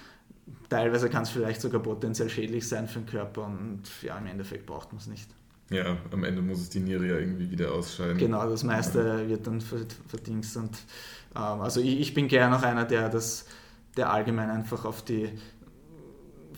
Teilweise 0.71 1.11
kann 1.11 1.25
es 1.25 1.31
vielleicht 1.31 1.61
sogar 1.61 1.83
potenziell 1.83 2.31
schädlich 2.31 2.67
sein 2.67 2.89
für 2.89 3.01
den 3.01 3.07
Körper 3.07 3.45
und 3.45 3.83
ja, 4.01 4.17
im 4.17 4.27
Endeffekt 4.27 4.65
braucht 4.65 4.93
man 4.93 5.01
es 5.01 5.07
nicht. 5.07 5.29
Ja, 5.73 5.97
am 6.11 6.25
Ende 6.25 6.43
muss 6.43 6.61
es 6.61 6.71
die 6.71 6.81
Niere 6.81 7.07
ja 7.07 7.19
irgendwie 7.19 7.51
wieder 7.51 7.73
ausscheiden. 7.73 8.19
Genau, 8.19 8.49
das 8.49 8.63
meiste 8.63 9.29
wird 9.29 9.47
dann 9.47 9.61
verdingst. 9.61 10.57
Und, 10.57 10.79
ähm, 11.35 11.61
also 11.61 11.81
ich, 11.81 12.01
ich 12.01 12.15
bin 12.15 12.29
gerne 12.29 12.55
noch 12.55 12.63
einer, 12.63 12.85
der 12.85 13.09
das, 13.09 13.47
der 13.97 14.13
allgemein 14.13 14.51
einfach 14.51 14.85
auf 14.85 15.05
die 15.05 15.31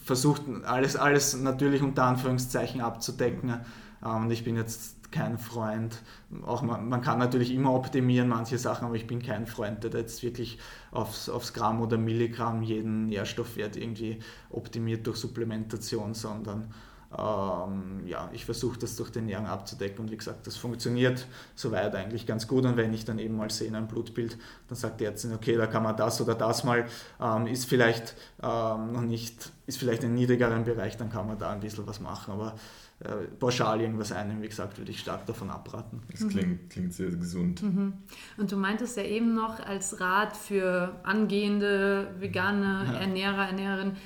versucht, 0.05 0.43
alles, 0.65 0.97
alles 0.97 1.37
natürlich 1.37 1.83
unter 1.83 2.05
Anführungszeichen 2.05 2.81
abzudecken. 2.81 3.61
Ähm, 4.05 4.25
und 4.25 4.31
ich 4.31 4.45
bin 4.45 4.57
jetzt 4.57 4.95
kein 5.11 5.39
Freund, 5.39 6.03
auch 6.45 6.63
man, 6.63 6.89
man, 6.89 7.01
kann 7.01 7.19
natürlich 7.19 7.55
immer 7.55 7.73
optimieren, 7.73 8.29
manche 8.29 8.59
Sachen, 8.59 8.87
aber 8.87 8.97
ich 8.97 9.07
bin 9.07 9.23
kein 9.23 9.47
Freund, 9.47 9.85
der 9.85 9.93
jetzt 9.93 10.25
wirklich 10.25 10.59
aufs, 10.91 11.29
aufs 11.29 11.53
Gramm 11.53 11.81
oder 11.81 11.97
Milligramm 11.97 12.63
jeden 12.63 13.07
Nährstoffwert 13.07 13.77
irgendwie 13.77 14.19
optimiert 14.51 15.07
durch 15.07 15.19
Supplementation, 15.19 16.15
sondern 16.15 16.75
ähm, 17.17 18.07
ja, 18.07 18.29
ich 18.33 18.45
versuche 18.45 18.79
das 18.79 18.97
durch 18.97 19.11
den 19.11 19.25
Ernährung 19.25 19.47
abzudecken 19.47 20.05
und 20.05 20.11
wie 20.11 20.17
gesagt, 20.17 20.47
das 20.47 20.57
funktioniert 20.57 21.27
soweit 21.55 21.95
eigentlich 21.95 22.27
ganz 22.27 22.49
gut 22.49 22.65
und 22.65 22.77
wenn 22.77 22.93
ich 22.93 23.05
dann 23.05 23.19
eben 23.19 23.37
mal 23.37 23.51
sehe 23.51 23.69
in 23.69 23.75
einem 23.75 23.89
Blutbild, 23.89 24.39
dann 24.69 24.77
sagt 24.77 25.01
die 25.01 25.05
Ärztin, 25.05 25.33
okay, 25.33 25.57
da 25.57 25.67
kann 25.67 25.83
man 25.83 25.97
das 25.97 26.21
oder 26.21 26.35
das 26.35 26.65
mal, 26.65 26.87
ähm, 27.21 27.47
ist 27.47 27.67
vielleicht 27.67 28.15
ähm, 28.43 28.93
noch 28.93 29.03
nicht, 29.03 29.53
ist 29.67 29.79
vielleicht 29.79 30.03
in 30.05 30.15
niedrigeren 30.15 30.65
Bereich, 30.65 30.97
dann 30.97 31.11
kann 31.11 31.27
man 31.27 31.39
da 31.39 31.51
ein 31.51 31.61
bisschen 31.61 31.87
was 31.87 32.01
machen, 32.01 32.33
aber 32.33 32.55
äh, 33.01 33.27
pauschal 33.39 33.81
irgendwas 33.81 34.13
einnehmen, 34.13 34.43
wie 34.43 34.49
gesagt, 34.49 34.79
würde 34.79 34.91
ich 34.91 35.01
stark 35.01 35.27
davon 35.27 35.51
abraten. 35.51 36.01
Das 36.11 36.27
klingt, 36.29 36.71
klingt 36.71 36.95
sehr 36.95 37.11
gesund. 37.11 37.63
Mhm. 37.63 37.95
Und 38.37 38.53
du 38.53 38.57
meintest 38.57 38.97
ja 38.97 39.03
eben 39.03 39.35
noch 39.35 39.61
als 39.61 40.01
Rat 40.01 40.37
für 40.37 40.95
angehende 41.03 42.09
vegane 42.19 42.85
ja. 42.87 43.01
Ernährer, 43.01 43.47
Ernäherinnen, 43.49 43.97
äh, 43.97 43.99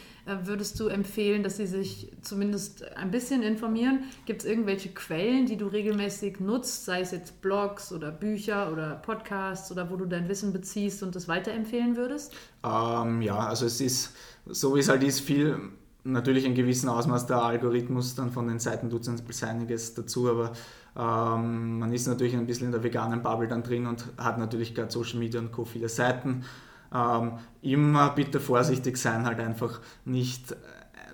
würdest 0.44 0.78
du 0.80 0.88
empfehlen, 0.88 1.42
dass 1.42 1.56
sie 1.56 1.66
sich 1.66 2.12
zumindest 2.22 2.84
ein 2.96 3.10
bisschen 3.10 3.42
informieren? 3.42 4.04
Gibt 4.26 4.42
es 4.42 4.48
irgendwelche 4.48 4.90
Quellen, 4.90 5.46
die 5.46 5.56
du 5.56 5.66
regelmäßig 5.66 6.40
nutzt, 6.40 6.84
sei 6.84 7.00
es 7.00 7.10
jetzt 7.10 7.40
Blogs 7.40 7.92
oder 7.92 8.10
Bücher 8.10 8.72
oder 8.72 8.96
Podcasts 8.96 9.70
oder 9.72 9.90
wo 9.90 9.96
du 9.96 10.06
dein 10.06 10.28
Wissen 10.28 10.52
beziehst 10.52 11.02
und 11.02 11.14
das 11.14 11.28
weiterempfehlen 11.28 11.96
würdest? 11.96 12.34
Ähm, 12.64 13.22
ja, 13.22 13.38
also 13.38 13.66
es 13.66 13.80
ist, 13.80 14.14
so 14.46 14.74
wie 14.74 14.80
es 14.80 14.88
halt 14.88 15.02
ist, 15.02 15.20
viel 15.20 15.58
natürlich 16.04 16.44
in 16.44 16.54
gewissem 16.54 16.88
Ausmaß 16.88 17.26
der 17.26 17.42
Algorithmus 17.42 18.14
dann 18.14 18.30
von 18.30 18.48
den 18.48 18.58
Seiten 18.58 18.90
tut 18.90 19.06
es 19.06 19.42
einiges 19.42 19.94
dazu, 19.94 20.28
aber 20.28 20.52
ähm, 20.96 21.78
man 21.78 21.92
ist 21.92 22.06
natürlich 22.06 22.34
ein 22.34 22.46
bisschen 22.46 22.66
in 22.66 22.72
der 22.72 22.82
veganen 22.82 23.22
Bubble 23.22 23.48
dann 23.48 23.62
drin 23.62 23.86
und 23.86 24.04
hat 24.16 24.38
natürlich 24.38 24.74
gerade 24.74 24.90
Social 24.90 25.18
Media 25.18 25.40
und 25.40 25.52
Co. 25.52 25.64
viele 25.64 25.88
Seiten. 25.88 26.44
Ähm, 26.94 27.32
immer 27.62 28.10
bitte 28.10 28.40
vorsichtig 28.40 28.96
sein, 28.96 29.26
halt 29.26 29.40
einfach 29.40 29.80
nicht 30.04 30.52
äh, 30.52 30.56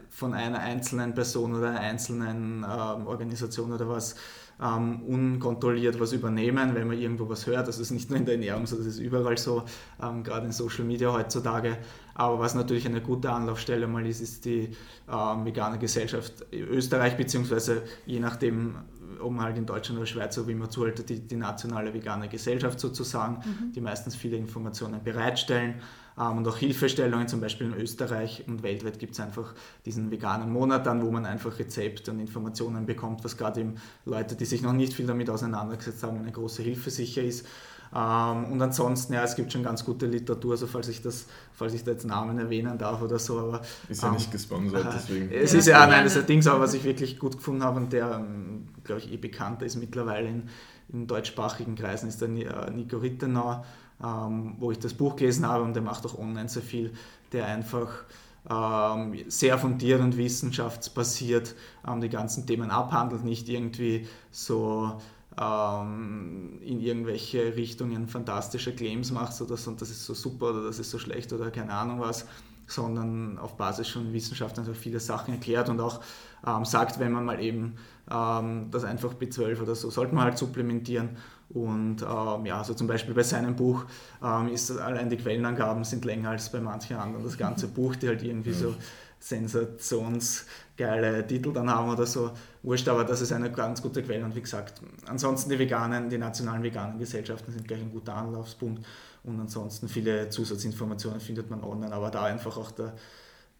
von 0.08 0.34
einer 0.34 0.60
einzelnen 0.60 1.14
Person 1.14 1.54
oder 1.54 1.70
einer 1.70 1.80
einzelnen 1.80 2.64
ähm, 2.64 3.06
Organisation 3.06 3.72
oder 3.72 3.88
was 3.88 4.14
ähm, 4.62 5.02
unkontrolliert 5.02 5.98
was 5.98 6.12
übernehmen, 6.12 6.74
wenn 6.74 6.86
man 6.86 6.98
irgendwo 6.98 7.28
was 7.28 7.46
hört. 7.46 7.68
Das 7.68 7.78
ist 7.78 7.90
nicht 7.90 8.10
nur 8.10 8.18
in 8.18 8.24
der 8.24 8.34
Ernährung 8.34 8.66
so, 8.66 8.76
das 8.76 8.86
ist 8.86 8.98
überall 8.98 9.36
so, 9.36 9.64
ähm, 10.02 10.22
gerade 10.22 10.46
in 10.46 10.52
Social 10.52 10.84
Media 10.84 11.12
heutzutage. 11.12 11.78
Aber 12.14 12.38
was 12.38 12.54
natürlich 12.54 12.86
eine 12.86 13.00
gute 13.00 13.30
Anlaufstelle 13.30 13.86
mal 13.86 14.06
ist, 14.06 14.20
ist 14.20 14.44
die 14.44 14.70
ähm, 15.10 15.44
vegane 15.44 15.78
Gesellschaft 15.78 16.46
Österreich, 16.52 17.16
beziehungsweise 17.16 17.82
je 18.06 18.20
nachdem, 18.20 18.76
man 19.30 19.44
halt 19.44 19.58
in 19.58 19.66
Deutschland 19.66 19.98
oder 19.98 20.06
Schweiz, 20.06 20.34
so 20.34 20.46
wie 20.48 20.54
man 20.54 20.70
zuhält, 20.70 21.08
die, 21.08 21.20
die 21.20 21.36
nationale 21.36 21.92
vegane 21.92 22.28
Gesellschaft 22.28 22.80
sozusagen, 22.80 23.36
mhm. 23.36 23.72
die 23.72 23.80
meistens 23.80 24.16
viele 24.16 24.36
Informationen 24.36 25.02
bereitstellen 25.02 25.80
ähm, 26.18 26.38
und 26.38 26.48
auch 26.48 26.56
Hilfestellungen, 26.56 27.28
zum 27.28 27.40
Beispiel 27.40 27.66
in 27.68 27.74
Österreich 27.74 28.44
und 28.46 28.62
weltweit 28.62 28.98
gibt 28.98 29.14
es 29.14 29.20
einfach 29.20 29.54
diesen 29.84 30.10
veganen 30.10 30.50
Monat 30.52 30.86
dann, 30.86 31.02
wo 31.02 31.10
man 31.10 31.26
einfach 31.26 31.58
Rezepte 31.58 32.10
und 32.10 32.20
Informationen 32.20 32.86
bekommt, 32.86 33.24
was 33.24 33.36
gerade 33.36 33.60
eben 33.60 33.74
Leute, 34.04 34.36
die 34.36 34.44
sich 34.44 34.62
noch 34.62 34.72
nicht 34.72 34.94
viel 34.94 35.06
damit 35.06 35.30
auseinandergesetzt 35.30 36.02
haben, 36.02 36.18
eine 36.18 36.32
große 36.32 36.62
Hilfe 36.62 36.90
sicher 36.90 37.22
ist. 37.22 37.46
Ähm, 37.94 38.46
und 38.50 38.60
ansonsten, 38.60 39.14
ja, 39.14 39.22
es 39.22 39.36
gibt 39.36 39.52
schon 39.52 39.62
ganz 39.62 39.84
gute 39.84 40.06
Literatur, 40.06 40.52
also 40.52 40.66
falls 40.66 40.88
ich 40.88 41.00
das, 41.00 41.26
falls 41.52 41.74
ich 41.74 41.84
da 41.84 41.92
jetzt 41.92 42.04
Namen 42.04 42.38
erwähnen 42.38 42.76
darf 42.76 43.00
oder 43.00 43.20
so, 43.20 43.38
aber. 43.38 43.60
Ist 43.88 44.02
ja 44.02 44.08
ähm, 44.08 44.14
nicht 44.14 44.32
gesponsert, 44.32 44.86
deswegen. 44.94 45.30
Es 45.30 45.52
ja, 45.52 45.58
ist 45.60 45.66
ja, 45.68 45.86
nein, 45.86 46.02
das 46.02 46.16
ist 46.16 46.22
ein 46.22 46.26
Ding, 46.26 46.46
aber 46.48 46.60
was 46.60 46.74
ich 46.74 46.82
wirklich 46.82 47.18
gut 47.20 47.36
gefunden 47.36 47.62
habe 47.62 47.78
und 47.78 47.92
der, 47.92 48.16
ähm, 48.16 48.66
glaube 48.82 49.00
ich, 49.00 49.12
eh 49.12 49.16
bekannter 49.16 49.64
ist 49.64 49.76
mittlerweile 49.76 50.28
in, 50.28 50.48
in 50.92 51.06
deutschsprachigen 51.06 51.76
Kreisen, 51.76 52.08
ist 52.08 52.20
der 52.20 52.28
äh, 52.30 52.70
Nico 52.72 52.96
Rittenau, 52.96 53.64
ähm, 54.02 54.56
wo 54.58 54.72
ich 54.72 54.80
das 54.80 54.92
Buch 54.92 55.14
gelesen 55.14 55.46
habe 55.46 55.62
und 55.62 55.74
der 55.74 55.82
macht 55.82 56.04
auch 56.04 56.18
online 56.18 56.48
sehr 56.48 56.62
viel, 56.62 56.92
der 57.30 57.46
einfach 57.46 57.90
ähm, 58.50 59.16
sehr 59.28 59.56
fundiert 59.56 60.00
und 60.00 60.16
wissenschaftsbasiert 60.16 61.54
die 62.02 62.08
ganzen 62.08 62.46
Themen 62.46 62.70
abhandelt, 62.70 63.24
nicht 63.24 63.48
irgendwie 63.48 64.06
so 64.30 65.00
ähm, 65.40 66.58
in 66.62 66.80
irgendwelche 66.80 67.56
Richtungen 67.56 68.08
fantastische 68.08 68.74
Claims 68.74 69.10
macht 69.10 69.40
oder 69.40 69.56
so, 69.56 69.70
und 69.70 69.80
das 69.80 69.90
ist 69.90 70.04
so 70.04 70.14
super 70.14 70.50
oder 70.50 70.64
das 70.64 70.78
ist 70.78 70.90
so 70.90 70.98
schlecht 70.98 71.32
oder 71.32 71.50
keine 71.50 71.72
Ahnung 71.72 72.00
was, 72.00 72.26
sondern 72.66 73.38
auf 73.38 73.56
Basis 73.56 73.88
von 73.88 74.12
Wissenschaft 74.12 74.58
einfach 74.58 74.74
viele 74.74 75.00
Sachen 75.00 75.34
erklärt 75.34 75.68
und 75.68 75.80
auch 75.80 76.00
ähm, 76.46 76.64
sagt, 76.64 76.98
wenn 76.98 77.12
man 77.12 77.24
mal 77.24 77.40
eben 77.40 77.74
ähm, 78.10 78.68
das 78.70 78.84
einfach 78.84 79.14
B12 79.14 79.62
oder 79.62 79.74
so, 79.74 79.90
sollte 79.90 80.14
man 80.14 80.24
halt 80.24 80.38
supplementieren. 80.38 81.10
Und 81.50 82.02
ähm, 82.02 82.46
ja, 82.46 82.58
also 82.58 82.74
zum 82.74 82.86
Beispiel 82.86 83.14
bei 83.14 83.22
seinem 83.22 83.54
Buch 83.54 83.84
ähm, 84.22 84.48
ist 84.48 84.70
allein 84.70 85.10
die 85.10 85.16
Quellenangaben 85.16 85.84
sind 85.84 86.04
länger 86.04 86.30
als 86.30 86.50
bei 86.50 86.60
manchen 86.60 86.96
anderen. 86.96 87.24
Das 87.24 87.36
ganze 87.36 87.68
Buch, 87.74 87.96
die 87.96 88.08
halt 88.08 88.22
irgendwie 88.22 88.52
so 88.52 88.74
sensationsgeile 89.24 91.26
Titel 91.26 91.54
dann 91.54 91.70
haben 91.70 91.90
oder 91.90 92.04
so. 92.04 92.32
Wurscht, 92.62 92.86
aber 92.88 93.04
das 93.04 93.22
ist 93.22 93.32
eine 93.32 93.50
ganz 93.50 93.80
gute 93.80 94.02
Quelle. 94.02 94.22
Und 94.24 94.36
wie 94.36 94.42
gesagt, 94.42 94.82
ansonsten 95.06 95.48
die 95.48 95.58
veganen, 95.58 96.10
die 96.10 96.18
nationalen 96.18 96.62
veganen 96.62 96.98
Gesellschaften 96.98 97.50
sind 97.50 97.66
gleich 97.66 97.80
ein 97.80 97.90
guter 97.90 98.14
Anlaufspunkt. 98.14 98.84
Und 99.22 99.40
ansonsten 99.40 99.88
viele 99.88 100.28
Zusatzinformationen 100.28 101.20
findet 101.20 101.48
man 101.48 101.64
online. 101.64 101.94
Aber 101.94 102.10
da 102.10 102.24
einfach 102.24 102.58
auch 102.58 102.70
der, 102.70 102.92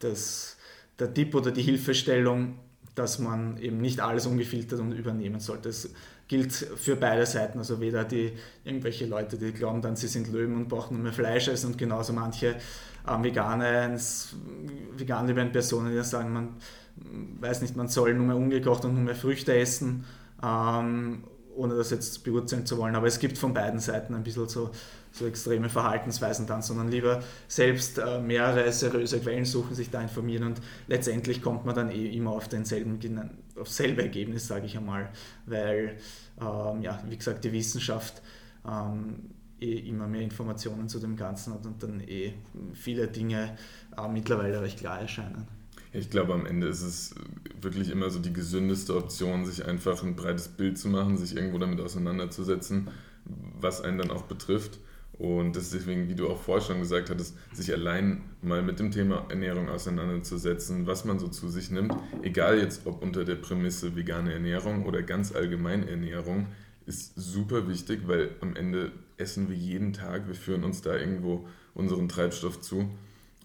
das, 0.01 0.59
der 0.99 1.15
Tipp 1.15 1.35
oder 1.35 1.51
die 1.51 1.63
Hilfestellung, 1.63 2.59
dass 2.95 3.19
man 3.19 3.57
eben 3.57 3.81
nicht 3.81 4.01
alles 4.01 4.27
ungefiltert 4.27 4.81
und 4.81 4.93
übernehmen 4.93 5.41
sollte. 5.41 5.71
Das 5.71 5.89
gilt 6.29 6.53
für 6.53 6.97
beide 6.97 7.25
Seiten, 7.25 7.59
also 7.59 7.81
weder 7.81 8.05
die 8.05 8.33
irgendwelche 8.65 9.07
Leute, 9.07 9.39
die 9.39 9.53
glauben 9.53 9.81
dann, 9.81 9.97
sie 9.97 10.09
sind 10.09 10.31
Löwen 10.31 10.57
und 10.57 10.69
brauchen 10.69 10.95
nur 10.95 11.05
mehr 11.05 11.13
Fleisch 11.13 11.49
essen 11.49 11.73
und 11.73 11.79
genauso 11.79 12.13
manche 12.13 12.57
ähm, 13.09 13.25
vegane, 13.25 13.99
vegan 14.97 15.27
lebende 15.27 15.53
Personen, 15.53 15.95
die 15.95 16.03
sagen, 16.05 16.33
man 16.33 16.57
weiß 17.41 17.63
nicht, 17.63 17.77
man 17.77 17.89
soll 17.89 18.15
nur 18.15 18.27
mehr 18.27 18.37
ungekocht 18.37 18.85
und 18.85 18.95
nur 18.95 19.03
mehr 19.03 19.17
Früchte 19.17 19.57
essen, 19.57 20.05
ähm, 20.43 21.25
ohne 21.57 21.77
das 21.77 21.91
jetzt 21.91 22.25
beurteilen 22.25 22.67
zu 22.67 22.79
wollen. 22.79 22.95
Aber 22.95 23.07
es 23.07 23.19
gibt 23.19 23.39
von 23.39 23.55
beiden 23.55 23.79
Seiten 23.81 24.15
ein 24.15 24.23
bisschen 24.23 24.49
so, 24.49 24.71
so 25.13 25.27
extreme 25.27 25.69
Verhaltensweisen 25.69 26.47
dann, 26.47 26.63
sondern 26.63 26.89
lieber 26.89 27.23
selbst 27.47 27.99
äh, 27.99 28.21
mehrere 28.21 28.71
seriöse 28.73 29.21
Quellen 29.21 29.45
suchen, 29.45 29.75
sich 29.75 29.91
da 29.91 30.01
informieren 30.01 30.45
und 30.45 30.61
letztendlich 30.89 31.43
kommt 31.43 31.65
man 31.65 31.75
dann 31.75 31.91
eh 31.91 32.09
immer 32.17 32.33
auf 32.33 32.49
denselben, 32.49 32.99
auf 33.57 33.69
selbe 33.69 34.03
Ergebnis, 34.03 34.49
sage 34.49 34.67
ich 34.67 34.77
einmal, 34.77 35.11
weil, 35.47 35.97
ähm, 36.41 36.83
ja, 36.83 37.03
wie 37.09 37.17
gesagt, 37.17 37.45
die 37.45 37.53
Wissenschaft 37.53 38.23
ähm, 38.69 39.31
eh 39.61 39.79
immer 39.89 40.07
mehr 40.07 40.23
Informationen 40.23 40.89
zu 40.89 40.99
dem 40.99 41.17
Ganzen 41.17 41.55
hat 41.55 41.67
und 41.67 41.83
dann 41.83 42.01
eh 42.01 42.35
viele 42.73 43.09
Dinge 43.09 43.57
äh, 43.97 44.09
mittlerweile 44.09 44.61
recht 44.61 44.79
klar 44.79 45.01
erscheinen. 45.01 45.47
Ich 45.93 46.11
glaube, 46.11 46.35
am 46.35 46.45
Ende 46.45 46.67
ist 46.67 46.83
es 46.83 47.15
wirklich 47.61 47.89
immer 47.89 48.11
so 48.11 48.19
die 48.19 48.33
gesündeste 48.33 48.97
Option, 48.97 49.45
sich 49.47 49.65
einfach 49.65 50.03
ein 50.03 50.17
breites 50.17 50.49
Bild 50.49 50.77
zu 50.77 50.89
machen, 50.89 51.17
sich 51.17 51.37
irgendwo 51.37 51.59
damit 51.59 51.81
auseinanderzusetzen, 51.81 52.89
was 53.61 53.81
einen 53.81 53.99
dann 53.99 54.11
auch 54.11 54.23
betrifft. 54.23 54.81
Und 55.13 55.55
deswegen, 55.55 56.09
wie 56.09 56.17
du 56.17 56.29
auch 56.29 56.43
vorher 56.43 56.65
schon 56.65 56.81
gesagt 56.81 57.11
hattest, 57.11 57.37
sich 57.53 57.73
allein 57.73 58.23
mal 58.43 58.63
mit 58.63 58.81
dem 58.81 58.91
Thema 58.91 59.27
Ernährung 59.29 59.69
auseinanderzusetzen, 59.69 60.89
was 60.89 61.05
man 61.05 61.21
so 61.21 61.29
zu 61.29 61.49
sich 61.49 61.71
nimmt, 61.71 61.95
egal 62.23 62.59
jetzt 62.59 62.87
ob 62.87 63.01
unter 63.01 63.25
der 63.25 63.37
Prämisse 63.37 63.95
vegane 63.95 64.33
Ernährung 64.33 64.85
oder 64.87 65.03
ganz 65.03 65.33
allgemein 65.33 65.87
Ernährung, 65.87 66.49
ist 66.87 67.13
super 67.17 67.69
wichtig, 67.69 68.07
weil 68.07 68.31
am 68.41 68.57
Ende 68.57 68.93
essen 69.17 69.49
wir 69.49 69.57
jeden 69.57 69.93
Tag, 69.93 70.27
wir 70.27 70.35
führen 70.35 70.65
uns 70.65 70.83
da 70.83 70.97
irgendwo 70.97 71.47
unseren 71.75 72.09
Treibstoff 72.09 72.61
zu. 72.61 72.89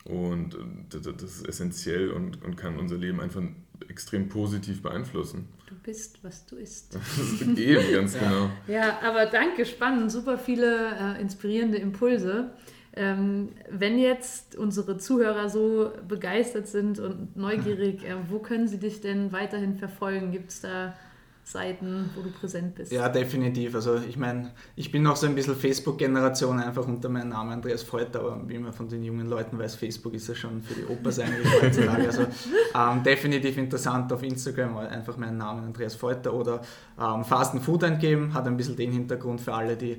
Und 0.05 0.57
das 0.89 1.05
ist 1.05 1.47
essentiell 1.47 2.11
und, 2.11 2.43
und 2.43 2.55
kann 2.55 2.79
unser 2.79 2.97
Leben 2.97 3.19
einfach 3.19 3.43
extrem 3.87 4.29
positiv 4.29 4.81
beeinflussen. 4.81 5.47
Du 5.67 5.75
bist, 5.75 6.23
was 6.23 6.45
du 6.45 6.55
isst. 6.55 6.97
Eben, 7.55 7.93
ganz 7.93 8.15
ja. 8.15 8.19
genau. 8.19 8.49
Ja, 8.67 8.99
aber 9.03 9.25
danke, 9.27 9.65
spannend, 9.65 10.11
super 10.11 10.37
viele 10.37 10.95
äh, 10.97 11.21
inspirierende 11.21 11.77
Impulse. 11.77 12.51
Ähm, 12.93 13.49
wenn 13.69 13.99
jetzt 13.99 14.55
unsere 14.55 14.97
Zuhörer 14.97 15.49
so 15.49 15.91
begeistert 16.07 16.67
sind 16.67 16.99
und 16.99 17.37
neugierig, 17.37 18.03
äh, 18.03 18.15
wo 18.29 18.39
können 18.39 18.67
sie 18.67 18.79
dich 18.79 18.99
denn 18.99 19.31
weiterhin 19.31 19.77
verfolgen? 19.77 20.31
Gibt 20.31 20.49
es 20.49 20.61
da 20.61 20.95
Seiten, 21.43 22.11
wo 22.15 22.21
du 22.21 22.29
präsent 22.29 22.75
bist. 22.75 22.91
Ja, 22.91 23.09
definitiv. 23.09 23.73
Also 23.73 23.95
ich 23.95 24.17
meine, 24.17 24.51
ich 24.75 24.91
bin 24.91 25.01
noch 25.01 25.15
so 25.15 25.25
ein 25.25 25.33
bisschen 25.33 25.55
Facebook-Generation, 25.55 26.59
einfach 26.59 26.87
unter 26.87 27.09
meinem 27.09 27.29
Namen 27.29 27.53
Andreas 27.53 27.81
Freud, 27.81 28.09
aber 28.13 28.39
wie 28.47 28.59
man 28.59 28.71
von 28.71 28.87
den 28.87 29.03
jungen 29.03 29.27
Leuten 29.27 29.57
weiß, 29.57 29.75
Facebook 29.75 30.13
ist 30.13 30.27
ja 30.27 30.35
schon 30.35 30.61
für 30.61 30.75
die 30.75 30.85
Opas 30.85 31.17
eigentlich 31.19 31.47
heutzutage. 31.61 32.05
Also 32.05 32.27
ähm, 32.75 33.03
definitiv 33.03 33.57
interessant 33.57 34.13
auf 34.13 34.21
Instagram, 34.21 34.77
einfach 34.77 35.17
meinen 35.17 35.37
Namen 35.37 35.65
Andreas 35.65 35.95
Feuter 35.95 36.33
oder 36.33 36.61
ähm, 37.01 37.23
Fast 37.23 37.55
and 37.55 37.63
Food 37.63 37.83
eingeben, 37.83 38.33
hat 38.33 38.45
ein 38.45 38.55
bisschen 38.55 38.75
den 38.75 38.91
Hintergrund 38.91 39.41
für 39.41 39.53
alle, 39.53 39.75
die 39.75 39.97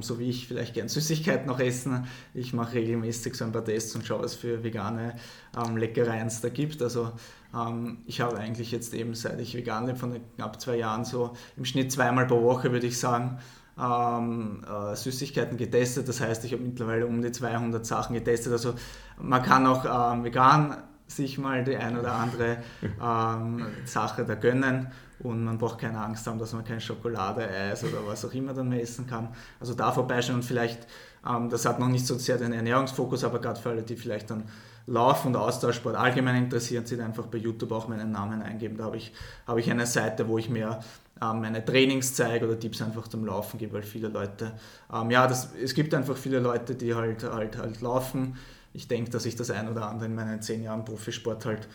so 0.00 0.18
wie 0.18 0.30
ich 0.30 0.48
vielleicht 0.48 0.74
gern 0.74 0.88
Süßigkeiten 0.88 1.46
noch 1.46 1.60
essen. 1.60 2.06
Ich 2.34 2.52
mache 2.52 2.74
regelmäßig 2.74 3.34
so 3.34 3.44
ein 3.44 3.52
paar 3.52 3.64
Tests 3.64 3.94
und 3.94 4.06
schaue, 4.06 4.22
was 4.22 4.34
für 4.34 4.62
vegane 4.62 5.16
ähm, 5.56 5.76
Leckereien 5.76 6.28
es 6.28 6.40
da 6.40 6.48
gibt. 6.48 6.82
Also 6.82 7.12
ähm, 7.54 7.98
ich 8.06 8.20
habe 8.20 8.38
eigentlich 8.38 8.70
jetzt 8.70 8.94
eben, 8.94 9.14
seit 9.14 9.40
ich 9.40 9.54
vegan 9.54 9.86
lebe, 9.86 9.98
von 9.98 10.18
knapp 10.36 10.60
zwei 10.60 10.76
Jahren 10.76 11.04
so 11.04 11.34
im 11.56 11.64
Schnitt 11.64 11.92
zweimal 11.92 12.26
pro 12.26 12.42
Woche, 12.42 12.72
würde 12.72 12.86
ich 12.86 12.98
sagen, 12.98 13.38
ähm, 13.78 14.62
äh, 14.64 14.94
Süßigkeiten 14.94 15.56
getestet. 15.56 16.08
Das 16.08 16.20
heißt, 16.20 16.44
ich 16.44 16.52
habe 16.52 16.62
mittlerweile 16.62 17.06
um 17.06 17.20
die 17.22 17.32
200 17.32 17.84
Sachen 17.84 18.14
getestet. 18.14 18.52
Also 18.52 18.74
man 19.18 19.42
kann 19.42 19.66
auch 19.66 20.12
ähm, 20.12 20.24
vegan 20.24 20.76
sich 21.06 21.38
mal 21.38 21.64
die 21.64 21.76
ein 21.76 21.98
oder 21.98 22.12
andere 22.12 22.58
ähm, 23.02 23.66
Sache 23.84 24.24
da 24.24 24.34
gönnen 24.34 24.88
und 25.22 25.44
man 25.44 25.58
braucht 25.58 25.78
keine 25.78 25.98
Angst 26.00 26.26
haben, 26.26 26.38
dass 26.38 26.52
man 26.52 26.64
keine 26.64 26.80
Schokolade, 26.80 27.46
Eis 27.46 27.84
oder 27.84 28.06
was 28.06 28.24
auch 28.24 28.32
immer 28.32 28.54
dann 28.54 28.68
mehr 28.68 28.82
essen 28.82 29.06
kann. 29.06 29.28
Also 29.58 29.74
da 29.74 29.92
vorbeischauen 29.92 30.36
und 30.36 30.44
vielleicht, 30.44 30.86
ähm, 31.28 31.50
das 31.50 31.66
hat 31.66 31.78
noch 31.78 31.88
nicht 31.88 32.06
so 32.06 32.16
sehr 32.18 32.38
den 32.38 32.52
Ernährungsfokus, 32.52 33.24
aber 33.24 33.38
gerade 33.40 33.60
für 33.60 33.70
alle, 33.70 33.82
die 33.82 33.96
vielleicht 33.96 34.30
dann 34.30 34.44
Lauf- 34.86 35.24
und 35.26 35.36
Austauschsport 35.36 35.94
allgemein 35.94 36.44
interessieren, 36.44 36.86
sind 36.86 37.00
einfach 37.00 37.26
bei 37.26 37.38
YouTube 37.38 37.70
auch 37.72 37.86
meinen 37.86 38.10
Namen 38.10 38.42
eingeben. 38.42 38.76
Da 38.76 38.84
habe 38.84 38.96
ich, 38.96 39.12
habe 39.46 39.60
ich 39.60 39.70
eine 39.70 39.86
Seite, 39.86 40.26
wo 40.26 40.38
ich 40.38 40.48
mir 40.48 40.80
ähm, 41.22 41.40
meine 41.40 41.64
Trainings 41.64 42.14
zeige 42.14 42.46
oder 42.46 42.58
Tipps 42.58 42.80
einfach 42.80 43.06
zum 43.06 43.24
Laufen 43.24 43.58
gebe, 43.58 43.74
weil 43.74 43.82
viele 43.82 44.08
Leute, 44.08 44.52
ähm, 44.92 45.10
ja, 45.10 45.26
das, 45.26 45.50
es 45.62 45.74
gibt 45.74 45.92
einfach 45.94 46.16
viele 46.16 46.40
Leute, 46.40 46.74
die 46.74 46.94
halt, 46.94 47.22
halt, 47.24 47.58
halt 47.58 47.80
laufen. 47.82 48.36
Ich 48.72 48.88
denke, 48.88 49.10
dass 49.10 49.26
ich 49.26 49.36
das 49.36 49.50
ein 49.50 49.68
oder 49.68 49.88
andere 49.88 50.06
in 50.06 50.14
meinen 50.14 50.40
zehn 50.40 50.62
Jahren 50.62 50.84
Profisport 50.84 51.44
halt 51.44 51.68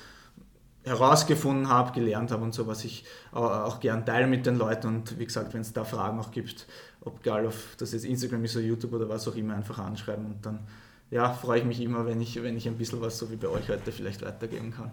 herausgefunden 0.86 1.70
habe, 1.70 1.92
gelernt 1.92 2.32
habe 2.32 2.44
und 2.44 2.54
so, 2.54 2.68
was 2.68 2.86
ich 2.86 3.06
auch 3.32 3.80
gern 3.80 4.06
teile 4.06 4.28
mit 4.28 4.46
den 4.46 4.58
Leuten. 4.58 4.88
Und 4.88 5.20
wie 5.20 5.26
gesagt, 5.26 5.54
wenn 5.54 5.62
es 5.62 5.74
da 5.74 5.84
Fragen 5.84 6.20
auch 6.20 6.32
gibt, 6.32 6.68
ob 7.02 7.20
egal, 7.22 7.48
auf 7.48 7.76
das 7.78 7.92
jetzt 7.92 8.06
Instagram 8.06 8.44
ist 8.46 8.56
oder 8.56 8.66
YouTube 8.66 8.94
oder 8.94 9.10
was 9.10 9.28
auch 9.28 9.36
immer, 9.36 9.56
einfach 9.56 9.80
anschreiben. 9.80 10.26
Und 10.26 10.46
dann 10.46 10.60
ja, 11.12 11.32
freue 11.32 11.60
ich 11.60 11.66
mich 11.66 11.82
immer, 11.82 12.06
wenn 12.06 12.22
ich, 12.22 12.42
wenn 12.42 12.58
ich 12.58 12.68
ein 12.68 12.78
bisschen 12.78 13.02
was 13.02 13.18
so 13.18 13.30
wie 13.32 13.36
bei 13.36 13.48
euch 13.48 13.70
heute 13.70 13.92
vielleicht 13.92 14.24
weitergeben 14.24 14.72
kann. 14.72 14.92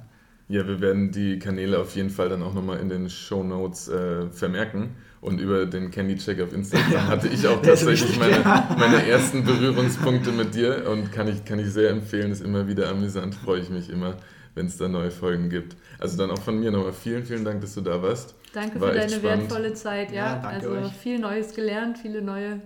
Ja, 0.48 0.66
wir 0.66 0.80
werden 0.80 1.12
die 1.12 1.38
Kanäle 1.38 1.78
auf 1.78 1.94
jeden 1.96 2.10
Fall 2.10 2.28
dann 2.28 2.42
auch 2.42 2.52
nochmal 2.52 2.78
in 2.80 2.88
den 2.88 3.08
Show 3.08 3.42
Notes 3.42 3.88
äh, 3.88 4.28
vermerken. 4.30 4.96
Und 5.20 5.40
über 5.40 5.66
den 5.66 5.90
Candy 5.90 6.16
Check 6.16 6.40
auf 6.40 6.52
Instagram 6.52 6.92
ja, 6.92 7.06
hatte 7.06 7.28
ich 7.28 7.46
auch 7.46 7.62
tatsächlich 7.62 8.18
meine, 8.18 8.38
meine 8.78 9.06
ersten 9.06 9.44
Berührungspunkte 9.44 10.32
mit 10.32 10.54
dir. 10.54 10.90
Und 10.90 11.12
kann 11.12 11.28
ich, 11.28 11.44
kann 11.44 11.58
ich 11.58 11.68
sehr 11.68 11.90
empfehlen, 11.90 12.32
ist 12.32 12.44
immer 12.44 12.66
wieder 12.66 12.88
amüsant, 12.90 13.34
freue 13.34 13.60
ich 13.60 13.70
mich 13.70 13.88
immer, 13.88 14.16
wenn 14.54 14.66
es 14.66 14.76
da 14.76 14.88
neue 14.88 15.10
Folgen 15.10 15.48
gibt. 15.48 15.76
Also 15.98 16.16
dann 16.16 16.30
auch 16.30 16.40
von 16.40 16.58
mir 16.58 16.70
nochmal 16.70 16.92
vielen, 16.92 17.24
vielen 17.24 17.44
Dank, 17.44 17.60
dass 17.60 17.74
du 17.74 17.80
da 17.80 18.02
warst. 18.02 18.34
Danke 18.52 18.80
War 18.80 18.88
für 18.88 18.98
deine 18.98 19.10
spannend. 19.10 19.42
wertvolle 19.42 19.74
Zeit, 19.74 20.12
ja. 20.12 20.36
ja 20.36 20.40
also 20.42 20.72
euch. 20.72 20.92
viel 20.92 21.18
Neues 21.18 21.54
gelernt, 21.54 21.98
viele 21.98 22.22
neue 22.22 22.60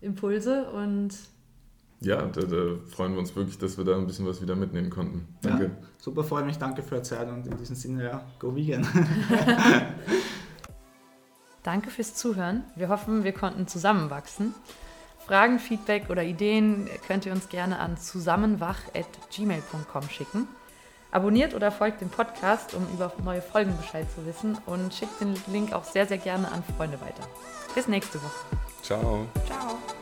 Impulse 0.00 0.70
und 0.70 1.10
ja, 2.02 2.22
da, 2.22 2.40
da, 2.40 2.78
freuen 2.86 3.12
wir 3.12 3.18
uns 3.18 3.36
wirklich, 3.36 3.58
dass 3.58 3.76
wir 3.76 3.84
da 3.84 3.94
ein 3.94 4.06
bisschen 4.06 4.26
was 4.26 4.40
wieder 4.40 4.56
mitnehmen 4.56 4.88
konnten. 4.88 5.28
Danke. 5.42 5.64
Ja, 5.64 5.70
super, 5.98 6.24
freue 6.24 6.44
mich, 6.44 6.56
danke 6.56 6.82
für 6.82 6.94
die 6.96 7.02
Zeit 7.02 7.28
und 7.28 7.46
in 7.46 7.58
diesem 7.58 7.76
Sinne, 7.76 8.04
ja, 8.04 8.24
go 8.38 8.56
vegan. 8.56 8.86
danke 11.62 11.90
fürs 11.90 12.14
Zuhören. 12.14 12.64
Wir 12.74 12.88
hoffen, 12.88 13.22
wir 13.22 13.32
konnten 13.32 13.68
zusammenwachsen. 13.68 14.54
Fragen, 15.26 15.58
Feedback 15.58 16.08
oder 16.08 16.24
Ideen 16.24 16.88
könnt 17.06 17.26
ihr 17.26 17.32
uns 17.32 17.50
gerne 17.50 17.78
an 17.78 17.98
zusammenwach.gmail.com 17.98 20.08
schicken. 20.08 20.48
Abonniert 21.12 21.54
oder 21.54 21.72
folgt 21.72 22.00
dem 22.00 22.08
Podcast, 22.08 22.74
um 22.74 22.86
über 22.94 23.12
neue 23.24 23.42
Folgen 23.42 23.76
Bescheid 23.76 24.06
zu 24.14 24.24
wissen 24.26 24.56
und 24.66 24.94
schickt 24.94 25.20
den 25.20 25.34
Link 25.48 25.72
auch 25.72 25.84
sehr, 25.84 26.06
sehr 26.06 26.18
gerne 26.18 26.50
an 26.50 26.62
Freunde 26.76 27.00
weiter. 27.00 27.26
Bis 27.74 27.88
nächste 27.88 28.18
Woche. 28.18 28.56
Ciao. 28.82 29.26
Ciao. 29.46 29.99